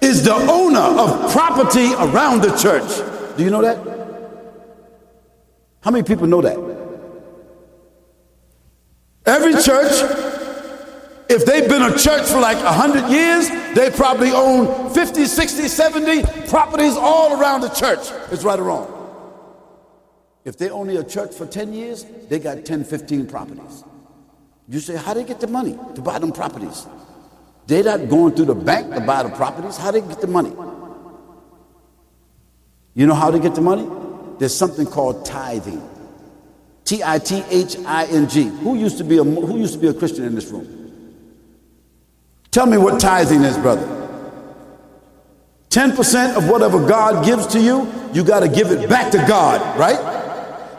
is 0.00 0.24
the 0.24 0.34
owner 0.34 0.80
of 0.80 1.32
property 1.32 1.92
around 1.94 2.42
the 2.42 2.56
church? 2.56 3.36
Do 3.36 3.44
you 3.44 3.50
know 3.50 3.62
that? 3.62 3.78
How 5.80 5.90
many 5.90 6.02
people 6.02 6.26
know 6.26 6.42
that? 6.42 6.58
Every 9.24 9.52
church, 9.62 9.92
if 11.28 11.44
they've 11.44 11.68
been 11.68 11.82
a 11.82 11.96
church 11.96 12.28
for 12.28 12.40
like 12.40 12.62
100 12.62 13.10
years, 13.10 13.48
they 13.74 13.90
probably 13.90 14.32
own 14.32 14.92
50, 14.92 15.26
60, 15.26 15.68
70 15.68 16.22
properties 16.48 16.96
all 16.96 17.40
around 17.40 17.60
the 17.60 17.68
church. 17.68 18.10
It's 18.32 18.44
right 18.44 18.58
or 18.58 18.64
wrong. 18.64 18.95
If 20.46 20.56
they 20.56 20.70
only 20.70 20.96
a 20.96 21.02
church 21.02 21.34
for 21.34 21.44
10 21.44 21.72
years, 21.72 22.06
they 22.28 22.38
got 22.38 22.64
10, 22.64 22.84
15 22.84 23.26
properties. 23.26 23.82
You 24.68 24.78
say, 24.78 24.96
how 24.96 25.12
they 25.12 25.24
get 25.24 25.40
the 25.40 25.48
money 25.48 25.76
to 25.96 26.00
buy 26.00 26.20
them 26.20 26.30
properties? 26.30 26.86
They're 27.66 27.82
not 27.82 28.08
going 28.08 28.36
through 28.36 28.44
the 28.44 28.54
bank 28.54 28.94
to 28.94 29.00
buy 29.00 29.24
the 29.24 29.30
properties. 29.30 29.76
How 29.76 29.90
they 29.90 30.00
get 30.00 30.20
the 30.20 30.28
money? 30.28 30.52
You 32.94 33.08
know 33.08 33.14
how 33.14 33.32
they 33.32 33.40
get 33.40 33.56
the 33.56 33.60
money? 33.60 33.90
There's 34.38 34.54
something 34.54 34.86
called 34.86 35.26
tithing. 35.26 35.82
T 36.84 37.02
I 37.04 37.18
T 37.18 37.42
H 37.50 37.76
I 37.84 38.04
N 38.04 38.28
G. 38.28 38.44
Who 38.44 38.76
used 38.76 38.98
to 38.98 39.04
be 39.04 39.18
a 39.18 39.24
who 39.24 39.58
used 39.58 39.74
to 39.74 39.80
be 39.80 39.88
a 39.88 39.94
Christian 39.94 40.24
in 40.24 40.36
this 40.36 40.46
room? 40.46 40.92
Tell 42.52 42.66
me 42.66 42.78
what 42.78 43.00
tithing 43.00 43.42
is, 43.42 43.58
brother. 43.58 43.84
10% 45.70 46.36
of 46.36 46.48
whatever 46.48 46.86
God 46.86 47.24
gives 47.24 47.48
to 47.48 47.60
you, 47.60 47.92
you 48.14 48.24
got 48.24 48.40
to 48.40 48.48
give 48.48 48.70
it 48.70 48.88
back 48.88 49.10
to 49.12 49.18
God, 49.18 49.78
right? 49.78 50.15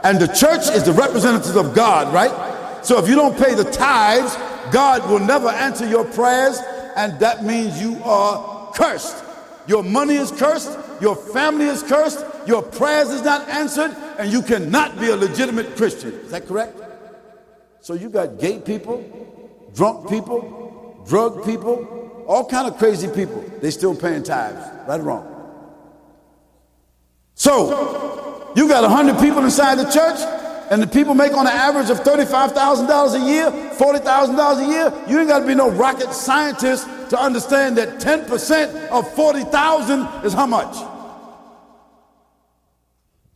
And 0.03 0.19
the 0.19 0.27
church 0.27 0.67
is 0.69 0.83
the 0.83 0.93
representative 0.93 1.55
of 1.55 1.73
God, 1.73 2.13
right? 2.13 2.85
So 2.85 2.97
if 2.99 3.09
you 3.09 3.15
don't 3.15 3.37
pay 3.37 3.53
the 3.55 3.63
tithes, 3.63 4.35
God 4.71 5.09
will 5.09 5.19
never 5.19 5.49
answer 5.49 5.87
your 5.87 6.05
prayers, 6.05 6.59
and 6.95 7.19
that 7.19 7.43
means 7.43 7.81
you 7.81 8.01
are 8.03 8.71
cursed. 8.73 9.23
Your 9.67 9.83
money 9.83 10.15
is 10.15 10.31
cursed, 10.31 10.77
your 11.01 11.15
family 11.15 11.65
is 11.65 11.83
cursed, 11.83 12.23
your 12.47 12.61
prayers 12.61 13.09
is 13.09 13.23
not 13.23 13.47
answered, 13.49 13.95
and 14.17 14.31
you 14.31 14.41
cannot 14.41 14.99
be 14.99 15.09
a 15.09 15.15
legitimate 15.15 15.75
Christian. 15.75 16.13
Is 16.13 16.31
that 16.31 16.47
correct? 16.47 16.79
So 17.81 17.93
you 17.93 18.09
got 18.09 18.39
gay 18.39 18.59
people, 18.59 19.03
drunk 19.73 20.09
people, 20.09 21.03
drug 21.07 21.43
people, 21.45 22.23
all 22.27 22.45
kind 22.45 22.67
of 22.67 22.77
crazy 22.77 23.07
people. 23.07 23.43
They 23.61 23.71
still 23.71 23.95
paying 23.95 24.23
tithes, 24.23 24.87
right 24.87 24.99
or 24.99 25.03
wrong. 25.03 25.33
So 27.35 28.06
you 28.57 28.67
got 28.67 28.81
100 28.81 29.19
people 29.19 29.43
inside 29.43 29.75
the 29.75 29.83
church, 29.83 30.17
and 30.71 30.81
the 30.81 30.87
people 30.87 31.13
make 31.13 31.31
on 31.31 31.45
an 31.45 31.53
average 31.53 31.91
of 31.91 31.99
$35,000 31.99 33.13
a 33.13 33.19
year, 33.23 33.51
$40,000 33.51 34.57
a 34.57 34.67
year. 34.67 35.05
You 35.07 35.19
ain't 35.19 35.29
got 35.29 35.39
to 35.39 35.45
be 35.45 35.53
no 35.53 35.69
rocket 35.69 36.11
scientist 36.11 36.87
to 37.11 37.21
understand 37.21 37.77
that 37.77 37.99
10% 37.99 38.87
of 38.87 39.13
40,000 39.13 40.25
is 40.25 40.33
how 40.33 40.47
much? 40.47 40.75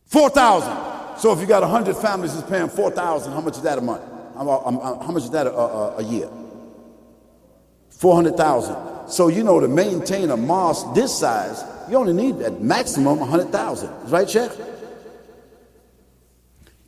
4,000. 0.06 1.18
So 1.20 1.32
if 1.32 1.38
you 1.38 1.46
got 1.46 1.62
100 1.62 1.96
families 1.96 2.34
that's 2.34 2.50
paying 2.50 2.68
4,000, 2.68 3.32
how 3.32 3.40
much 3.40 3.56
is 3.58 3.62
that 3.62 3.78
a 3.78 3.80
month? 3.80 4.02
How 4.34 5.10
much 5.12 5.22
is 5.22 5.30
that 5.30 5.46
a, 5.46 5.52
a, 5.52 5.96
a 5.98 6.02
year? 6.02 6.28
400,000. 7.90 9.08
So 9.08 9.28
you 9.28 9.44
know 9.44 9.60
to 9.60 9.68
maintain 9.68 10.32
a 10.32 10.36
mosque 10.36 10.96
this 10.96 11.16
size, 11.16 11.62
you 11.88 11.96
only 11.96 12.12
need 12.12 12.42
at 12.42 12.60
maximum 12.60 13.20
100,000. 13.20 14.10
Right, 14.10 14.28
Sheikh? 14.28 14.50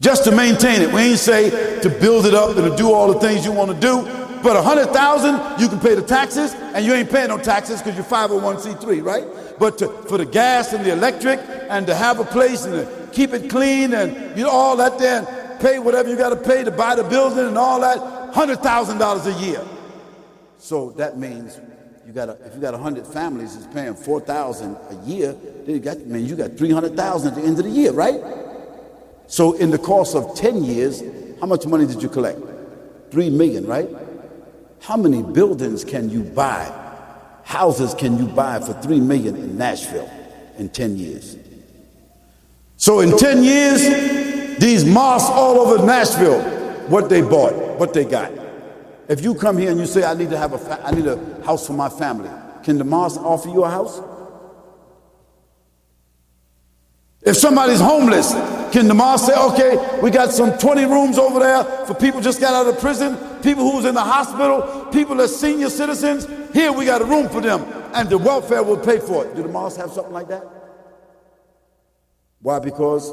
Just 0.04 0.24
to 0.24 0.30
maintain 0.30 0.82
it. 0.82 0.92
We 0.92 1.00
ain't 1.00 1.18
say 1.18 1.80
to 1.80 1.88
build 1.88 2.26
it 2.26 2.34
up 2.34 2.54
and 2.58 2.70
to 2.70 2.76
do 2.76 2.92
all 2.92 3.10
the 3.10 3.18
things 3.18 3.42
you 3.42 3.52
want 3.52 3.70
to 3.70 3.80
do. 3.80 4.02
But 4.42 4.54
a 4.54 4.60
hundred 4.60 4.88
thousand, 4.88 5.58
you 5.58 5.66
can 5.66 5.80
pay 5.80 5.94
the 5.94 6.02
taxes, 6.02 6.52
and 6.52 6.84
you 6.84 6.92
ain't 6.92 7.10
paying 7.10 7.28
no 7.28 7.38
taxes 7.38 7.80
because 7.80 7.96
you're 7.96 8.04
501c3, 8.04 9.02
right? 9.02 9.24
But 9.58 9.78
to, 9.78 9.88
for 9.88 10.18
the 10.18 10.26
gas 10.26 10.74
and 10.74 10.84
the 10.84 10.92
electric, 10.92 11.40
and 11.70 11.86
to 11.86 11.94
have 11.94 12.20
a 12.20 12.24
place 12.24 12.66
and 12.66 12.74
to 12.74 13.08
keep 13.12 13.32
it 13.32 13.48
clean, 13.48 13.94
and 13.94 14.36
you 14.36 14.44
know 14.44 14.50
all 14.50 14.76
that, 14.76 14.98
then 14.98 15.24
pay 15.58 15.78
whatever 15.78 16.10
you 16.10 16.16
got 16.16 16.28
to 16.28 16.36
pay 16.36 16.62
to 16.62 16.70
buy 16.70 16.94
the 16.94 17.04
building 17.04 17.46
and 17.46 17.56
all 17.56 17.80
that, 17.80 18.34
hundred 18.34 18.58
thousand 18.58 18.98
dollars 18.98 19.26
a 19.26 19.32
year. 19.40 19.64
So 20.58 20.90
that 20.98 21.16
means 21.16 21.58
you 22.06 22.12
got 22.12 22.28
if 22.28 22.54
you 22.54 22.60
got 22.60 22.74
a 22.74 22.78
hundred 22.78 23.06
families 23.06 23.56
is 23.56 23.66
paying 23.68 23.94
four 23.94 24.20
thousand 24.20 24.76
a 24.90 25.06
year, 25.06 25.32
then 25.32 25.74
you 25.74 25.80
got 25.80 25.96
I 25.96 26.00
mean 26.00 26.26
you 26.26 26.36
got 26.36 26.58
three 26.58 26.72
hundred 26.72 26.94
thousand 26.94 27.30
at 27.30 27.36
the 27.36 27.42
end 27.42 27.58
of 27.58 27.64
the 27.64 27.70
year, 27.70 27.92
right? 27.92 28.43
So, 29.26 29.54
in 29.54 29.70
the 29.70 29.78
course 29.78 30.14
of 30.14 30.34
10 30.34 30.64
years, 30.64 31.02
how 31.40 31.46
much 31.46 31.66
money 31.66 31.86
did 31.86 32.02
you 32.02 32.08
collect? 32.08 32.40
Three 33.10 33.30
million, 33.30 33.66
right? 33.66 33.88
How 34.80 34.96
many 34.96 35.22
buildings 35.22 35.84
can 35.84 36.10
you 36.10 36.22
buy? 36.22 36.70
Houses 37.44 37.94
can 37.94 38.18
you 38.18 38.26
buy 38.26 38.60
for 38.60 38.74
three 38.74 39.00
million 39.00 39.36
in 39.36 39.56
Nashville 39.56 40.10
in 40.58 40.68
10 40.68 40.96
years? 40.96 41.36
So, 42.76 43.00
in 43.00 43.16
10 43.16 43.44
years, 43.44 44.58
these 44.58 44.84
mosques 44.84 45.30
all 45.30 45.60
over 45.60 45.84
Nashville, 45.84 46.40
what 46.88 47.08
they 47.08 47.22
bought, 47.22 47.54
what 47.78 47.94
they 47.94 48.04
got. 48.04 48.32
If 49.08 49.22
you 49.22 49.34
come 49.34 49.58
here 49.58 49.70
and 49.70 49.80
you 49.80 49.86
say, 49.86 50.04
I 50.04 50.14
need 50.14 50.30
to 50.30 50.38
have 50.38 50.52
a, 50.52 50.58
fa- 50.58 50.80
I 50.84 50.90
need 50.90 51.06
a 51.06 51.42
house 51.44 51.66
for 51.66 51.72
my 51.72 51.88
family, 51.88 52.30
can 52.62 52.78
the 52.78 52.84
mosque 52.84 53.20
offer 53.20 53.48
you 53.48 53.64
a 53.64 53.70
house? 53.70 54.00
If 57.24 57.36
somebody's 57.36 57.80
homeless, 57.80 58.32
can 58.70 58.86
the 58.86 58.94
mosque 58.94 59.32
say, 59.32 59.40
okay, 59.40 60.00
we 60.02 60.10
got 60.10 60.30
some 60.30 60.58
20 60.58 60.84
rooms 60.84 61.16
over 61.16 61.40
there 61.40 61.64
for 61.86 61.94
people 61.94 62.20
just 62.20 62.38
got 62.38 62.52
out 62.52 62.72
of 62.72 62.78
prison, 62.80 63.16
people 63.40 63.70
who's 63.70 63.86
in 63.86 63.94
the 63.94 64.02
hospital, 64.02 64.86
people 64.92 65.16
that 65.16 65.28
senior 65.28 65.70
citizens, 65.70 66.26
here 66.52 66.70
we 66.70 66.84
got 66.84 67.00
a 67.00 67.04
room 67.04 67.28
for 67.30 67.40
them, 67.40 67.64
and 67.94 68.10
the 68.10 68.18
welfare 68.18 68.62
will 68.62 68.76
pay 68.76 68.98
for 68.98 69.24
it. 69.24 69.34
Do 69.34 69.42
the 69.42 69.48
mosque 69.48 69.78
have 69.78 69.90
something 69.90 70.12
like 70.12 70.28
that? 70.28 70.44
Why? 72.42 72.58
Because 72.58 73.10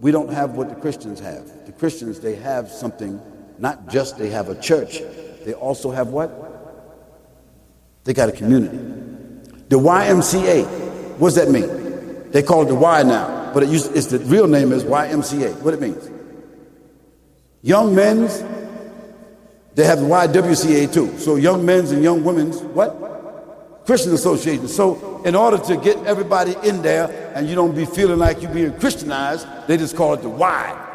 we 0.00 0.12
don't 0.12 0.32
have 0.32 0.52
what 0.52 0.70
the 0.70 0.74
Christians 0.76 1.20
have. 1.20 1.66
The 1.66 1.72
Christians, 1.72 2.20
they 2.20 2.36
have 2.36 2.70
something, 2.70 3.20
not 3.58 3.90
just 3.90 4.16
they 4.16 4.30
have 4.30 4.48
a 4.48 4.58
church, 4.58 5.00
they 5.44 5.52
also 5.52 5.90
have 5.90 6.08
what? 6.08 6.30
They 8.04 8.14
got 8.14 8.30
a 8.30 8.32
community. 8.32 8.78
The 9.68 9.76
YMCA, 9.78 10.64
what 11.18 11.34
does 11.34 11.34
that 11.34 11.50
mean? 11.50 11.79
They 12.30 12.42
call 12.42 12.62
it 12.62 12.66
the 12.66 12.74
Y 12.74 13.02
now, 13.02 13.50
but 13.52 13.62
it 13.62 13.68
used, 13.68 13.94
it's 13.96 14.06
the 14.06 14.18
real 14.20 14.46
name 14.46 14.72
is 14.72 14.84
YMCA. 14.84 15.60
What 15.62 15.74
it 15.74 15.80
means? 15.80 16.08
Young 17.62 17.94
men's, 17.94 18.42
they 19.74 19.84
have 19.84 20.00
the 20.00 20.06
YWCA 20.06 20.92
too. 20.92 21.18
So 21.18 21.36
young 21.36 21.64
men's 21.64 21.90
and 21.90 22.02
young 22.02 22.24
women's 22.24 22.60
what? 22.60 23.10
Christian 23.84 24.12
Association. 24.12 24.68
So 24.68 25.22
in 25.24 25.34
order 25.34 25.58
to 25.58 25.76
get 25.76 25.96
everybody 26.06 26.54
in 26.62 26.82
there 26.82 27.32
and 27.34 27.48
you 27.48 27.54
don't 27.54 27.74
be 27.74 27.84
feeling 27.84 28.18
like 28.18 28.40
you're 28.42 28.52
being 28.52 28.78
Christianized, 28.78 29.46
they 29.66 29.76
just 29.76 29.96
call 29.96 30.14
it 30.14 30.22
the 30.22 30.28
Y. 30.28 30.86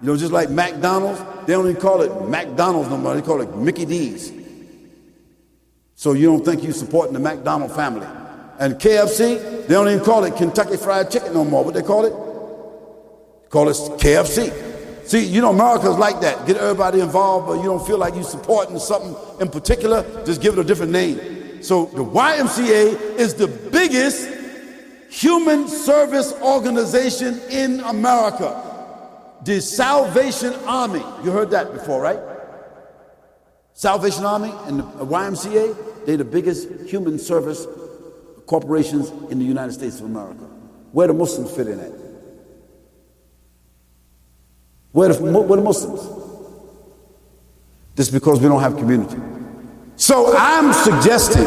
You 0.00 0.08
know, 0.08 0.16
just 0.16 0.32
like 0.32 0.50
McDonald's, 0.50 1.20
they 1.46 1.52
don't 1.52 1.68
even 1.68 1.80
call 1.80 2.02
it 2.02 2.28
McDonald's 2.28 2.88
no 2.88 2.96
more. 2.96 3.14
They 3.14 3.22
call 3.22 3.40
it 3.40 3.54
Mickey 3.56 3.84
D's. 3.84 4.32
So 5.94 6.12
you 6.12 6.26
don't 6.26 6.44
think 6.44 6.62
you're 6.62 6.72
supporting 6.72 7.14
the 7.14 7.20
McDonald 7.20 7.72
family. 7.72 8.06
And 8.58 8.74
KFC, 8.74 9.66
they 9.66 9.74
don't 9.74 9.88
even 9.88 10.04
call 10.04 10.24
it 10.24 10.36
Kentucky 10.36 10.76
Fried 10.76 11.10
Chicken 11.10 11.34
no 11.34 11.44
more. 11.44 11.64
What 11.64 11.74
they 11.74 11.82
call 11.82 12.04
it? 12.04 12.12
Call 13.50 13.68
it 13.68 13.76
KFC. 14.00 15.06
See, 15.06 15.24
you 15.24 15.40
know, 15.40 15.50
America's 15.50 15.96
like 15.96 16.20
that. 16.22 16.46
Get 16.46 16.56
everybody 16.56 17.00
involved, 17.00 17.46
but 17.46 17.54
you 17.58 17.64
don't 17.64 17.86
feel 17.86 17.98
like 17.98 18.14
you're 18.14 18.24
supporting 18.24 18.78
something 18.78 19.14
in 19.40 19.48
particular, 19.48 20.02
just 20.24 20.40
give 20.40 20.58
it 20.58 20.60
a 20.60 20.64
different 20.64 20.90
name. 20.90 21.62
So 21.62 21.86
the 21.86 22.04
YMCA 22.04 23.16
is 23.16 23.34
the 23.34 23.46
biggest 23.46 24.28
human 25.08 25.68
service 25.68 26.32
organization 26.42 27.40
in 27.50 27.80
America. 27.80 28.62
The 29.44 29.60
Salvation 29.60 30.54
Army. 30.66 31.04
You 31.22 31.30
heard 31.30 31.50
that 31.50 31.72
before, 31.72 32.00
right? 32.00 32.18
Salvation 33.74 34.24
Army 34.24 34.52
and 34.64 34.80
the 34.80 35.06
YMCA, 35.06 36.06
they're 36.06 36.16
the 36.16 36.24
biggest 36.24 36.68
human 36.86 37.18
service 37.18 37.66
corporations 38.46 39.10
in 39.30 39.38
the 39.38 39.44
United 39.44 39.72
States 39.72 40.00
of 40.00 40.06
America. 40.06 40.44
Where 40.92 41.08
do 41.08 41.12
Muslims 41.12 41.50
fit 41.50 41.68
in 41.68 41.80
at? 41.80 41.92
Where 44.92 45.12
the, 45.12 45.22
where 45.22 45.60
Muslims? 45.60 46.00
Just 47.96 48.12
because 48.12 48.40
we 48.40 48.48
don't 48.48 48.60
have 48.60 48.76
community. 48.76 49.18
So 49.96 50.34
I'm 50.36 50.72
suggesting 50.72 51.44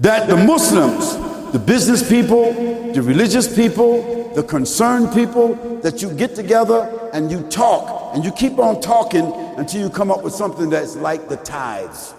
that 0.00 0.28
the 0.28 0.36
Muslims, 0.36 1.16
the 1.52 1.58
business 1.58 2.06
people, 2.06 2.52
the 2.92 3.02
religious 3.02 3.54
people, 3.54 4.34
the 4.34 4.42
concerned 4.42 5.12
people, 5.14 5.54
that 5.80 6.02
you 6.02 6.12
get 6.12 6.34
together 6.34 7.10
and 7.12 7.30
you 7.30 7.42
talk 7.48 8.14
and 8.14 8.24
you 8.24 8.32
keep 8.32 8.58
on 8.58 8.80
talking 8.80 9.32
until 9.56 9.80
you 9.80 9.90
come 9.90 10.10
up 10.10 10.22
with 10.22 10.34
something 10.34 10.68
that's 10.68 10.96
like 10.96 11.28
the 11.28 11.36
tithes. 11.36 12.14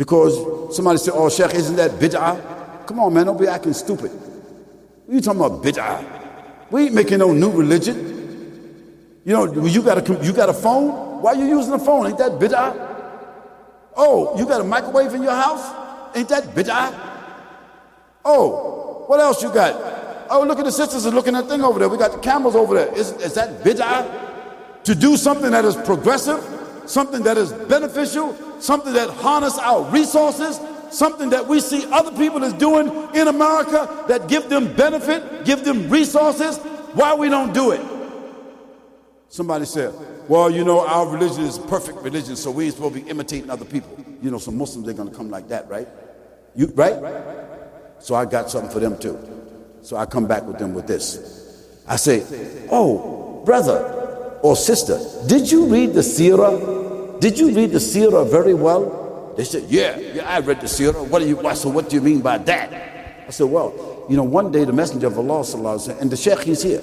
Because 0.00 0.74
somebody 0.74 0.96
said, 0.96 1.12
Oh, 1.14 1.28
Sheikh, 1.28 1.52
isn't 1.52 1.76
that 1.76 1.90
bid'ah? 1.90 2.86
Come 2.86 3.00
on, 3.00 3.12
man, 3.12 3.26
don't 3.26 3.38
be 3.38 3.46
acting 3.46 3.74
stupid. 3.74 4.10
What 4.10 5.12
are 5.12 5.14
you 5.14 5.20
talking 5.20 5.42
about 5.42 5.62
bid'ah? 5.62 6.70
We 6.70 6.84
ain't 6.84 6.94
making 6.94 7.18
no 7.18 7.34
new 7.34 7.50
religion. 7.50 9.20
You 9.26 9.34
know, 9.34 9.62
you 9.66 9.82
got 9.82 10.08
a, 10.08 10.24
you 10.24 10.32
got 10.32 10.48
a 10.48 10.54
phone? 10.54 11.20
Why 11.20 11.32
are 11.32 11.36
you 11.36 11.44
using 11.44 11.74
a 11.74 11.78
phone? 11.78 12.06
Ain't 12.06 12.16
that 12.16 12.32
bid'ah? 12.38 12.72
Oh, 13.94 14.38
you 14.38 14.46
got 14.46 14.62
a 14.62 14.64
microwave 14.64 15.12
in 15.12 15.22
your 15.22 15.34
house? 15.34 16.16
Ain't 16.16 16.30
that 16.30 16.44
bid'ah? 16.54 16.98
Oh, 18.24 19.04
what 19.06 19.20
else 19.20 19.42
you 19.42 19.52
got? 19.52 19.74
Oh, 20.30 20.44
look 20.44 20.58
at 20.58 20.64
the 20.64 20.72
sisters 20.72 21.04
are 21.04 21.10
looking 21.10 21.34
at 21.34 21.46
thing 21.46 21.60
over 21.60 21.78
there. 21.78 21.90
We 21.90 21.98
got 21.98 22.12
the 22.12 22.20
camels 22.20 22.56
over 22.56 22.74
there. 22.74 22.94
Is, 22.96 23.12
is 23.20 23.34
that 23.34 23.62
bid'ah? 23.62 24.82
To 24.84 24.94
do 24.94 25.18
something 25.18 25.50
that 25.50 25.66
is 25.66 25.76
progressive, 25.76 26.59
something 26.86 27.22
that 27.22 27.36
is 27.36 27.52
beneficial, 27.52 28.36
something 28.60 28.92
that 28.92 29.10
harness 29.10 29.58
our 29.58 29.84
resources, 29.90 30.60
something 30.90 31.30
that 31.30 31.46
we 31.46 31.60
see 31.60 31.86
other 31.90 32.10
people 32.16 32.42
is 32.42 32.52
doing 32.54 32.88
in 33.14 33.28
America 33.28 34.04
that 34.08 34.28
give 34.28 34.48
them 34.48 34.74
benefit, 34.74 35.44
give 35.44 35.64
them 35.64 35.88
resources. 35.88 36.58
Why 36.94 37.14
we 37.14 37.28
don't 37.28 37.52
do 37.52 37.70
it? 37.70 37.80
Somebody 39.28 39.64
said, 39.64 39.94
well, 40.28 40.50
you 40.50 40.64
know, 40.64 40.86
our 40.86 41.08
religion 41.08 41.44
is 41.44 41.58
perfect 41.58 41.98
religion, 41.98 42.34
so 42.34 42.50
we 42.50 42.66
ain't 42.66 42.74
supposed 42.74 42.94
to 42.94 43.00
be 43.02 43.08
imitating 43.08 43.48
other 43.48 43.64
people. 43.64 44.04
You 44.20 44.30
know, 44.30 44.38
some 44.38 44.58
Muslims, 44.58 44.86
they're 44.86 44.94
going 44.94 45.08
to 45.08 45.14
come 45.14 45.30
like 45.30 45.48
that, 45.48 45.68
right? 45.68 45.88
You, 46.56 46.66
right? 46.74 46.96
So 48.00 48.14
I 48.16 48.24
got 48.24 48.50
something 48.50 48.70
for 48.70 48.80
them 48.80 48.98
too. 48.98 49.18
So 49.82 49.96
I 49.96 50.06
come 50.06 50.26
back 50.26 50.42
with 50.42 50.58
them 50.58 50.74
with 50.74 50.86
this. 50.86 51.68
I 51.86 51.96
say, 51.96 52.24
oh, 52.70 53.42
brother 53.44 53.99
or 54.42 54.56
sister, 54.56 54.98
did 55.26 55.50
you 55.50 55.66
read 55.66 55.94
the 55.94 56.00
seerah? 56.00 57.20
Did 57.20 57.38
you 57.38 57.54
read 57.54 57.72
the 57.72 57.78
seerah 57.78 58.30
very 58.30 58.54
well? 58.54 59.34
They 59.36 59.44
said, 59.44 59.64
yeah, 59.68 59.98
yeah, 59.98 60.28
I 60.28 60.40
read 60.40 60.60
the 60.60 60.66
seerah. 60.66 61.06
What 61.06 61.20
do 61.20 61.28
you, 61.28 61.54
so 61.54 61.68
what 61.68 61.88
do 61.88 61.96
you 61.96 62.02
mean 62.02 62.20
by 62.20 62.38
that? 62.38 62.72
I 63.26 63.30
said, 63.30 63.46
well, 63.46 64.06
you 64.08 64.16
know, 64.16 64.24
one 64.24 64.50
day 64.50 64.64
the 64.64 64.72
messenger 64.72 65.06
of 65.06 65.18
Allah, 65.18 65.44
and 66.00 66.10
the 66.10 66.16
sheikh, 66.16 66.40
he's 66.40 66.62
here. 66.62 66.82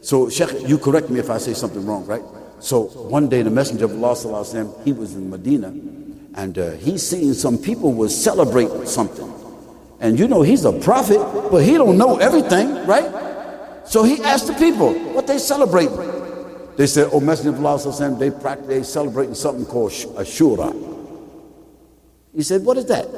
So, 0.00 0.30
Sheikh, 0.30 0.68
you 0.68 0.78
correct 0.78 1.10
me 1.10 1.18
if 1.18 1.28
I 1.28 1.38
say 1.38 1.54
something 1.54 1.84
wrong, 1.84 2.06
right? 2.06 2.22
So, 2.60 2.82
one 2.82 3.28
day 3.28 3.42
the 3.42 3.50
Messenger 3.50 3.86
of 3.86 4.02
Allah, 4.02 4.74
he 4.84 4.92
was 4.92 5.14
in 5.14 5.28
Medina, 5.30 5.68
and 6.34 6.58
uh, 6.58 6.70
he 6.72 6.98
seen 6.98 7.34
some 7.34 7.58
people 7.58 7.92
was 7.92 8.16
celebrating 8.16 8.86
something. 8.86 9.32
And 10.00 10.18
you 10.18 10.28
know, 10.28 10.42
he's 10.42 10.64
a 10.64 10.72
prophet, 10.72 11.18
but 11.50 11.64
he 11.64 11.74
don't 11.74 11.98
know 11.98 12.16
everything, 12.18 12.86
right? 12.86 13.86
So 13.86 14.04
he 14.04 14.22
asked 14.22 14.46
the 14.46 14.54
people, 14.54 14.94
what 15.12 15.26
they 15.26 15.38
celebrating? 15.38 15.96
They 16.78 16.86
said, 16.86 17.08
oh, 17.12 17.18
Messenger 17.18 17.58
of 17.58 17.66
Allah, 17.66 18.18
they 18.20 18.30
practice, 18.30 18.68
they 18.68 18.82
celebrating 18.84 19.34
something 19.34 19.66
called 19.66 19.90
Ashura. 19.90 20.70
Uh, 20.70 21.26
he 22.32 22.44
said, 22.44 22.64
what 22.64 22.76
is 22.76 22.84
that? 22.84 23.08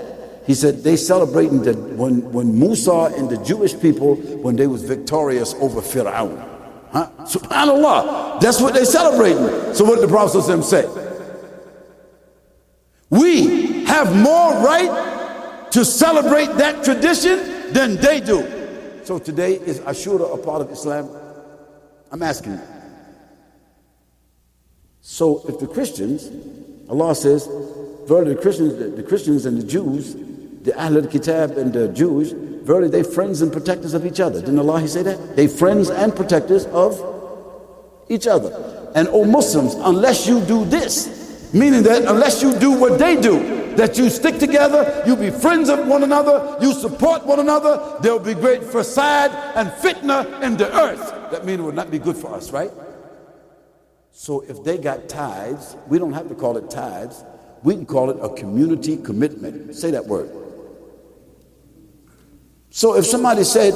He 0.46 0.54
said, 0.54 0.82
they 0.82 0.96
celebrating 0.96 1.60
the, 1.60 1.74
when, 1.74 2.32
when 2.32 2.58
Musa 2.58 3.12
and 3.14 3.28
the 3.28 3.36
Jewish 3.44 3.78
people, 3.78 4.14
when 4.14 4.56
they 4.56 4.66
was 4.66 4.82
victorious 4.82 5.52
over 5.60 5.82
Fir'aun. 5.82 6.42
Huh? 6.90 7.10
SubhanAllah. 7.18 8.40
That's 8.40 8.62
what 8.62 8.72
they're 8.72 8.86
celebrating. 8.86 9.74
So 9.74 9.84
what 9.84 9.96
did 9.96 10.08
the 10.08 10.08
Prophet 10.08 10.62
say? 10.62 10.88
We 13.10 13.84
have 13.84 14.16
more 14.16 14.54
right 14.64 15.68
to 15.72 15.84
celebrate 15.84 16.48
that 16.56 16.82
tradition 16.82 17.74
than 17.74 17.96
they 17.96 18.20
do. 18.20 19.02
So 19.04 19.18
today 19.18 19.56
is 19.56 19.80
Ashura 19.80 20.32
a 20.32 20.38
part 20.42 20.62
of 20.62 20.70
Islam? 20.70 21.10
I'm 22.10 22.22
asking 22.22 22.52
you. 22.52 22.79
So 25.02 25.42
if 25.48 25.58
the 25.58 25.66
Christians, 25.66 26.30
Allah 26.88 27.14
says, 27.14 27.48
verily 28.06 28.34
the 28.34 28.40
Christians, 28.40 28.96
the 28.96 29.02
Christians 29.02 29.46
and 29.46 29.60
the 29.60 29.66
Jews, 29.66 30.14
the 30.62 30.74
Ahl 30.78 30.98
al-Kitab 30.98 31.56
and 31.56 31.72
the 31.72 31.88
Jews, 31.88 32.32
verily 32.32 32.88
they 32.88 33.02
friends 33.02 33.40
and 33.40 33.52
protectors 33.52 33.94
of 33.94 34.04
each 34.04 34.20
other. 34.20 34.40
Didn't 34.40 34.58
Allah 34.58 34.86
say 34.86 35.02
that? 35.02 35.36
They 35.36 35.46
friends 35.46 35.88
and 35.88 36.14
protectors 36.14 36.66
of 36.66 37.00
each 38.08 38.26
other. 38.26 38.92
And 38.94 39.08
O 39.08 39.24
Muslims, 39.24 39.74
unless 39.74 40.26
you 40.26 40.40
do 40.42 40.64
this, 40.64 41.52
meaning 41.54 41.82
that 41.84 42.02
unless 42.04 42.42
you 42.42 42.58
do 42.58 42.72
what 42.72 42.98
they 42.98 43.20
do, 43.20 43.74
that 43.76 43.96
you 43.96 44.10
stick 44.10 44.38
together, 44.38 45.02
you 45.06 45.16
be 45.16 45.30
friends 45.30 45.68
of 45.68 45.86
one 45.86 46.02
another, 46.02 46.58
you 46.60 46.74
support 46.74 47.24
one 47.24 47.38
another, 47.38 47.98
there 48.02 48.12
will 48.12 48.18
be 48.18 48.34
great 48.34 48.60
fasad 48.60 49.30
and 49.54 49.70
fitna 49.70 50.42
in 50.42 50.56
the 50.56 50.70
earth. 50.76 51.30
That 51.30 51.46
means 51.46 51.60
it 51.60 51.62
would 51.62 51.76
not 51.76 51.90
be 51.90 51.98
good 51.98 52.16
for 52.16 52.34
us, 52.34 52.50
right? 52.50 52.70
So 54.20 54.42
if 54.42 54.62
they 54.64 54.76
got 54.76 55.08
tithes, 55.08 55.78
we 55.88 55.98
don't 55.98 56.12
have 56.12 56.28
to 56.28 56.34
call 56.34 56.58
it 56.58 56.68
tithes. 56.68 57.24
We 57.62 57.74
can 57.74 57.86
call 57.86 58.10
it 58.10 58.18
a 58.20 58.28
community 58.28 58.98
commitment. 58.98 59.74
Say 59.74 59.90
that 59.92 60.04
word. 60.06 60.30
So 62.68 62.98
if 62.98 63.06
somebody 63.06 63.44
said, 63.44 63.72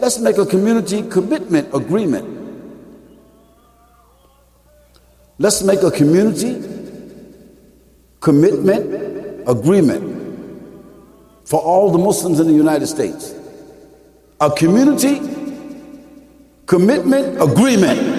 let's 0.00 0.20
make 0.20 0.38
a 0.38 0.46
community 0.46 1.02
commitment 1.02 1.74
agreement, 1.74 2.24
let's 5.38 5.60
make 5.64 5.82
a 5.82 5.90
community 5.90 6.62
commitment 8.20 9.42
agreement 9.48 10.62
for 11.46 11.60
all 11.60 11.90
the 11.90 11.98
Muslims 11.98 12.38
in 12.38 12.46
the 12.46 12.54
United 12.54 12.86
States. 12.86 13.34
A 14.40 14.52
community 14.52 15.18
commitment 16.66 17.42
agreement. 17.42 18.09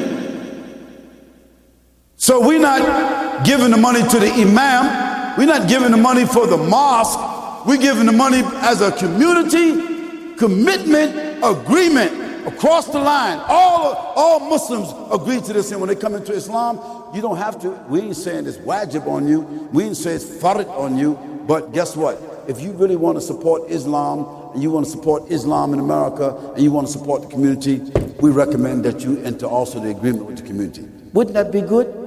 So 2.32 2.40
we're 2.40 2.62
not 2.62 3.46
giving 3.46 3.72
the 3.72 3.78
money 3.78 4.00
to 4.08 4.18
the 4.18 4.32
imam, 4.32 5.38
we're 5.38 5.48
not 5.48 5.68
giving 5.68 5.92
the 5.92 5.98
money 5.98 6.24
for 6.26 6.48
the 6.48 6.56
mosque, 6.56 7.66
we're 7.66 7.76
giving 7.76 8.06
the 8.06 8.14
money 8.14 8.42
as 8.62 8.80
a 8.80 8.90
community 8.94 10.38
commitment 10.38 11.44
agreement 11.44 12.48
across 12.48 12.88
the 12.88 13.00
line. 13.00 13.38
All, 13.50 14.14
all 14.16 14.40
Muslims 14.40 14.94
agree 15.12 15.42
to 15.42 15.52
this. 15.52 15.74
And 15.74 15.82
when 15.82 15.90
they 15.90 15.96
come 15.96 16.16
into 16.16 16.32
Islam, 16.32 16.80
you 17.14 17.22
don't 17.22 17.36
have 17.36 17.60
to. 17.64 17.72
We 17.90 18.00
ain't 18.00 18.16
saying 18.16 18.48
it's 18.48 18.60
wajib 18.60 19.08
on 19.08 19.28
you. 19.28 19.42
We 19.74 19.84
ain't 19.84 19.98
saying 19.98 20.16
it's 20.16 20.42
farid 20.42 20.68
on 20.68 20.98
you. 20.98 21.16
But 21.46 21.74
guess 21.74 21.98
what? 21.98 22.18
If 22.48 22.62
you 22.62 22.72
really 22.72 22.96
want 22.96 23.18
to 23.18 23.22
support 23.22 23.70
Islam 23.70 24.54
and 24.54 24.64
you 24.64 24.72
want 24.72 24.86
to 24.86 24.92
support 24.92 25.30
Islam 25.30 25.74
in 25.74 25.82
America 25.82 26.54
and 26.56 26.64
you 26.64 26.72
want 26.72 26.88
to 26.88 26.94
support 26.94 27.24
the 27.24 27.28
community, 27.28 27.80
we 28.22 28.32
recommend 28.32 28.86
that 28.86 29.02
you 29.02 29.22
enter 29.24 29.48
also 29.48 29.82
the 29.82 29.90
agreement 29.90 30.28
with 30.28 30.38
the 30.38 30.44
community. 30.44 30.88
Wouldn't 31.12 31.34
that 31.34 31.52
be 31.52 31.60
good? 31.60 32.01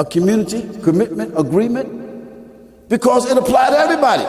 A 0.00 0.04
community 0.04 0.66
commitment 0.82 1.38
agreement? 1.38 2.88
Because 2.88 3.30
it 3.30 3.36
applies 3.36 3.68
to 3.68 3.78
everybody. 3.78 4.24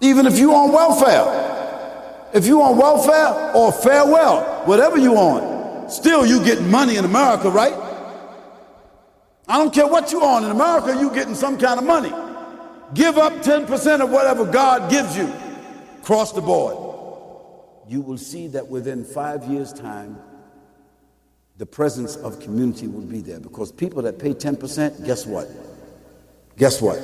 Even 0.00 0.26
if 0.26 0.36
you 0.36 0.52
on 0.52 0.72
welfare. 0.72 2.32
If 2.34 2.48
you 2.48 2.60
on 2.62 2.76
welfare 2.76 3.54
or 3.54 3.70
farewell, 3.70 4.64
whatever 4.64 4.98
you 4.98 5.14
on, 5.14 5.88
still 5.88 6.26
you 6.26 6.44
get 6.44 6.62
money 6.62 6.96
in 6.96 7.04
America, 7.04 7.48
right? 7.48 7.74
I 9.46 9.58
don't 9.58 9.72
care 9.72 9.86
what 9.86 10.10
you 10.10 10.24
on 10.24 10.42
in 10.42 10.50
America, 10.50 10.98
you 10.98 11.14
getting 11.14 11.36
some 11.36 11.56
kind 11.56 11.78
of 11.78 11.86
money. 11.86 12.10
Give 12.92 13.16
up 13.18 13.34
10% 13.34 14.00
of 14.00 14.10
whatever 14.10 14.44
God 14.44 14.90
gives 14.90 15.16
you. 15.16 15.32
Cross 16.02 16.32
the 16.32 16.40
board. 16.40 16.76
You 17.88 18.00
will 18.00 18.18
see 18.18 18.48
that 18.48 18.68
within 18.68 19.04
five 19.04 19.44
years' 19.44 19.72
time, 19.72 20.18
the 21.56 21.66
presence 21.66 22.16
of 22.16 22.40
community 22.40 22.88
will 22.88 23.02
be 23.02 23.20
there 23.20 23.38
because 23.38 23.70
people 23.70 24.02
that 24.02 24.18
pay 24.18 24.34
10%, 24.34 25.06
guess 25.06 25.24
what? 25.26 25.48
Guess 26.56 26.82
what? 26.82 26.98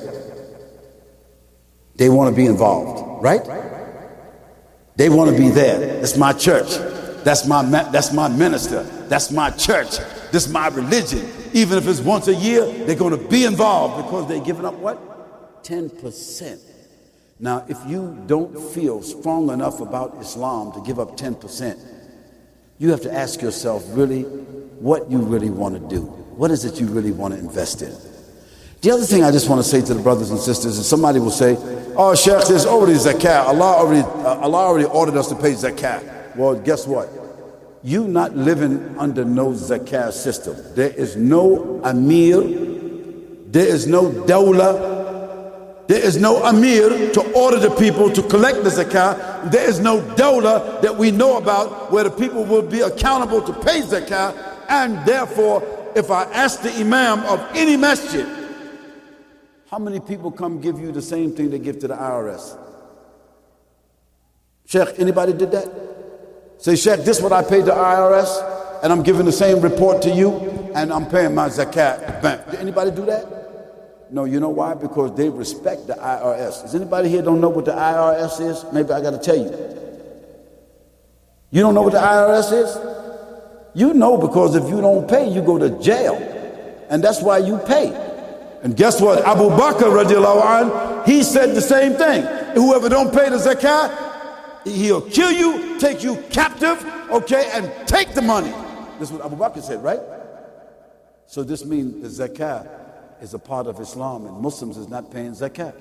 They 1.97 2.09
want 2.09 2.35
to 2.35 2.37
be 2.37 2.47
involved, 2.47 3.23
right? 3.23 3.43
They 4.97 5.09
want 5.09 5.31
to 5.31 5.37
be 5.37 5.49
there. 5.49 6.03
It's 6.03 6.17
my 6.17 6.33
church. 6.33 6.69
That's 7.25 7.47
my 7.47 7.63
that's 7.63 8.13
my 8.13 8.29
minister. 8.29 8.83
That's 9.09 9.31
my 9.31 9.51
church. 9.51 9.99
This 10.33 10.47
is 10.47 10.53
my 10.53 10.69
religion. 10.69 11.31
Even 11.53 11.79
if 11.79 11.87
it's 11.87 12.01
once 12.01 12.29
a 12.29 12.35
year, 12.35 12.65
they're 12.85 12.97
going 12.97 13.19
to 13.19 13.29
be 13.29 13.45
involved 13.45 14.05
because 14.05 14.29
they're 14.29 14.45
giving 14.45 14.65
up 14.65 14.75
what? 14.75 15.63
10%. 15.65 16.61
Now, 17.39 17.65
if 17.69 17.79
you 17.87 18.23
don't 18.27 18.59
feel 18.73 19.03
strong 19.03 19.51
enough 19.51 19.81
about 19.81 20.17
Islam 20.21 20.73
to 20.73 20.83
give 20.83 20.99
up 20.99 21.17
10%, 21.17 21.79
you 22.81 22.91
have 22.91 23.03
to 23.03 23.13
ask 23.13 23.43
yourself 23.43 23.85
really 23.91 24.23
what 24.23 25.11
you 25.11 25.19
really 25.19 25.51
want 25.51 25.75
to 25.75 25.95
do. 25.95 26.01
What 26.01 26.51
is 26.51 26.65
it 26.65 26.81
you 26.81 26.87
really 26.87 27.13
want 27.13 27.35
to 27.35 27.39
invest 27.39 27.83
in? 27.83 27.95
The 28.81 28.91
other 28.91 29.05
thing 29.05 29.23
I 29.23 29.31
just 29.31 29.51
want 29.51 29.63
to 29.63 29.69
say 29.69 29.83
to 29.83 29.93
the 29.93 30.03
brothers 30.03 30.31
and 30.31 30.41
sisters 30.41 30.79
is 30.79 30.89
somebody 30.89 31.19
will 31.21 31.31
say, 31.31 31.59
Oh, 31.95 32.15
Sheikh, 32.15 32.47
there's 32.49 32.65
already 32.65 32.95
zakat. 32.95 33.45
Allah 33.45 33.77
already, 33.77 34.01
uh, 34.01 34.39
Allah 34.41 34.57
already 34.59 34.87
ordered 34.87 35.17
us 35.17 35.29
to 35.29 35.35
pay 35.35 35.53
zakat. 35.53 36.35
Well, 36.35 36.55
guess 36.59 36.87
what? 36.87 37.11
You 37.83 38.09
not 38.09 38.35
living 38.35 38.97
under 38.99 39.27
no 39.27 39.51
zakat 39.51 40.15
system. 40.15 40.57
There 40.75 40.89
is 40.89 41.17
no 41.17 41.83
amir. 41.85 42.41
There 43.51 43.67
is 43.67 43.87
no 43.87 44.11
dawla. 44.11 45.00
There 45.91 45.99
is 45.99 46.19
no 46.19 46.45
amir 46.45 47.11
to 47.15 47.33
order 47.33 47.59
the 47.59 47.75
people 47.75 48.13
to 48.13 48.23
collect 48.23 48.63
the 48.63 48.71
zakat. 48.71 49.51
There 49.51 49.69
is 49.69 49.81
no 49.81 50.01
dawla 50.01 50.81
that 50.83 50.97
we 50.97 51.11
know 51.11 51.37
about 51.37 51.91
where 51.91 52.05
the 52.05 52.13
people 52.13 52.45
will 52.45 52.63
be 52.63 52.79
accountable 52.79 53.43
to 53.43 53.53
pay 53.53 53.81
zakat. 53.81 54.37
And 54.69 55.05
therefore, 55.05 55.65
if 55.97 56.13
I 56.13 56.31
ask 56.33 56.63
the 56.63 56.73
imam 56.77 57.25
of 57.25 57.45
any 57.57 57.77
masjid, 57.77 58.25
how 59.69 59.81
many 59.81 59.99
people 59.99 60.31
come 60.31 60.61
give 60.61 60.79
you 60.79 60.93
the 60.93 61.03
same 61.03 61.33
thing 61.33 61.51
they 61.51 61.59
give 61.59 61.81
to 61.81 61.89
the 61.89 61.97
IRS? 61.97 62.57
Sheikh, 64.67 64.91
anybody 65.01 65.33
did 65.33 65.51
that? 65.51 65.69
Say, 66.59 66.77
Sheikh, 66.77 67.01
this 67.01 67.17
is 67.17 67.23
what 67.25 67.33
I 67.33 67.43
paid 67.43 67.65
the 67.65 67.73
IRS. 67.73 68.61
and 68.85 68.93
I'm 68.93 69.03
giving 69.03 69.27
the 69.27 69.33
same 69.33 69.61
report 69.61 70.03
to 70.03 70.11
you, 70.11 70.39
and 70.73 70.93
I'm 70.93 71.07
paying 71.07 71.35
my 71.35 71.49
zakat. 71.49 72.23
Did 72.49 72.61
anybody 72.61 72.93
do 72.93 73.05
that? 73.07 73.40
No, 74.13 74.25
you 74.25 74.41
know 74.41 74.49
why? 74.49 74.75
Because 74.75 75.15
they 75.17 75.29
respect 75.29 75.87
the 75.87 75.95
IRS. 75.95 76.63
Does 76.63 76.75
anybody 76.75 77.09
here 77.09 77.23
don't 77.23 77.41
know 77.41 77.49
what 77.49 77.65
the 77.65 77.73
IRS 77.73 78.41
is? 78.41 78.73
Maybe 78.73 78.91
I 78.91 79.01
got 79.01 79.11
to 79.13 79.19
tell 79.19 79.37
you. 79.37 79.51
You 81.51 81.63
don't 81.63 81.75
know 81.75 81.83
what 81.83 81.93
the 81.93 82.01
IRS 82.01 82.53
is? 82.53 82.79
You 83.75 83.95
know 83.95 84.17
because 84.17 84.57
if 84.57 84.69
you 84.69 84.81
don't 84.81 85.09
pay, 85.09 85.29
you 85.29 85.43
go 85.43 85.59
to 85.59 85.71
jail. 85.81 86.17
And 86.91 87.05
that's 87.05 87.23
why 87.23 87.39
you 87.39 87.59
pay. 87.59 87.93
And 88.63 88.77
guess 88.77 89.01
what? 89.01 89.25
Abu 89.25 89.49
Bakr 89.51 90.05
radiallahu 90.05 90.43
anh, 90.45 91.07
he 91.07 91.23
said 91.23 91.55
the 91.55 91.61
same 91.61 91.95
thing. 91.95 92.23
Whoever 92.55 92.89
don't 92.89 93.15
pay 93.15 93.29
the 93.31 93.37
zakat, 93.37 94.67
he'll 94.67 95.03
kill 95.03 95.31
you, 95.31 95.79
take 95.79 96.03
you 96.03 96.17
captive, 96.31 96.85
okay, 97.11 97.49
and 97.55 97.71
take 97.87 98.13
the 98.15 98.23
money. 98.23 98.53
This 98.99 99.11
is 99.11 99.13
what 99.13 99.25
Abu 99.25 99.37
Bakr 99.37 99.63
said, 99.63 99.83
right? 99.83 100.01
So 101.27 101.45
this 101.45 101.65
means 101.65 102.03
the 102.03 102.29
zakat 102.29 102.80
is 103.21 103.35
a 103.35 103.39
part 103.39 103.67
of 103.67 103.81
Islam 103.81 104.27
and 104.27 104.41
Muslims 104.41 104.77
is 104.77 104.89
not 104.89 105.11
paying 105.13 105.33
zakat. 105.33 105.75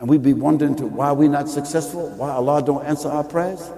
And 0.00 0.08
we'd 0.08 0.22
be 0.22 0.32
wondering 0.32 0.74
to 0.76 0.86
why 0.86 1.12
we're 1.12 1.28
not 1.28 1.48
successful, 1.48 2.08
why 2.10 2.30
Allah 2.30 2.62
don't 2.62 2.84
answer 2.84 3.08
our 3.08 3.24
prayers. 3.24 3.70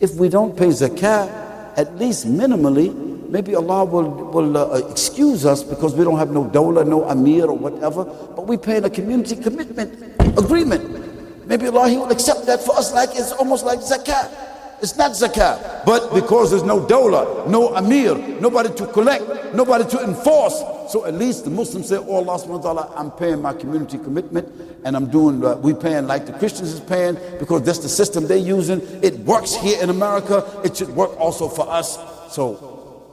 If 0.00 0.14
we 0.14 0.28
don't 0.28 0.56
pay 0.56 0.68
zakat, 0.68 1.28
at 1.76 1.96
least 1.96 2.26
minimally, 2.26 2.94
maybe 3.28 3.54
Allah 3.54 3.84
will, 3.84 4.10
will 4.30 4.56
uh, 4.56 4.78
excuse 4.90 5.46
us 5.46 5.62
because 5.62 5.94
we 5.94 6.04
don't 6.04 6.18
have 6.18 6.30
no 6.30 6.44
dawla, 6.44 6.86
no 6.86 7.04
amir 7.04 7.46
or 7.46 7.56
whatever, 7.56 8.04
but 8.04 8.46
we 8.46 8.56
pay 8.56 8.76
in 8.78 8.84
a 8.84 8.90
community 8.90 9.36
commitment 9.36 9.92
agreement. 10.38 11.46
Maybe 11.46 11.66
Allah 11.68 11.88
He 11.88 11.96
will 11.96 12.10
accept 12.10 12.46
that 12.46 12.60
for 12.60 12.76
us 12.76 12.92
like 12.92 13.10
it's 13.10 13.32
almost 13.32 13.64
like 13.64 13.80
zakat. 13.80 14.51
It's 14.82 14.96
not 14.96 15.12
zakat. 15.12 15.84
But 15.86 16.12
because 16.12 16.50
there's 16.50 16.64
no 16.64 16.80
dawla, 16.80 17.46
no 17.46 17.68
amir, 17.76 18.16
nobody 18.40 18.74
to 18.74 18.86
collect, 18.88 19.54
nobody 19.54 19.88
to 19.88 20.02
enforce. 20.02 20.58
So 20.90 21.06
at 21.06 21.14
least 21.14 21.44
the 21.44 21.50
Muslims 21.50 21.88
say, 21.88 21.98
Oh 21.98 22.16
Allah 22.16 22.36
subhanahu 22.36 22.64
wa 22.64 22.72
ta'ala, 22.72 22.92
I'm 22.96 23.12
paying 23.12 23.40
my 23.40 23.54
community 23.54 23.96
commitment 23.98 24.48
and 24.84 24.96
I'm 24.96 25.08
doing, 25.08 25.44
uh, 25.44 25.54
we 25.56 25.72
paying 25.72 26.08
like 26.08 26.26
the 26.26 26.32
Christians 26.32 26.72
is 26.72 26.80
paying 26.80 27.16
because 27.38 27.62
that's 27.62 27.78
the 27.78 27.88
system 27.88 28.26
they're 28.26 28.36
using. 28.36 28.80
It 29.04 29.20
works 29.20 29.54
here 29.54 29.80
in 29.80 29.88
America. 29.88 30.44
It 30.64 30.76
should 30.76 30.90
work 30.90 31.16
also 31.18 31.48
for 31.48 31.68
us. 31.70 31.96
So 32.34 33.06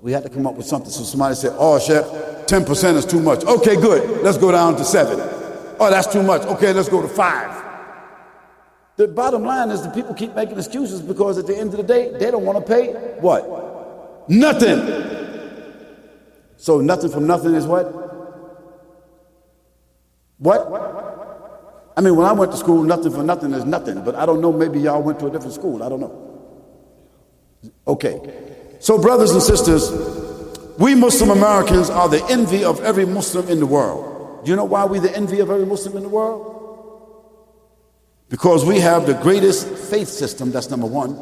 we 0.00 0.12
had 0.12 0.22
to 0.22 0.30
come 0.30 0.46
up 0.46 0.54
with 0.54 0.66
something. 0.66 0.90
So 0.90 1.04
somebody 1.04 1.34
said, 1.34 1.54
Oh, 1.58 1.78
Sheikh, 1.78 2.02
10% 2.46 2.94
is 2.96 3.04
too 3.04 3.20
much. 3.20 3.44
Okay, 3.44 3.76
good. 3.76 4.22
Let's 4.22 4.38
go 4.38 4.50
down 4.50 4.74
to 4.76 4.84
seven. 4.86 5.20
Oh, 5.78 5.90
that's 5.90 6.10
too 6.10 6.22
much. 6.22 6.42
Okay, 6.42 6.72
let's 6.72 6.88
go 6.88 7.02
to 7.02 7.08
five. 7.08 7.69
The 9.00 9.08
bottom 9.08 9.44
line 9.44 9.70
is 9.70 9.82
the 9.82 9.88
people 9.88 10.12
keep 10.12 10.34
making 10.34 10.58
excuses 10.58 11.00
because 11.00 11.38
at 11.38 11.46
the 11.46 11.56
end 11.56 11.70
of 11.70 11.78
the 11.78 11.82
day, 11.82 12.12
they 12.18 12.30
don't 12.30 12.44
want 12.44 12.58
to 12.58 12.70
pay 12.70 12.92
what? 13.20 14.28
Nothing. 14.28 14.78
So 16.58 16.82
nothing 16.82 17.10
from 17.10 17.26
nothing 17.26 17.54
is 17.54 17.64
what? 17.64 17.86
What? 20.36 20.68
I 21.96 22.02
mean, 22.02 22.14
when 22.14 22.26
I 22.26 22.32
went 22.32 22.52
to 22.52 22.58
school, 22.58 22.82
nothing 22.82 23.10
for 23.10 23.22
nothing 23.22 23.54
is 23.54 23.64
nothing. 23.64 24.04
But 24.04 24.16
I 24.16 24.26
don't 24.26 24.42
know, 24.42 24.52
maybe 24.52 24.80
y'all 24.80 25.02
went 25.02 25.18
to 25.20 25.28
a 25.28 25.30
different 25.30 25.54
school. 25.54 25.82
I 25.82 25.88
don't 25.88 26.00
know. 26.00 26.60
Okay. 27.86 28.20
So, 28.80 29.00
brothers 29.00 29.30
and 29.30 29.42
sisters, 29.42 29.90
we 30.78 30.94
Muslim 30.94 31.30
Americans 31.30 31.88
are 31.88 32.10
the 32.10 32.22
envy 32.26 32.64
of 32.64 32.78
every 32.82 33.06
Muslim 33.06 33.48
in 33.48 33.60
the 33.60 33.66
world. 33.66 34.44
Do 34.44 34.50
you 34.50 34.56
know 34.56 34.64
why 34.64 34.84
we're 34.84 35.00
the 35.00 35.16
envy 35.16 35.40
of 35.40 35.48
every 35.48 35.64
Muslim 35.64 35.96
in 35.96 36.02
the 36.02 36.10
world? 36.10 36.49
Because 38.30 38.64
we 38.64 38.78
have 38.78 39.06
the 39.06 39.14
greatest 39.14 39.68
faith 39.68 40.08
system, 40.08 40.52
that's 40.52 40.70
number 40.70 40.86
one. 40.86 41.18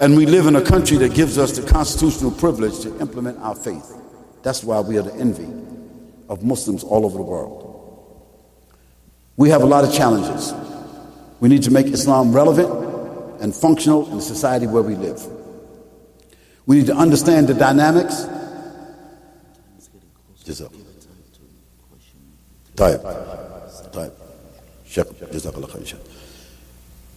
And 0.00 0.16
we 0.16 0.26
live 0.26 0.46
in 0.46 0.56
a 0.56 0.62
country 0.62 0.96
that 0.96 1.14
gives 1.14 1.38
us 1.38 1.56
the 1.56 1.70
constitutional 1.70 2.32
privilege 2.32 2.80
to 2.80 2.98
implement 3.00 3.38
our 3.38 3.54
faith. 3.54 3.94
That's 4.42 4.64
why 4.64 4.80
we 4.80 4.98
are 4.98 5.02
the 5.02 5.14
envy 5.14 5.46
of 6.28 6.42
Muslims 6.42 6.82
all 6.82 7.04
over 7.04 7.18
the 7.18 7.22
world. 7.22 7.68
We 9.36 9.50
have 9.50 9.62
a 9.62 9.66
lot 9.66 9.84
of 9.84 9.92
challenges. 9.92 10.54
We 11.38 11.50
need 11.50 11.62
to 11.64 11.70
make 11.70 11.86
Islam 11.86 12.32
relevant 12.32 13.42
and 13.42 13.54
functional 13.54 14.08
in 14.10 14.16
the 14.16 14.22
society 14.22 14.66
where 14.66 14.82
we 14.82 14.94
live. 14.94 15.22
We 16.64 16.78
need 16.78 16.86
to 16.86 16.96
understand 16.96 17.48
the 17.48 17.54
dynamics. 17.54 18.26
Type. 22.74 23.02
Type. 23.92 24.21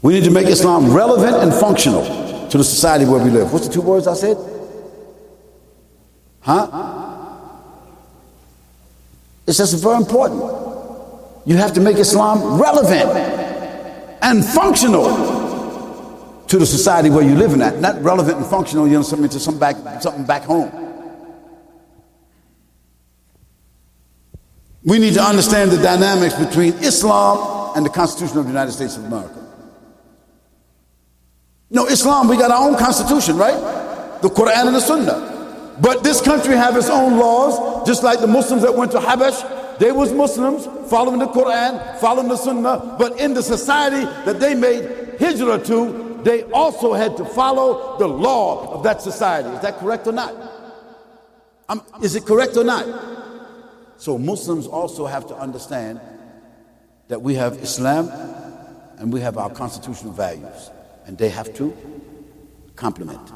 We 0.01 0.13
need 0.13 0.23
to 0.25 0.31
make 0.31 0.47
Islam 0.47 0.93
relevant 0.93 1.37
and 1.37 1.53
functional 1.53 2.03
to 2.49 2.57
the 2.57 2.63
society 2.63 3.05
where 3.05 3.23
we 3.23 3.29
live. 3.29 3.51
What's 3.51 3.67
the 3.67 3.73
two 3.73 3.81
words 3.81 4.07
I 4.07 4.13
said? 4.13 4.37
Huh? 6.41 6.67
It's 9.47 9.57
just 9.57 9.81
very 9.81 9.97
important. 9.97 10.41
You 11.45 11.57
have 11.57 11.73
to 11.73 11.81
make 11.81 11.97
Islam 11.97 12.61
relevant 12.61 13.09
and 14.21 14.45
functional 14.45 16.45
to 16.47 16.57
the 16.57 16.65
society 16.65 17.09
where 17.09 17.23
you 17.23 17.35
live 17.35 17.53
in 17.53 17.61
at. 17.61 17.79
Not 17.79 18.01
relevant 18.01 18.37
and 18.37 18.45
functional, 18.45 18.87
you 18.87 18.93
know, 18.93 19.01
something 19.01 19.29
to 19.29 19.39
some 19.39 19.59
back, 19.59 19.75
something 20.01 20.25
back 20.25 20.43
home. 20.43 20.71
We 24.83 24.99
need 24.99 25.15
to 25.15 25.21
understand 25.21 25.71
the 25.71 25.81
dynamics 25.81 26.35
between 26.35 26.73
Islam 26.75 27.64
and 27.75 27.85
the 27.85 27.89
Constitution 27.89 28.37
of 28.37 28.45
the 28.45 28.51
United 28.51 28.71
States 28.71 28.97
of 28.97 29.03
America. 29.03 29.45
No, 31.69 31.87
Islam, 31.87 32.27
we 32.27 32.37
got 32.37 32.51
our 32.51 32.69
own 32.69 32.77
constitution, 32.77 33.37
right? 33.37 34.21
The 34.21 34.29
Quran 34.29 34.67
and 34.67 34.75
the 34.75 34.79
Sunnah. 34.79 35.75
But 35.81 36.03
this 36.03 36.21
country 36.21 36.55
have 36.55 36.77
its 36.77 36.89
own 36.89 37.17
laws, 37.17 37.85
just 37.85 38.01
like 38.01 38.21
the 38.21 38.27
Muslims 38.27 38.61
that 38.61 38.73
went 38.73 38.91
to 38.93 38.99
Habash. 38.99 39.77
They 39.77 39.91
was 39.91 40.13
Muslims, 40.13 40.67
following 40.89 41.19
the 41.19 41.27
Quran, 41.27 41.99
following 41.99 42.29
the 42.29 42.37
Sunnah. 42.37 42.95
But 42.97 43.19
in 43.19 43.33
the 43.33 43.43
society 43.43 44.05
that 44.23 44.39
they 44.39 44.55
made 44.55 45.19
hijrah 45.19 45.59
to, 45.65 46.21
they 46.23 46.43
also 46.43 46.93
had 46.93 47.17
to 47.17 47.25
follow 47.25 47.97
the 47.97 48.07
law 48.07 48.73
of 48.73 48.83
that 48.83 49.01
society. 49.01 49.49
Is 49.49 49.61
that 49.61 49.77
correct 49.79 50.07
or 50.07 50.13
not? 50.13 50.33
Um, 51.67 51.83
is 52.01 52.15
it 52.15 52.25
correct 52.25 52.55
or 52.55 52.63
not? 52.63 52.85
So 53.97 54.17
Muslims 54.17 54.65
also 54.65 55.05
have 55.05 55.27
to 55.27 55.35
understand 55.35 55.99
that 57.07 57.21
we 57.21 57.35
have 57.35 57.57
Islam 57.57 58.09
and 58.97 59.13
we 59.13 59.21
have 59.21 59.37
our 59.37 59.49
constitutional 59.49 60.13
values, 60.13 60.71
and 61.05 61.17
they 61.17 61.29
have 61.29 61.53
to 61.55 61.75
complement. 62.75 63.31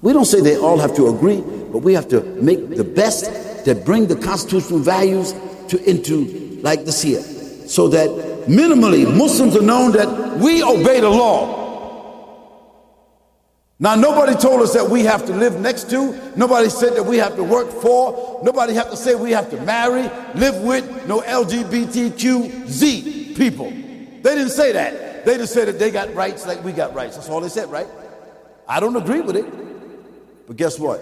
We 0.00 0.12
don't 0.12 0.24
say 0.24 0.40
they 0.40 0.56
all 0.56 0.78
have 0.78 0.96
to 0.96 1.06
agree, 1.08 1.40
but 1.40 1.78
we 1.78 1.94
have 1.94 2.08
to 2.08 2.22
make 2.22 2.70
the 2.70 2.84
best 2.84 3.64
that 3.64 3.84
bring 3.84 4.06
the 4.06 4.16
constitutional 4.16 4.80
values 4.80 5.34
to 5.68 5.78
into 5.88 6.24
like 6.62 6.84
this 6.84 7.02
here, 7.02 7.22
so 7.22 7.88
that 7.88 8.08
minimally 8.48 9.06
Muslims 9.16 9.54
are 9.56 9.62
known 9.62 9.92
that 9.92 10.38
we 10.38 10.62
obey 10.62 11.00
the 11.00 11.10
law. 11.10 11.60
Now, 13.78 13.94
nobody 13.96 14.34
told 14.36 14.62
us 14.62 14.72
that 14.74 14.88
we 14.88 15.04
have 15.04 15.26
to 15.26 15.32
live 15.34 15.58
next 15.58 15.90
to. 15.90 16.14
Nobody 16.36 16.68
said 16.68 16.94
that 16.94 17.02
we 17.02 17.16
have 17.18 17.34
to 17.34 17.42
work 17.42 17.68
for. 17.68 18.40
Nobody 18.44 18.74
have 18.74 18.90
to 18.90 18.96
say 18.96 19.16
we 19.16 19.32
have 19.32 19.50
to 19.50 19.60
marry, 19.62 20.08
live 20.34 20.62
with. 20.62 21.08
No 21.08 21.20
LGBTQZ 21.20 23.11
people. 23.36 23.70
They 23.70 24.36
didn't 24.36 24.50
say 24.50 24.72
that. 24.72 25.24
They 25.24 25.36
just 25.36 25.52
said 25.52 25.68
that 25.68 25.78
they 25.78 25.90
got 25.90 26.14
rights 26.14 26.46
like 26.46 26.62
we 26.64 26.72
got 26.72 26.94
rights. 26.94 27.16
That's 27.16 27.28
all 27.28 27.40
they 27.40 27.48
said, 27.48 27.70
right? 27.70 27.86
I 28.68 28.80
don't 28.80 28.96
agree 28.96 29.20
with 29.20 29.36
it. 29.36 30.46
But 30.46 30.56
guess 30.56 30.78
what? 30.78 31.00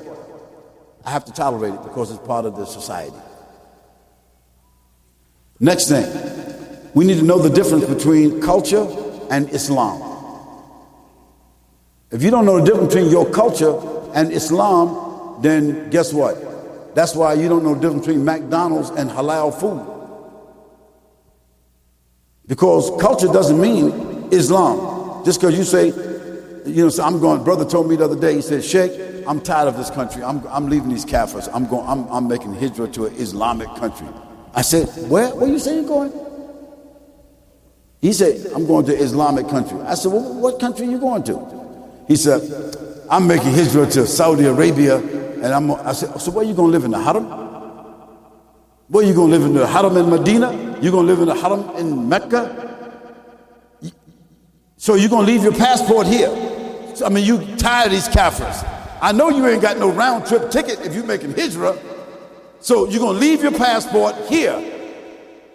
I 1.05 1.11
have 1.11 1.25
to 1.27 1.33
tolerate 1.33 1.75
it 1.75 1.83
because 1.83 2.11
it's 2.11 2.27
part 2.27 2.45
of 2.45 2.57
the 2.57 2.67
society. 2.67 3.17
Next 5.59 5.89
thing, 5.89 6.07
we 6.95 7.05
need 7.05 7.19
to 7.19 7.25
know 7.25 7.39
the 7.39 7.51
difference 7.51 7.85
between 7.85 8.41
culture 8.41 8.87
and 9.31 9.49
Islam. 9.51 10.07
If 12.11 12.23
you 12.23 12.31
don't 12.31 12.45
know 12.45 12.59
the 12.59 12.65
difference 12.65 12.95
between 12.95 13.11
your 13.11 13.31
culture 13.31 13.79
and 14.15 14.33
Islam, 14.33 15.41
then 15.43 15.91
guess 15.91 16.13
what? 16.13 16.95
That's 16.95 17.15
why 17.15 17.35
you 17.35 17.49
don't 17.49 17.63
know 17.63 17.75
the 17.75 17.81
difference 17.81 18.07
between 18.07 18.25
McDonald's 18.25 18.91
and 18.91 19.09
halal 19.09 19.59
food. 19.59 20.00
Because 22.51 22.91
culture 23.01 23.29
doesn't 23.29 23.61
mean 23.61 24.27
Islam. 24.33 25.25
Just 25.25 25.41
because 25.41 25.57
you 25.57 25.63
say, 25.63 25.87
you 26.67 26.83
know, 26.83 26.89
so 26.89 27.05
I'm 27.05 27.21
going, 27.21 27.45
brother 27.45 27.65
told 27.65 27.89
me 27.89 27.95
the 27.95 28.07
other 28.07 28.19
day, 28.19 28.35
he 28.35 28.43
said, 28.43 28.65
Sheikh, 28.65 28.91
I'm 29.25 29.41
tired 29.41 29.69
of 29.69 29.77
this 29.77 29.89
country. 29.89 30.25
I'm, 30.25 30.45
I'm 30.49 30.69
leaving 30.69 30.89
these 30.89 31.05
Kafirs. 31.07 31.49
I'm 31.55 31.69
going, 31.69 31.87
I'm, 31.87 32.09
I'm 32.09 32.27
making 32.27 32.55
hijrah 32.55 32.89
to 32.89 33.07
an 33.07 33.15
Islamic 33.15 33.69
country. 33.77 34.09
I 34.53 34.63
said, 34.63 34.89
where? 35.09 35.33
Where 35.37 35.49
you 35.49 35.61
say 35.61 35.77
you're 35.77 35.87
going? 35.87 36.13
He 38.01 38.13
said, 38.13 38.53
I'm 38.53 38.67
going 38.67 38.85
to 38.87 38.97
Islamic 38.97 39.47
country. 39.47 39.81
I 39.83 39.95
said, 39.95 40.11
well, 40.11 40.35
what 40.35 40.59
country 40.59 40.89
are 40.89 40.91
you 40.91 40.99
going 40.99 41.23
to? 41.23 42.05
He 42.09 42.17
said, 42.17 42.43
I'm 43.09 43.29
making 43.29 43.53
hijrah 43.53 43.87
to 43.93 44.09
Saudi 44.09 44.47
Arabia. 44.47 44.97
And 44.97 45.47
I'm, 45.47 45.71
I 45.71 45.93
said, 45.93 46.21
so 46.21 46.33
where 46.33 46.45
you 46.45 46.55
going 46.55 46.73
to 46.73 46.73
live 46.73 46.85
in 46.85 46.91
the 46.91 47.01
haram? 47.01 47.27
Where 48.89 49.05
are 49.05 49.07
you 49.07 49.15
going 49.15 49.31
to 49.31 49.39
live 49.39 49.47
in 49.47 49.55
the 49.55 49.69
haram 49.69 49.97
in 49.97 50.11
Medina? 50.11 50.70
You 50.81 50.91
going 50.91 51.07
to 51.07 51.13
live 51.13 51.21
in 51.21 51.27
the 51.27 51.35
haram 51.35 51.77
in 51.77 52.09
Mecca? 52.09 52.69
So 54.77 54.95
you're 54.95 55.11
going 55.11 55.27
to 55.27 55.33
leave 55.33 55.43
your 55.43 55.53
passport 55.53 56.07
here. 56.07 56.31
So, 56.95 57.05
I 57.05 57.11
mean, 57.11 57.25
you 57.25 57.57
tired 57.57 57.87
of 57.87 57.93
these 57.93 58.09
kafirs. 58.09 58.67
I 59.03 59.13
know 59.13 59.29
you 59.29 59.47
ain't 59.47 59.61
got 59.61 59.79
no 59.79 59.91
round 59.91 60.27
trip 60.27 60.51
ticket 60.51 60.81
if 60.81 60.95
you're 60.95 61.05
making 61.05 61.33
hijrah. 61.33 61.79
So 62.61 62.89
you're 62.89 63.01
going 63.01 63.15
to 63.15 63.21
leave 63.21 63.43
your 63.43 63.53
passport 63.53 64.17
here. 64.29 64.59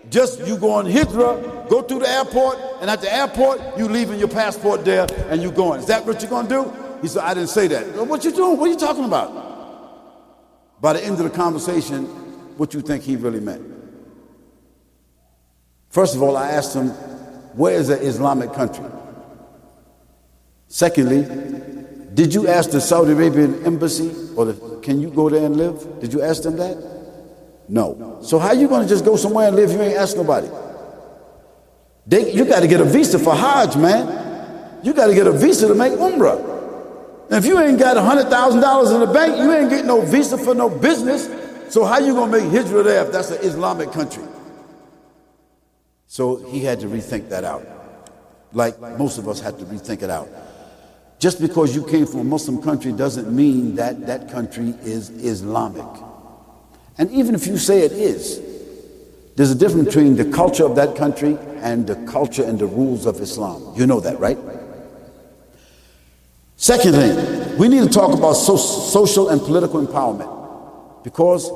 Just 0.09 0.45
you 0.45 0.57
go 0.57 0.71
on 0.71 0.85
hijrah, 0.85 1.65
go 1.69 1.81
through 1.81 1.99
the 1.99 2.09
airport, 2.09 2.59
and 2.81 2.89
at 2.89 3.01
the 3.01 3.11
airport, 3.11 3.59
you 3.77 3.87
leaving 3.87 4.19
your 4.19 4.27
passport 4.27 4.85
there 4.85 5.07
and 5.29 5.41
you 5.41 5.51
going. 5.51 5.79
Is 5.79 5.87
that 5.87 6.05
what 6.05 6.21
you're 6.21 6.29
going 6.29 6.47
to 6.47 6.63
do? 6.63 6.73
He 7.01 7.07
said, 7.07 7.23
I 7.23 7.33
didn't 7.33 7.49
say 7.49 7.67
that. 7.67 8.07
What 8.07 8.23
you 8.23 8.31
doing? 8.31 8.59
What 8.59 8.69
are 8.69 8.71
you 8.71 8.79
talking 8.79 9.05
about? 9.05 10.81
By 10.81 10.93
the 10.93 11.03
end 11.03 11.13
of 11.13 11.23
the 11.23 11.31
conversation, 11.31 12.05
what 12.57 12.75
you 12.75 12.81
think 12.81 13.03
he 13.03 13.15
really 13.15 13.39
meant? 13.39 13.74
First 15.95 16.13
of 16.13 16.21
all, 16.21 16.35
I 16.35 16.49
asked 16.49 16.75
him, 16.75 16.89
where 17.55 17.73
is 17.73 17.87
an 17.87 18.01
Islamic 18.01 18.51
country? 18.51 18.83
Secondly, 20.67 21.21
did 22.13 22.33
you 22.33 22.49
ask 22.49 22.71
the 22.71 22.81
Saudi 22.81 23.13
Arabian 23.13 23.65
embassy 23.65 24.13
or 24.35 24.43
the, 24.43 24.79
can 24.81 24.99
you 24.99 25.09
go 25.09 25.29
there 25.29 25.45
and 25.45 25.55
live? 25.55 26.01
Did 26.01 26.11
you 26.11 26.21
ask 26.21 26.43
them 26.43 26.57
that? 26.57 26.75
No. 27.69 28.19
So 28.21 28.39
how 28.39 28.51
you 28.51 28.67
going 28.67 28.81
to 28.81 28.89
just 28.89 29.05
go 29.05 29.15
somewhere 29.15 29.47
and 29.47 29.55
live? 29.55 29.71
You 29.71 29.81
ain't 29.83 29.95
ask 29.95 30.17
nobody. 30.17 30.49
They, 32.05 32.33
you 32.33 32.43
got 32.43 32.59
to 32.59 32.67
get 32.67 32.81
a 32.81 32.83
visa 32.83 33.17
for 33.17 33.33
Hajj, 33.33 33.77
man. 33.77 34.81
You 34.83 34.93
got 34.93 35.07
to 35.07 35.13
get 35.13 35.27
a 35.27 35.31
visa 35.31 35.69
to 35.69 35.75
make 35.75 35.93
Umrah. 35.93 37.29
And 37.29 37.35
if 37.35 37.45
you 37.45 37.57
ain't 37.57 37.79
got 37.79 37.95
$100,000 37.95 38.93
in 38.93 38.99
the 38.99 39.13
bank, 39.13 39.37
you 39.37 39.49
ain't 39.49 39.69
getting 39.69 39.87
no 39.87 40.01
visa 40.01 40.37
for 40.37 40.53
no 40.53 40.69
business. 40.69 41.29
So 41.73 41.85
how 41.85 41.99
you 41.99 42.13
going 42.13 42.33
to 42.33 42.41
make 42.41 42.51
Hijrah 42.51 42.83
there 42.83 43.05
if 43.05 43.13
that's 43.13 43.31
an 43.31 43.37
Islamic 43.37 43.93
country? 43.93 44.23
So 46.15 46.37
he 46.37 46.61
had 46.61 46.79
to 46.79 46.87
rethink 46.87 47.27
that 47.27 47.43
out. 47.43 47.67
Like 48.53 48.79
most 48.79 49.17
of 49.17 49.27
us 49.27 49.41
had 49.41 49.59
to 49.59 49.65
rethink 49.65 50.01
it 50.01 50.09
out. 50.09 50.29
Just 51.19 51.41
because 51.41 51.75
you 51.75 51.85
came 51.85 52.05
from 52.05 52.21
a 52.21 52.23
Muslim 52.23 52.61
country 52.61 52.93
doesn't 52.93 53.35
mean 53.35 53.75
that 53.75 54.07
that 54.07 54.31
country 54.31 54.69
is 54.81 55.09
Islamic. 55.09 55.83
And 56.97 57.11
even 57.11 57.35
if 57.35 57.45
you 57.47 57.57
say 57.57 57.81
it 57.81 57.91
is, 57.91 58.39
there's 59.35 59.51
a 59.51 59.55
difference 59.55 59.87
between 59.87 60.15
the 60.15 60.23
culture 60.31 60.63
of 60.63 60.77
that 60.77 60.95
country 60.95 61.37
and 61.57 61.85
the 61.85 61.95
culture 62.09 62.45
and 62.45 62.57
the 62.59 62.65
rules 62.65 63.05
of 63.05 63.19
Islam. 63.19 63.73
You 63.75 63.85
know 63.85 63.99
that, 63.99 64.17
right? 64.17 64.37
Second 66.55 66.93
thing, 66.93 67.57
we 67.57 67.67
need 67.67 67.83
to 67.83 67.89
talk 67.89 68.17
about 68.17 68.35
so- 68.35 68.55
social 68.55 69.27
and 69.27 69.41
political 69.41 69.85
empowerment 69.85 71.03
because, 71.03 71.49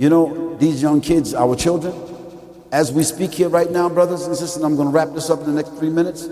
you 0.00 0.08
know, 0.08 0.56
these 0.56 0.82
young 0.82 1.00
kids, 1.00 1.32
our 1.32 1.54
children, 1.54 1.94
as 2.74 2.90
we 2.90 3.04
speak 3.04 3.32
here 3.32 3.48
right 3.48 3.70
now, 3.70 3.88
brothers 3.88 4.26
and 4.26 4.36
sisters, 4.36 4.60
I'm 4.60 4.74
going 4.74 4.88
to 4.88 4.92
wrap 4.92 5.10
this 5.14 5.30
up 5.30 5.38
in 5.38 5.46
the 5.46 5.52
next 5.52 5.78
three 5.78 5.90
minutes. 5.90 6.28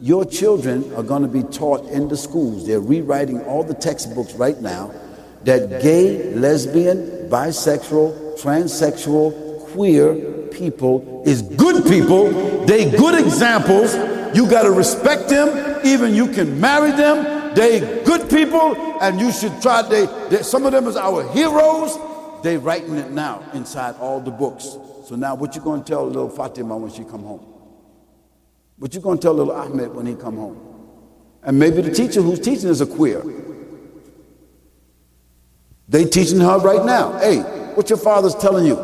Your 0.00 0.24
children 0.24 0.92
are 0.94 1.04
going 1.04 1.22
to 1.22 1.28
be 1.28 1.44
taught 1.44 1.88
in 1.90 2.08
the 2.08 2.16
schools. 2.16 2.66
They're 2.66 2.80
rewriting 2.80 3.40
all 3.44 3.62
the 3.62 3.74
textbooks 3.74 4.34
right 4.34 4.60
now 4.60 4.92
that 5.44 5.80
gay, 5.80 6.34
lesbian, 6.34 7.28
bisexual, 7.30 8.36
transsexual, 8.40 9.70
queer 9.72 10.48
people 10.48 11.22
is 11.24 11.42
good 11.42 11.84
people. 11.84 12.66
They 12.66 12.90
good 12.90 13.24
examples. 13.24 13.94
You 14.36 14.50
got 14.50 14.62
to 14.62 14.72
respect 14.72 15.28
them. 15.28 15.86
Even 15.86 16.16
you 16.16 16.26
can 16.32 16.60
marry 16.60 16.90
them. 16.90 17.54
They 17.54 18.02
good 18.02 18.28
people, 18.28 18.74
and 19.00 19.20
you 19.20 19.30
should 19.30 19.62
try. 19.62 19.82
They, 19.82 20.06
they 20.30 20.42
some 20.42 20.66
of 20.66 20.72
them 20.72 20.88
is 20.88 20.96
our 20.96 21.32
heroes. 21.32 21.96
They 22.42 22.56
writing 22.56 22.96
it 22.96 23.12
now 23.12 23.44
inside 23.54 23.94
all 24.00 24.20
the 24.20 24.32
books. 24.32 24.76
So 25.10 25.16
now, 25.16 25.34
what 25.34 25.56
you 25.56 25.60
to 25.60 25.82
tell 25.84 26.06
little 26.06 26.30
Fatima 26.30 26.76
when 26.76 26.92
she 26.92 27.02
come 27.02 27.24
home? 27.24 27.40
What 28.78 28.94
you 28.94 29.00
to 29.00 29.16
tell 29.16 29.34
little 29.34 29.52
Ahmed 29.52 29.92
when 29.92 30.06
he 30.06 30.14
come 30.14 30.36
home? 30.36 30.86
And 31.42 31.58
maybe 31.58 31.82
the 31.82 31.90
teacher 31.90 32.22
who's 32.22 32.38
teaching 32.38 32.68
is 32.68 32.80
a 32.80 32.86
queer. 32.86 33.24
They 35.88 36.04
teaching 36.04 36.38
her 36.38 36.58
right 36.60 36.86
now. 36.86 37.18
Hey, 37.18 37.40
what 37.74 37.90
your 37.90 37.98
father's 37.98 38.36
telling 38.36 38.64
you? 38.66 38.76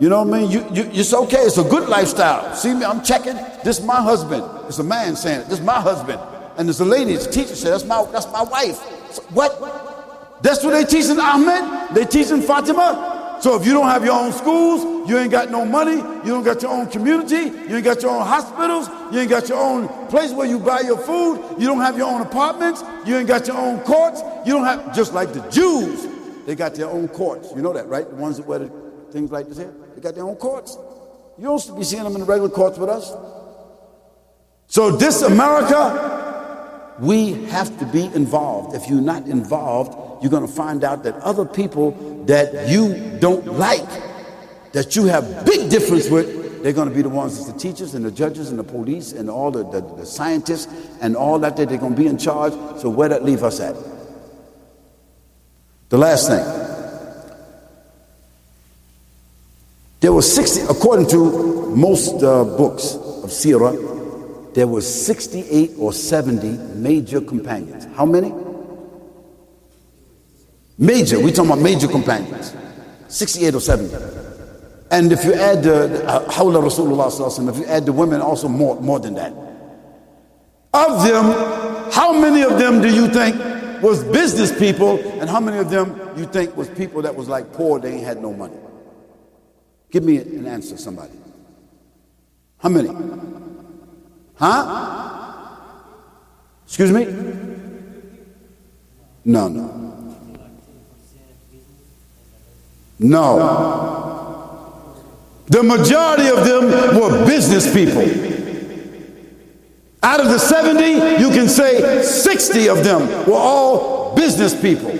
You 0.00 0.08
know 0.08 0.22
what 0.22 0.34
I 0.34 0.40
mean? 0.40 0.50
You, 0.50 0.60
you, 0.72 0.90
it's 0.94 1.12
okay. 1.12 1.42
It's 1.42 1.58
a 1.58 1.64
good 1.64 1.90
lifestyle. 1.90 2.56
See 2.56 2.72
me? 2.72 2.86
I'm 2.86 3.02
checking. 3.02 3.34
This 3.62 3.80
is 3.80 3.84
my 3.84 4.00
husband. 4.00 4.42
It's 4.66 4.78
a 4.78 4.82
man 4.82 5.14
saying 5.14 5.42
it. 5.42 5.48
This 5.50 5.58
is 5.58 5.64
my 5.66 5.78
husband. 5.78 6.22
And 6.56 6.68
there's 6.68 6.80
a 6.80 6.86
lady. 6.86 7.12
It's 7.12 7.26
a 7.26 7.30
teacher 7.30 7.54
said 7.54 7.72
that's 7.72 7.84
my 7.84 8.02
that's 8.10 8.32
my 8.32 8.44
wife. 8.44 8.78
So, 9.12 9.20
what? 9.24 10.42
That's 10.42 10.64
what 10.64 10.70
they 10.70 10.84
teaching 10.84 11.20
Ahmed. 11.20 11.94
They 11.94 12.06
teaching 12.06 12.40
Fatima. 12.40 13.19
So 13.40 13.58
if 13.58 13.66
you 13.66 13.72
don't 13.72 13.88
have 13.88 14.04
your 14.04 14.20
own 14.20 14.32
schools, 14.32 15.08
you 15.08 15.16
ain't 15.16 15.30
got 15.30 15.50
no 15.50 15.64
money. 15.64 15.96
You 15.96 16.26
don't 16.26 16.42
got 16.42 16.60
your 16.60 16.70
own 16.70 16.88
community. 16.88 17.50
You 17.68 17.76
ain't 17.76 17.84
got 17.84 18.02
your 18.02 18.10
own 18.10 18.26
hospitals. 18.26 18.88
You 19.12 19.20
ain't 19.20 19.30
got 19.30 19.48
your 19.48 19.58
own 19.58 19.88
place 20.08 20.32
where 20.32 20.46
you 20.46 20.58
buy 20.58 20.80
your 20.80 20.98
food. 20.98 21.56
You 21.58 21.66
don't 21.66 21.80
have 21.80 21.96
your 21.96 22.08
own 22.08 22.20
apartments. 22.20 22.84
You 23.06 23.16
ain't 23.16 23.28
got 23.28 23.46
your 23.46 23.56
own 23.56 23.80
courts. 23.80 24.22
You 24.44 24.52
don't 24.52 24.64
have 24.64 24.94
just 24.94 25.14
like 25.14 25.32
the 25.32 25.40
Jews. 25.48 26.06
They 26.44 26.54
got 26.54 26.74
their 26.74 26.88
own 26.88 27.08
courts. 27.08 27.50
You 27.56 27.62
know 27.62 27.72
that, 27.72 27.88
right? 27.88 28.08
The 28.08 28.16
ones 28.16 28.40
wear 28.42 28.58
the 28.58 28.68
things 29.10 29.30
like 29.30 29.48
this 29.48 29.56
here. 29.56 29.72
They 29.94 30.02
got 30.02 30.14
their 30.14 30.24
own 30.24 30.36
courts. 30.36 30.76
You 31.38 31.44
don't 31.44 31.78
be 31.78 31.84
seeing 31.84 32.04
them 32.04 32.14
in 32.14 32.20
the 32.20 32.26
regular 32.26 32.50
courts 32.50 32.76
with 32.76 32.90
us. 32.90 33.14
So 34.66 34.90
this 34.90 35.22
America, 35.22 36.19
we 37.00 37.32
have 37.46 37.78
to 37.78 37.86
be 37.86 38.04
involved. 38.14 38.76
If 38.76 38.88
you're 38.88 39.00
not 39.00 39.26
involved, 39.26 40.22
you're 40.22 40.30
going 40.30 40.46
to 40.46 40.52
find 40.52 40.84
out 40.84 41.02
that 41.04 41.14
other 41.16 41.44
people 41.44 41.92
that 42.26 42.68
you 42.68 43.18
don't 43.18 43.46
like, 43.46 43.88
that 44.72 44.94
you 44.94 45.06
have 45.06 45.46
big 45.46 45.70
difference 45.70 46.10
with, 46.10 46.62
they're 46.62 46.74
going 46.74 46.90
to 46.90 46.94
be 46.94 47.00
the 47.00 47.08
ones 47.08 47.36
that's 47.36 47.50
the 47.50 47.58
teachers 47.58 47.94
and 47.94 48.04
the 48.04 48.10
judges 48.10 48.50
and 48.50 48.58
the 48.58 48.64
police 48.64 49.12
and 49.12 49.30
all 49.30 49.50
the, 49.50 49.64
the, 49.70 49.80
the 49.96 50.04
scientists 50.04 50.68
and 51.00 51.16
all 51.16 51.38
that, 51.38 51.56
they're 51.56 51.66
going 51.66 51.94
to 51.94 52.00
be 52.00 52.06
in 52.06 52.18
charge. 52.18 52.52
So 52.80 52.90
where 52.90 53.08
that 53.08 53.24
leave 53.24 53.42
us 53.42 53.60
at? 53.60 53.76
The 55.88 55.98
last 55.98 56.28
thing. 56.28 56.70
There 60.00 60.12
were 60.12 60.22
60, 60.22 60.62
according 60.62 61.08
to 61.08 61.74
most 61.74 62.22
uh, 62.22 62.44
books 62.44 62.94
of 62.94 63.30
Sirah, 63.30 63.89
there 64.54 64.66
were 64.66 64.80
68 64.80 65.72
or 65.78 65.92
70 65.92 66.48
major 66.78 67.20
companions. 67.20 67.86
How 67.94 68.04
many? 68.04 68.32
Major, 70.78 71.20
we're 71.20 71.30
talking 71.30 71.52
about 71.52 71.62
major 71.62 71.86
companions. 71.88 72.54
68 73.08 73.54
or 73.54 73.60
70. 73.60 73.94
And 74.90 75.12
if 75.12 75.24
you 75.24 75.34
add 75.34 75.62
the 75.62 76.04
uh, 76.06 76.28
Hawla 76.30 76.62
Rasulullah, 76.62 77.48
if 77.48 77.58
you 77.58 77.66
add 77.66 77.86
the 77.86 77.92
women, 77.92 78.20
also 78.20 78.48
more, 78.48 78.80
more 78.80 78.98
than 78.98 79.14
that. 79.14 79.32
Of 80.72 81.04
them, 81.04 81.92
how 81.92 82.12
many 82.12 82.42
of 82.42 82.58
them 82.58 82.80
do 82.80 82.92
you 82.92 83.08
think 83.08 83.36
was 83.82 84.04
business 84.04 84.56
people, 84.56 84.98
and 85.20 85.28
how 85.28 85.40
many 85.40 85.58
of 85.58 85.70
them 85.70 85.98
you 86.16 86.26
think 86.26 86.56
was 86.56 86.68
people 86.70 87.02
that 87.02 87.14
was 87.14 87.28
like 87.28 87.52
poor, 87.52 87.78
they 87.78 87.92
ain't 87.94 88.04
had 88.04 88.20
no 88.20 88.32
money? 88.32 88.56
Give 89.90 90.04
me 90.04 90.18
an 90.18 90.46
answer, 90.46 90.76
somebody. 90.76 91.12
How 92.58 92.68
many? 92.68 92.88
Huh? 94.40 95.46
Excuse 96.64 96.90
me? 96.90 97.04
No, 99.24 99.48
no. 99.48 99.80
No. 102.98 103.80
The 105.46 105.62
majority 105.62 106.28
of 106.28 106.44
them 106.44 107.00
were 107.00 107.26
business 107.26 107.72
people. 107.74 108.02
Out 110.02 110.20
of 110.20 110.28
the 110.28 110.38
70, 110.38 111.22
you 111.22 111.30
can 111.30 111.48
say 111.48 112.02
60 112.02 112.68
of 112.68 112.82
them 112.82 113.26
were 113.26 113.34
all 113.34 114.14
business 114.14 114.58
people. 114.58 114.90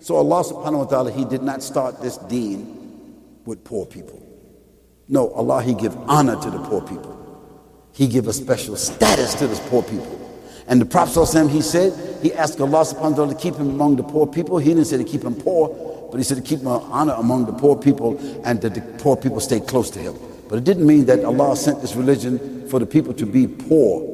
So 0.00 0.16
Allah 0.16 0.44
subhanahu 0.44 0.78
wa 0.78 0.84
ta'ala, 0.84 1.10
He 1.10 1.24
did 1.24 1.42
not 1.42 1.62
start 1.62 2.00
this 2.00 2.16
deen 2.16 3.40
with 3.44 3.64
poor 3.64 3.86
people. 3.86 4.22
No, 5.08 5.32
Allah, 5.32 5.62
He 5.62 5.74
give 5.74 5.96
honor 6.08 6.40
to 6.40 6.50
the 6.50 6.58
poor 6.60 6.82
people. 6.82 7.09
He 7.92 8.06
give 8.06 8.28
a 8.28 8.32
special 8.32 8.76
status 8.76 9.34
to 9.34 9.46
this 9.46 9.60
poor 9.68 9.82
people. 9.82 10.16
And 10.66 10.80
the 10.80 10.86
Prophet 10.86 11.48
he 11.48 11.60
said, 11.62 11.92
he 12.22 12.32
asked 12.32 12.60
Allah 12.60 12.84
subhanahu 12.84 13.10
wa 13.10 13.16
ta'ala 13.16 13.34
to 13.34 13.40
keep 13.40 13.56
him 13.56 13.70
among 13.70 13.96
the 13.96 14.04
poor 14.04 14.26
people. 14.26 14.58
He 14.58 14.68
didn't 14.68 14.84
say 14.84 14.98
to 14.98 15.04
keep 15.04 15.24
him 15.24 15.34
poor, 15.34 15.68
but 16.10 16.18
he 16.18 16.22
said 16.22 16.36
to 16.36 16.42
keep 16.42 16.60
him 16.60 16.68
honor 16.68 17.14
among 17.14 17.46
the 17.46 17.52
poor 17.52 17.76
people 17.76 18.18
and 18.44 18.60
that 18.60 18.74
the 18.74 18.80
poor 18.98 19.16
people 19.16 19.40
stay 19.40 19.58
close 19.58 19.90
to 19.90 19.98
him. 19.98 20.14
But 20.48 20.58
it 20.58 20.64
didn't 20.64 20.86
mean 20.86 21.06
that 21.06 21.24
Allah 21.24 21.56
sent 21.56 21.80
this 21.80 21.96
religion 21.96 22.68
for 22.68 22.78
the 22.78 22.86
people 22.86 23.14
to 23.14 23.26
be 23.26 23.46
poor. 23.46 24.06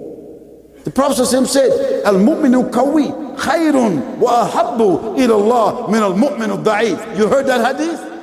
The 0.84 0.90
Prophet 0.90 1.26
said, 1.26 2.04
Al-mu'minu 2.04 2.70
kawi 2.70 3.36
khayrun 3.36 4.16
wa 4.16 4.48
ahabbu 4.48 5.18
ila 5.18 5.34
Allah 5.34 5.90
min 5.90 6.02
al-mu'min 6.02 6.48
al-da'if. 6.50 7.18
You 7.18 7.28
heard 7.28 7.46
that 7.46 7.76
hadith? 7.76 8.15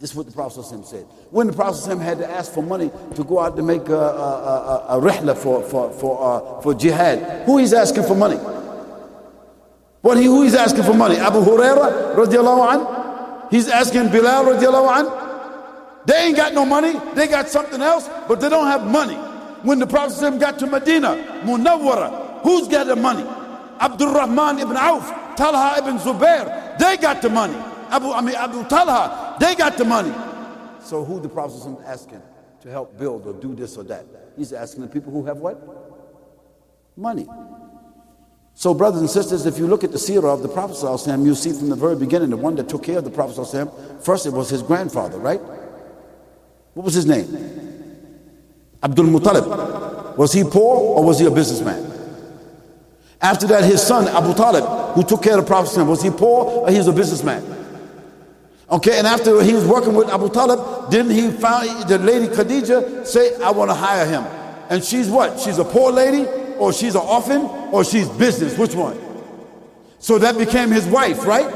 This 0.00 0.12
is 0.12 0.16
what 0.16 0.24
the 0.26 0.32
Prophet 0.32 0.64
said. 0.64 1.04
When 1.30 1.46
the 1.46 1.52
Prophet 1.52 1.98
had 1.98 2.18
to 2.18 2.30
ask 2.30 2.54
for 2.54 2.62
money 2.62 2.90
to 3.16 3.22
go 3.22 3.38
out 3.38 3.54
to 3.56 3.62
make 3.62 3.86
a, 3.90 3.94
a, 3.94 3.98
a, 3.98 4.98
a 4.98 5.00
rihla 5.00 5.36
for, 5.36 5.62
for, 5.62 5.92
for, 5.92 6.56
uh, 6.56 6.60
for 6.62 6.72
jihad, 6.72 7.44
who 7.44 7.58
is 7.58 7.74
asking 7.74 8.04
for 8.04 8.14
money? 8.14 8.36
What 10.00 10.16
he, 10.16 10.24
who 10.24 10.42
is 10.42 10.54
asking 10.54 10.84
for 10.84 10.94
money? 10.94 11.16
Abu 11.16 11.40
Huraira 11.40 12.14
radiallahu 12.14 13.44
an? 13.44 13.48
He's 13.50 13.68
asking 13.68 14.08
Bilal 14.08 14.46
radiallahu 14.46 14.88
an? 15.00 16.00
They 16.06 16.14
ain't 16.28 16.36
got 16.36 16.54
no 16.54 16.64
money. 16.64 16.94
They 17.14 17.26
got 17.28 17.48
something 17.48 17.82
else, 17.82 18.08
but 18.26 18.40
they 18.40 18.48
don't 18.48 18.68
have 18.68 18.90
money. 18.90 19.16
When 19.64 19.78
the 19.80 19.86
Prophet 19.86 20.38
got 20.40 20.58
to 20.60 20.66
Medina, 20.66 21.42
Munawwara, 21.44 22.40
who's 22.40 22.68
got 22.68 22.86
the 22.86 22.96
money? 22.96 23.28
Abdul 23.78 24.14
Rahman 24.14 24.60
ibn 24.60 24.78
Auf, 24.78 25.36
Talha 25.36 25.76
ibn 25.78 25.98
Zubair, 25.98 26.78
they 26.78 26.96
got 26.96 27.20
the 27.20 27.28
money. 27.28 27.56
Abu, 27.90 28.10
I 28.12 28.22
mean, 28.22 28.36
Abu 28.36 28.64
Talha, 28.66 29.29
they 29.40 29.54
got 29.56 29.76
the 29.76 29.84
money. 29.84 30.12
So 30.84 31.04
who 31.04 31.18
the 31.18 31.28
Prophet 31.28 31.56
is 31.56 31.66
asking 31.84 32.22
to 32.62 32.70
help 32.70 32.98
build 32.98 33.26
or 33.26 33.32
do 33.32 33.54
this 33.54 33.76
or 33.76 33.82
that? 33.84 34.06
He's 34.36 34.52
asking 34.52 34.82
the 34.82 34.88
people 34.88 35.12
who 35.12 35.24
have 35.24 35.38
what? 35.38 35.58
Money. 36.96 37.26
So, 38.54 38.74
brothers 38.74 39.00
and 39.00 39.08
sisters, 39.08 39.46
if 39.46 39.58
you 39.58 39.66
look 39.66 39.84
at 39.84 39.92
the 39.92 39.98
seerah 39.98 40.34
of 40.34 40.42
the 40.42 40.48
Prophet, 40.48 40.76
you 41.24 41.34
see 41.34 41.52
from 41.52 41.70
the 41.70 41.76
very 41.76 41.96
beginning, 41.96 42.30
the 42.30 42.36
one 42.36 42.54
that 42.56 42.68
took 42.68 42.82
care 42.82 42.98
of 42.98 43.04
the 43.04 43.10
Prophet, 43.10 43.42
first 44.04 44.26
it 44.26 44.32
was 44.32 44.50
his 44.50 44.62
grandfather, 44.62 45.18
right? 45.18 45.40
What 46.74 46.84
was 46.84 46.94
his 46.94 47.06
name? 47.06 47.26
Abdul 48.82 49.06
Muttalib. 49.06 50.16
Was 50.16 50.32
he 50.32 50.44
poor 50.44 50.76
or 50.76 51.04
was 51.04 51.18
he 51.18 51.26
a 51.26 51.30
businessman? 51.30 51.90
After 53.22 53.46
that, 53.48 53.64
his 53.64 53.82
son 53.82 54.08
Abu 54.08 54.34
Talib, 54.34 54.94
who 54.94 55.04
took 55.04 55.22
care 55.22 55.38
of 55.38 55.44
the 55.44 55.46
Prophet, 55.46 55.82
was 55.84 56.02
he 56.02 56.10
poor 56.10 56.44
or 56.44 56.70
he 56.70 56.78
was 56.78 56.88
a 56.88 56.92
businessman? 56.92 57.59
Okay, 58.70 58.98
and 58.98 59.06
after 59.06 59.42
he 59.42 59.52
was 59.52 59.66
working 59.66 59.94
with 59.94 60.08
Abu 60.08 60.28
Talib, 60.28 60.90
didn't 60.90 61.10
he 61.10 61.30
find 61.30 61.88
the 61.88 61.98
lady 61.98 62.28
Khadija 62.28 63.04
say, 63.04 63.34
I 63.42 63.50
want 63.50 63.70
to 63.70 63.74
hire 63.74 64.06
him? 64.06 64.22
And 64.68 64.84
she's 64.84 65.08
what? 65.08 65.40
She's 65.40 65.58
a 65.58 65.64
poor 65.64 65.90
lady, 65.90 66.26
or 66.56 66.72
she's 66.72 66.94
an 66.94 67.00
orphan, 67.00 67.42
or 67.72 67.84
she's 67.84 68.08
business? 68.10 68.56
Which 68.56 68.74
one? 68.74 68.96
So 69.98 70.18
that 70.18 70.38
became 70.38 70.70
his 70.70 70.86
wife, 70.86 71.26
right? 71.26 71.52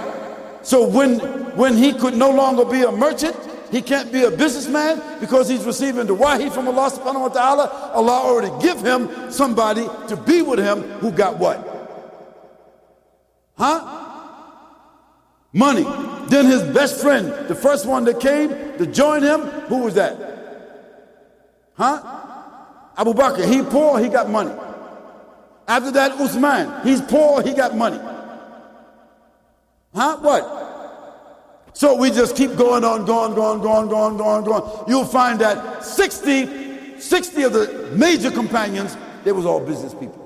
So 0.63 0.89
when 0.89 1.21
when 1.57 1.77
he 1.77 1.93
could 1.93 2.17
no 2.17 2.31
longer 2.31 2.65
be 2.65 2.83
a 2.83 2.91
merchant, 2.91 3.37
he 3.71 3.81
can't 3.81 4.11
be 4.11 4.25
a 4.25 4.31
businessman 4.31 5.21
because 5.21 5.49
he's 5.49 5.65
receiving 5.65 6.07
the 6.07 6.15
wahi 6.15 6.51
from 6.51 6.67
Allah 6.67 6.91
subhanahu 6.91 7.21
wa 7.21 7.29
ta'ala. 7.29 7.93
Allah 7.95 8.13
already 8.13 8.51
give 8.61 8.81
him 8.81 9.31
somebody 9.31 9.87
to 10.09 10.17
be 10.17 10.43
with 10.43 10.59
him 10.59 10.83
who 10.99 11.13
got 11.13 11.39
what? 11.39 11.59
Huh? 13.57 14.01
Money. 15.53 15.85
Then 16.29 16.47
his 16.47 16.63
best 16.63 17.01
friend, 17.01 17.49
the 17.49 17.55
first 17.55 17.87
one 17.87 18.05
that 18.05 18.21
came 18.21 18.49
to 18.79 18.87
join 18.87 19.23
him, 19.23 19.41
who 19.69 19.79
was 19.85 19.95
that? 19.95 20.17
Huh? 21.75 22.01
Abu 22.97 23.13
Bakr. 23.13 23.45
He 23.45 23.63
poor, 23.63 23.99
he 23.99 24.09
got 24.09 24.31
money. 24.31 24.53
After 25.67 25.91
that, 25.93 26.13
Uthman. 26.13 26.85
He's 26.85 27.01
poor, 27.01 27.43
he 27.43 27.53
got 27.55 27.77
money. 27.77 27.99
Huh? 29.95 30.19
What? 30.19 30.65
So 31.75 31.97
we 31.97 32.11
just 32.11 32.37
keep 32.37 32.55
going 32.57 32.85
on, 32.85 33.05
going, 33.05 33.35
going, 33.35 33.61
going, 33.61 33.89
going, 33.89 34.17
going, 34.17 34.45
going. 34.45 34.85
You'll 34.89 35.05
find 35.05 35.41
that 35.41 35.85
60, 35.85 37.01
60 37.01 37.43
of 37.43 37.53
the 37.53 37.93
major 37.97 38.31
companions, 38.31 38.97
they 39.25 39.33
was 39.33 39.45
all 39.45 39.61
business 39.61 39.93
people. 39.93 40.21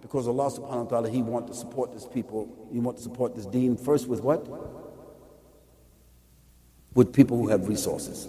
Because 0.00 0.26
Allah 0.26 0.50
subhanahu 0.50 0.84
wa 0.84 0.90
ta'ala, 0.90 1.10
He 1.10 1.20
want 1.20 1.46
to 1.48 1.54
support 1.54 1.92
this 1.92 2.06
people. 2.06 2.48
He 2.72 2.78
want 2.78 2.96
to 2.96 3.02
support 3.02 3.36
this 3.36 3.44
deen 3.44 3.76
first 3.76 4.08
with 4.08 4.22
what? 4.22 4.48
With 6.98 7.12
people 7.12 7.36
who 7.36 7.46
have 7.46 7.68
resources. 7.68 8.26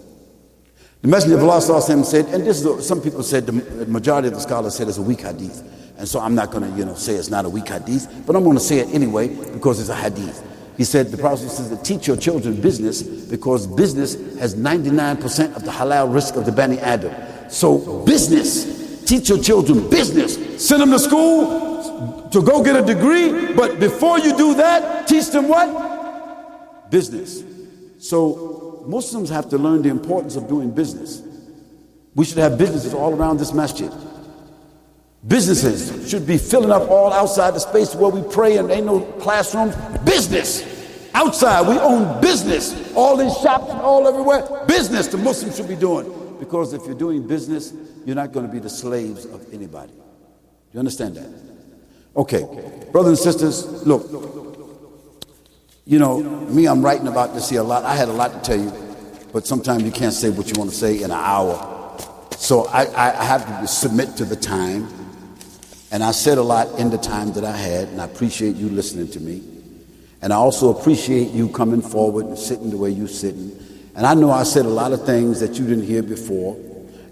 The 1.02 1.08
Messenger 1.08 1.38
of 1.38 1.42
Allah 1.42 1.60
said, 2.04 2.26
and 2.26 2.46
this 2.46 2.64
is 2.64 2.86
some 2.86 3.00
people 3.00 3.24
said, 3.24 3.44
the 3.44 3.86
majority 3.86 4.28
of 4.28 4.34
the 4.34 4.40
scholars 4.40 4.76
said 4.76 4.86
it's 4.86 4.96
a 4.96 5.02
weak 5.02 5.22
hadith. 5.22 5.60
And 5.98 6.06
so 6.06 6.20
I'm 6.20 6.36
not 6.36 6.52
going 6.52 6.70
to, 6.70 6.78
you 6.78 6.84
know, 6.84 6.94
say 6.94 7.14
it's 7.14 7.30
not 7.30 7.44
a 7.44 7.48
weak 7.48 7.66
hadith, 7.66 8.06
but 8.28 8.36
I'm 8.36 8.44
going 8.44 8.56
to 8.56 8.62
say 8.62 8.78
it 8.78 8.94
anyway 8.94 9.26
because 9.26 9.80
it's 9.80 9.88
a 9.88 9.94
hadith. 9.96 10.40
He 10.76 10.84
said, 10.84 11.08
the 11.08 11.16
Prophet 11.16 11.48
says 11.48 11.76
teach 11.82 12.06
your 12.06 12.16
children 12.16 12.60
business 12.60 13.02
because 13.02 13.66
business 13.66 14.14
has 14.38 14.54
99% 14.54 15.56
of 15.56 15.64
the 15.64 15.72
halal 15.72 16.08
rizq 16.08 16.36
of 16.36 16.46
the 16.46 16.52
Bani 16.52 16.78
Adam. 16.78 17.12
So 17.50 18.04
business, 18.04 19.04
teach 19.04 19.30
your 19.30 19.42
children 19.42 19.90
business. 19.90 20.36
Send 20.64 20.82
them 20.82 20.92
to 20.92 21.00
school 21.00 22.28
to 22.30 22.40
go 22.40 22.62
get 22.62 22.76
a 22.76 22.82
degree, 22.82 23.52
but 23.52 23.80
before 23.80 24.20
you 24.20 24.36
do 24.36 24.54
that, 24.54 25.08
teach 25.08 25.30
them 25.30 25.48
what? 25.48 26.88
Business. 26.88 27.42
So 27.98 28.59
Muslims 28.86 29.28
have 29.30 29.48
to 29.50 29.58
learn 29.58 29.82
the 29.82 29.88
importance 29.88 30.36
of 30.36 30.48
doing 30.48 30.70
business. 30.70 31.22
We 32.14 32.24
should 32.24 32.38
have 32.38 32.58
businesses 32.58 32.94
all 32.94 33.14
around 33.14 33.38
this 33.38 33.52
masjid. 33.52 33.92
Businesses 35.26 36.08
should 36.10 36.26
be 36.26 36.38
filling 36.38 36.70
up 36.70 36.88
all 36.90 37.12
outside 37.12 37.54
the 37.54 37.60
space 37.60 37.94
where 37.94 38.10
we 38.10 38.22
pray 38.32 38.56
and 38.56 38.70
ain't 38.70 38.86
no 38.86 39.00
classrooms. 39.20 39.76
Business. 40.04 40.64
Outside, 41.12 41.68
we 41.68 41.78
own 41.78 42.20
business. 42.20 42.94
All 42.94 43.16
these 43.16 43.36
shops 43.38 43.70
and 43.70 43.80
all 43.80 44.08
everywhere. 44.08 44.64
Business 44.66 45.08
the 45.08 45.18
Muslims 45.18 45.56
should 45.56 45.68
be 45.68 45.76
doing. 45.76 46.38
Because 46.38 46.72
if 46.72 46.86
you're 46.86 46.94
doing 46.94 47.26
business, 47.26 47.74
you're 48.06 48.16
not 48.16 48.32
going 48.32 48.46
to 48.46 48.52
be 48.52 48.58
the 48.58 48.70
slaves 48.70 49.26
of 49.26 49.52
anybody. 49.52 49.92
Do 49.92 49.98
you 50.72 50.78
understand 50.80 51.16
that? 51.16 51.28
Okay. 52.16 52.46
Brothers 52.92 53.24
and 53.24 53.32
sisters, 53.32 53.86
look. 53.86 54.49
You 55.90 55.98
know, 55.98 56.20
me, 56.20 56.68
I'm 56.68 56.82
writing 56.82 57.08
about 57.08 57.34
this 57.34 57.50
here 57.50 57.62
a 57.62 57.64
lot. 57.64 57.84
I 57.84 57.96
had 57.96 58.08
a 58.08 58.12
lot 58.12 58.32
to 58.32 58.38
tell 58.42 58.56
you, 58.56 58.72
but 59.32 59.44
sometimes 59.44 59.82
you 59.82 59.90
can't 59.90 60.12
say 60.12 60.30
what 60.30 60.46
you 60.46 60.52
want 60.56 60.70
to 60.70 60.76
say 60.76 60.98
in 60.98 61.06
an 61.06 61.10
hour. 61.10 61.98
So 62.36 62.66
I, 62.66 62.82
I 62.94 63.24
have 63.24 63.44
to 63.60 63.66
submit 63.66 64.16
to 64.18 64.24
the 64.24 64.36
time 64.36 64.86
and 65.90 66.04
I 66.04 66.12
said 66.12 66.38
a 66.38 66.44
lot 66.44 66.78
in 66.78 66.90
the 66.90 66.96
time 66.96 67.32
that 67.32 67.42
I 67.42 67.56
had, 67.56 67.88
and 67.88 68.00
I 68.00 68.04
appreciate 68.04 68.54
you 68.54 68.68
listening 68.68 69.08
to 69.08 69.18
me. 69.18 69.42
And 70.22 70.32
I 70.32 70.36
also 70.36 70.70
appreciate 70.78 71.32
you 71.32 71.48
coming 71.48 71.82
forward 71.82 72.26
and 72.26 72.38
sitting 72.38 72.70
the 72.70 72.76
way 72.76 72.90
you're 72.90 73.08
sitting. 73.08 73.50
And 73.96 74.06
I 74.06 74.14
know 74.14 74.30
I 74.30 74.44
said 74.44 74.66
a 74.66 74.68
lot 74.68 74.92
of 74.92 75.04
things 75.04 75.40
that 75.40 75.58
you 75.58 75.66
didn't 75.66 75.86
hear 75.86 76.04
before. 76.04 76.56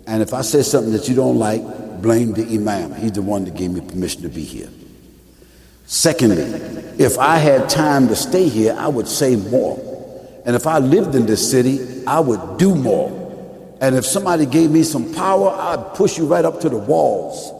And 0.07 0.22
if 0.22 0.33
I 0.33 0.43
said 0.43 0.64
something 0.66 0.93
that 0.93 1.09
you 1.09 1.16
don't 1.16 1.41
like, 1.41 1.62
blame 2.01 2.33
the 2.33 2.45
Imam. 2.45 2.95
He's 2.95 3.11
the 3.11 3.22
one 3.22 3.45
that 3.45 3.57
gave 3.57 3.72
me 3.72 3.81
permission 3.81 4.22
to 4.22 4.29
be 4.29 4.45
here. 4.45 4.68
Secondly, 5.89 6.43
if 7.03 7.18
I 7.18 7.39
had 7.39 7.70
time 7.70 8.09
to 8.09 8.14
stay 8.14 8.47
here, 8.47 8.76
I 8.78 8.89
would 8.89 9.09
say 9.09 9.36
more. 9.36 9.78
And 10.45 10.55
if 10.55 10.66
I 10.66 10.80
lived 10.80 11.14
in 11.14 11.24
this 11.24 11.51
city, 11.51 12.05
I 12.07 12.20
would 12.20 12.59
do 12.59 12.74
more. 12.74 13.09
And 13.80 13.97
if 13.97 14.05
somebody 14.05 14.45
gave 14.45 14.70
me 14.70 14.82
some 14.82 15.14
power, 15.14 15.49
I'd 15.49 15.95
push 15.95 16.18
you 16.18 16.26
right 16.26 16.45
up 16.45 16.61
to 16.61 16.68
the 16.68 16.76
walls. 16.76 17.55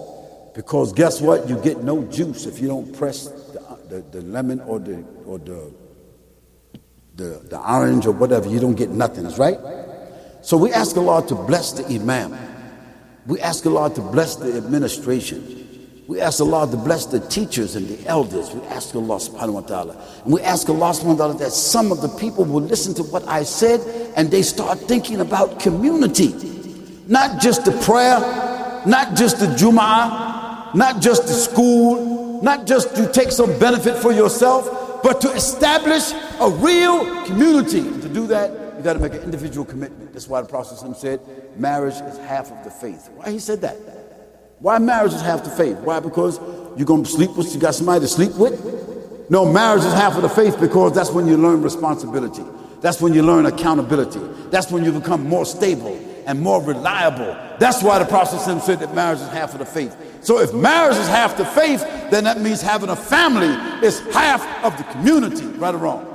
Because 0.55 0.93
guess 0.93 1.23
what? 1.23 1.49
You 1.49 1.57
get 1.63 1.83
no 1.83 2.05
juice 2.05 2.45
if 2.45 2.61
you 2.61 2.69
don't 2.69 2.95
press 2.99 3.29
the, 3.29 3.79
the, 3.89 4.01
the 4.11 4.21
lemon 4.21 4.61
or 4.61 4.79
the 4.79 5.03
or 5.25 5.39
the, 5.39 5.73
the 7.15 7.25
the 7.49 7.59
orange 7.59 8.05
or 8.05 8.13
whatever. 8.13 8.47
You 8.47 8.61
don't 8.61 8.75
get 8.75 8.91
nothing, 8.91 9.25
That's 9.25 9.39
right? 9.39 9.59
So 10.43 10.59
we 10.59 10.71
ask 10.73 10.95
Allah 10.99 11.27
to 11.29 11.35
bless 11.35 11.73
the 11.73 11.87
Imam. 11.87 12.37
We 13.27 13.41
ask 13.41 13.65
Allah 13.65 13.95
to 13.95 14.03
bless 14.03 14.37
the 14.37 14.55
administration. 14.55 15.68
We 16.09 16.23
ask 16.23 16.41
Allah 16.41 16.67
to 16.71 16.77
bless 16.79 17.05
the 17.05 17.21
teachers 17.21 17.77
and 17.77 17.87
the 17.87 18.09
elders. 18.09 18.55
We 18.55 18.63
ask 18.69 18.95
Allah 18.95 19.17
subhanahu 19.17 19.53
wa 19.53 19.61
ta'ala. 19.61 20.03
And 20.25 20.33
we 20.33 20.41
ask 20.41 20.67
Allah 20.67 20.93
subhanahu 20.97 21.05
wa 21.05 21.17
ta'ala 21.17 21.35
that 21.35 21.53
some 21.53 21.93
of 21.93 22.01
the 22.01 22.09
people 22.09 22.47
will 22.47 22.63
listen 22.63 22.95
to 22.95 23.03
what 23.03 23.29
I 23.29 23.43
said 23.43 23.85
and 24.17 24.31
they 24.31 24.41
start 24.41 24.79
thinking 24.81 25.21
about 25.21 25.61
community. 25.61 26.33
Not 27.07 27.43
just 27.43 27.67
the 27.67 27.73
prayer, 27.85 28.19
not 28.87 29.17
just 29.17 29.39
the 29.39 29.49
Jum'ah, 29.49 30.75
not 30.75 31.03
just 31.03 31.25
the 31.25 31.35
school, 31.35 32.43
not 32.43 32.67
just 32.67 32.97
to 32.97 33.13
take 33.13 33.31
some 33.31 33.59
benefit 33.59 33.99
for 33.99 34.11
yourself, 34.11 35.03
but 35.03 35.21
to 35.21 35.31
establish 35.33 36.13
a 36.41 36.49
real 36.49 37.05
community. 37.27 37.81
And 37.81 38.01
to 38.01 38.09
do 38.09 38.27
that, 38.29 38.79
you 38.79 38.83
got 38.83 38.95
to 38.95 38.99
make 38.99 39.13
an 39.13 39.25
individual 39.25 39.67
commitment. 39.67 40.15
That's 40.15 40.27
why 40.27 40.41
the 40.41 40.49
Prophet 40.49 40.79
said, 40.97 41.21
marriage 41.59 42.01
is 42.01 42.17
half 42.17 42.51
of 42.51 42.65
the 42.65 42.71
faith. 42.71 43.11
Why 43.15 43.31
he 43.31 43.39
said 43.39 43.61
that? 43.61 43.98
Why 44.61 44.79
marriage 44.79 45.15
is 45.15 45.21
half 45.21 45.45
the 45.45 45.51
faith? 45.51 45.77
Why? 45.79 46.01
Because 46.01 46.39
you're 46.77 46.87
going 46.87 47.05
to 47.05 47.11
sleep 47.11 47.37
with, 47.37 47.55
you 47.55 47.61
got 47.61 47.75
somebody 47.75 48.01
to 48.01 48.09
sleep 48.09 48.35
with? 48.35 49.31
No, 49.31 49.45
marriage 49.51 49.85
is 49.85 49.93
half 49.93 50.17
of 50.17 50.23
the 50.23 50.29
faith 50.29 50.59
because 50.59 50.95
that's 50.95 51.11
when 51.11 51.27
you 51.27 51.37
learn 51.37 51.63
responsibility. 51.63 52.43
That's 52.81 53.01
when 53.01 53.15
you 53.15 53.23
learn 53.23 53.47
accountability. 53.47 54.21
That's 54.51 54.71
when 54.71 54.85
you 54.85 54.93
become 54.93 55.29
more 55.29 55.45
stable 55.45 55.97
and 56.27 56.41
more 56.41 56.63
reliable. 56.63 57.37
That's 57.59 57.83
why 57.83 57.99
the 57.99 58.05
Prophet 58.05 58.41
said 58.41 58.81
that 58.81 58.95
marriage 58.95 59.21
is 59.21 59.29
half 59.29 59.53
of 59.53 59.59
the 59.59 59.67
faith. 59.67 59.97
So 60.21 60.41
if 60.41 60.53
marriage 60.55 60.97
is 60.97 61.09
half 61.09 61.37
the 61.37 61.45
faith, 61.45 61.81
then 62.11 62.25
that 62.25 62.41
means 62.41 62.61
having 62.61 62.91
a 62.91 62.97
family 62.97 63.49
is 63.87 64.01
half 64.13 64.45
of 64.65 64.77
the 64.77 64.85
community, 64.93 65.47
right 65.59 65.75
or 65.75 65.79
wrong. 65.79 66.08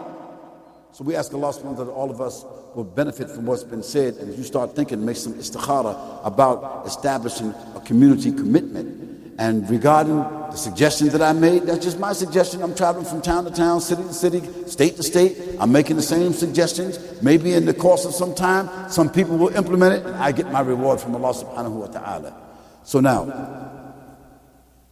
So 0.94 1.04
we 1.04 1.16
ask 1.16 1.34
Allah 1.34 1.52
subhanahu 1.52 1.78
that 1.78 1.91
all 1.91 2.12
of 2.12 2.22
us 2.22 2.46
will 2.76 2.84
benefit 2.84 3.30
from 3.30 3.46
what's 3.46 3.64
been 3.64 3.84
said 3.84 4.16
and 4.16 4.38
you 4.38 4.44
start 4.44 4.76
thinking, 4.76 5.04
make 5.04 5.18
some 5.18 5.34
istikhara 5.34 6.24
about 6.24 6.86
establishing 6.86 7.54
a 7.76 7.82
community 7.82 8.32
commitment. 8.32 9.36
And 9.39 9.68
regarding 9.70 10.18
the 10.18 10.56
suggestions 10.56 11.12
that 11.14 11.22
I 11.24 11.34
made, 11.34 11.64
that's 11.64 11.84
just 11.84 12.00
my 12.00 12.14
suggestion. 12.14 12.62
I'm 12.62 12.76
traveling 12.76 13.06
from 13.06 13.22
town 13.22 13.46
to 13.46 13.52
town, 13.52 13.82
city 13.82 14.04
to 14.04 14.14
city, 14.14 14.68
state 14.68 14.96
to 14.98 15.04
state. 15.04 15.58
I'm 15.60 15.72
making 15.72 15.96
the 15.96 16.04
same 16.04 16.32
suggestions. 16.32 17.00
Maybe 17.24 17.54
in 17.54 17.66
the 17.66 17.74
course 17.74 18.06
of 18.06 18.14
some 18.14 18.36
time, 18.36 18.70
some 18.89 19.10
people 19.10 19.38
will 19.38 19.56
implement 19.56 19.96
it 19.96 20.06
and 20.06 20.16
I 20.16 20.32
get 20.32 20.52
my 20.52 20.62
reward 20.62 21.02
from 21.02 21.16
Allah 21.16 21.34
subhanahu 21.34 21.72
wa 21.72 21.88
ta'ala. 21.88 22.36
So 22.84 23.00
now, 23.00 23.74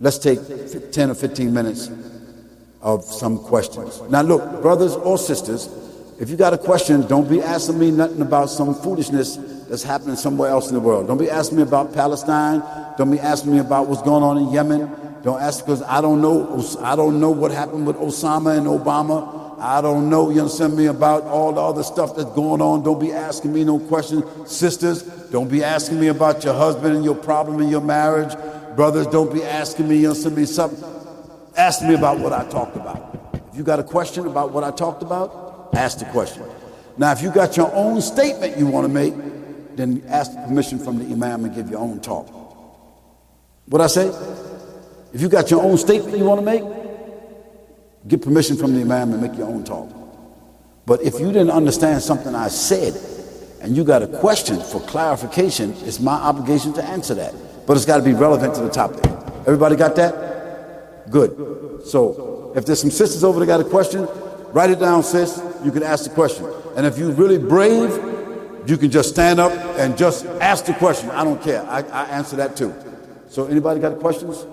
Let's 0.01 0.17
take 0.17 0.39
10 0.91 1.11
or 1.11 1.13
15 1.13 1.53
minutes 1.53 1.91
of 2.81 3.03
some 3.05 3.37
questions. 3.37 4.01
Now, 4.09 4.23
look, 4.23 4.63
brothers 4.63 4.95
or 4.95 5.19
sisters, 5.19 5.69
if 6.21 6.29
you 6.29 6.37
got 6.37 6.53
a 6.53 6.57
question, 6.57 7.07
don't 7.07 7.27
be 7.27 7.41
asking 7.41 7.79
me 7.79 7.89
nothing 7.89 8.21
about 8.21 8.51
some 8.51 8.75
foolishness 8.75 9.37
that's 9.67 9.81
happening 9.81 10.15
somewhere 10.15 10.51
else 10.51 10.67
in 10.67 10.75
the 10.75 10.79
world. 10.79 11.07
Don't 11.07 11.17
be 11.17 11.31
asking 11.31 11.57
me 11.57 11.63
about 11.63 11.95
Palestine. 11.95 12.61
Don't 12.95 13.09
be 13.09 13.19
asking 13.19 13.53
me 13.53 13.57
about 13.57 13.87
what's 13.87 14.03
going 14.03 14.21
on 14.21 14.37
in 14.37 14.51
Yemen. 14.51 14.87
Don't 15.23 15.41
ask 15.41 15.65
because 15.65 15.81
I 15.81 15.99
don't 15.99 16.21
know. 16.21 16.63
I 16.79 16.95
don't 16.95 17.19
know 17.19 17.31
what 17.31 17.49
happened 17.51 17.87
with 17.87 17.95
Osama 17.95 18.55
and 18.55 18.67
Obama. 18.67 19.59
I 19.59 19.81
don't 19.81 20.11
know, 20.11 20.29
you 20.29 20.41
understand 20.41 20.77
me, 20.77 20.85
about 20.87 21.23
all 21.23 21.53
the 21.53 21.61
other 21.61 21.81
stuff 21.81 22.15
that's 22.15 22.31
going 22.31 22.61
on. 22.61 22.83
Don't 22.83 22.99
be 22.99 23.11
asking 23.11 23.53
me 23.53 23.63
no 23.63 23.79
questions. 23.79 24.23
Sisters, 24.45 25.01
don't 25.31 25.49
be 25.49 25.63
asking 25.63 25.99
me 25.99 26.07
about 26.09 26.43
your 26.43 26.53
husband 26.53 26.95
and 26.95 27.03
your 27.03 27.15
problem 27.15 27.61
in 27.61 27.69
your 27.69 27.81
marriage. 27.81 28.35
Brothers, 28.75 29.07
don't 29.07 29.33
be 29.33 29.43
asking 29.43 29.87
me, 29.87 29.97
you 29.97 30.09
understand 30.09 30.35
me, 30.35 30.45
something. 30.45 30.83
Ask 31.57 31.83
me 31.83 31.95
about 31.95 32.19
what 32.19 32.31
I 32.31 32.47
talked 32.47 32.75
about. 32.75 33.41
If 33.51 33.57
you 33.57 33.63
got 33.63 33.79
a 33.79 33.83
question 33.83 34.27
about 34.27 34.51
what 34.51 34.63
I 34.63 34.71
talked 34.71 35.01
about, 35.03 35.50
ask 35.73 35.99
the 35.99 36.05
question. 36.05 36.43
Now, 36.97 37.11
if 37.11 37.21
you 37.21 37.31
got 37.31 37.57
your 37.57 37.73
own 37.73 38.01
statement 38.01 38.57
you 38.57 38.67
want 38.67 38.85
to 38.85 38.93
make, 38.93 39.13
then 39.75 40.03
ask 40.07 40.31
permission 40.33 40.79
from 40.79 40.99
the 40.99 41.05
imam 41.05 41.45
and 41.45 41.55
give 41.55 41.69
your 41.69 41.79
own 41.79 42.01
talk. 42.01 42.27
What 43.67 43.81
I 43.81 43.87
say? 43.87 44.07
If 45.13 45.21
you 45.21 45.29
got 45.29 45.49
your 45.51 45.61
own 45.61 45.77
statement 45.77 46.17
you 46.17 46.25
want 46.25 46.39
to 46.39 46.45
make, 46.45 46.63
Get 48.07 48.23
permission 48.23 48.57
from 48.57 48.73
the 48.73 48.81
imam 48.81 49.13
and 49.13 49.21
make 49.21 49.37
your 49.37 49.47
own 49.47 49.63
talk. 49.63 49.89
But 50.85 51.01
if 51.03 51.19
you 51.19 51.27
didn't 51.27 51.51
understand 51.51 52.01
something 52.01 52.33
I 52.33 52.47
said 52.47 52.99
and 53.61 53.77
you 53.77 53.83
got 53.83 54.01
a 54.01 54.07
question 54.07 54.59
for 54.59 54.81
clarification, 54.81 55.73
it's 55.83 55.99
my 55.99 56.13
obligation 56.13 56.73
to 56.73 56.83
answer 56.83 57.13
that. 57.15 57.33
But 57.67 57.77
it's 57.77 57.85
got 57.85 57.97
to 57.97 58.03
be 58.03 58.13
relevant 58.13 58.55
to 58.55 58.61
the 58.61 58.69
topic. 58.69 59.05
Everybody 59.41 59.75
got 59.75 59.95
that? 59.97 61.11
Good. 61.11 61.83
So 61.85 62.53
if 62.55 62.65
there's 62.65 62.81
some 62.81 62.89
sisters 62.89 63.23
over 63.23 63.39
there 63.39 63.45
got 63.45 63.61
a 63.65 63.69
question, 63.69 64.07
write 64.53 64.69
it 64.69 64.79
down, 64.79 65.03
sis. 65.03 65.41
You 65.63 65.71
can 65.71 65.83
ask 65.83 66.03
the 66.03 66.09
question. 66.09 66.47
And 66.75 66.85
if 66.85 66.97
you're 66.97 67.11
really 67.11 67.37
brave, 67.37 67.89
you 68.67 68.77
can 68.77 68.91
just 68.91 69.09
stand 69.09 69.39
up 69.39 69.51
and 69.77 69.97
just 69.97 70.25
ask 70.25 70.65
the 70.65 70.73
question. 70.73 71.09
I 71.09 71.23
don't 71.23 71.41
care. 71.41 71.63
I, 71.63 71.81
I 71.81 72.05
answer 72.05 72.35
that 72.37 72.55
too. 72.55 72.73
So 73.27 73.45
anybody 73.45 73.79
got 73.79 73.99
questions? 73.99 74.45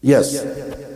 Yes. 0.00 0.87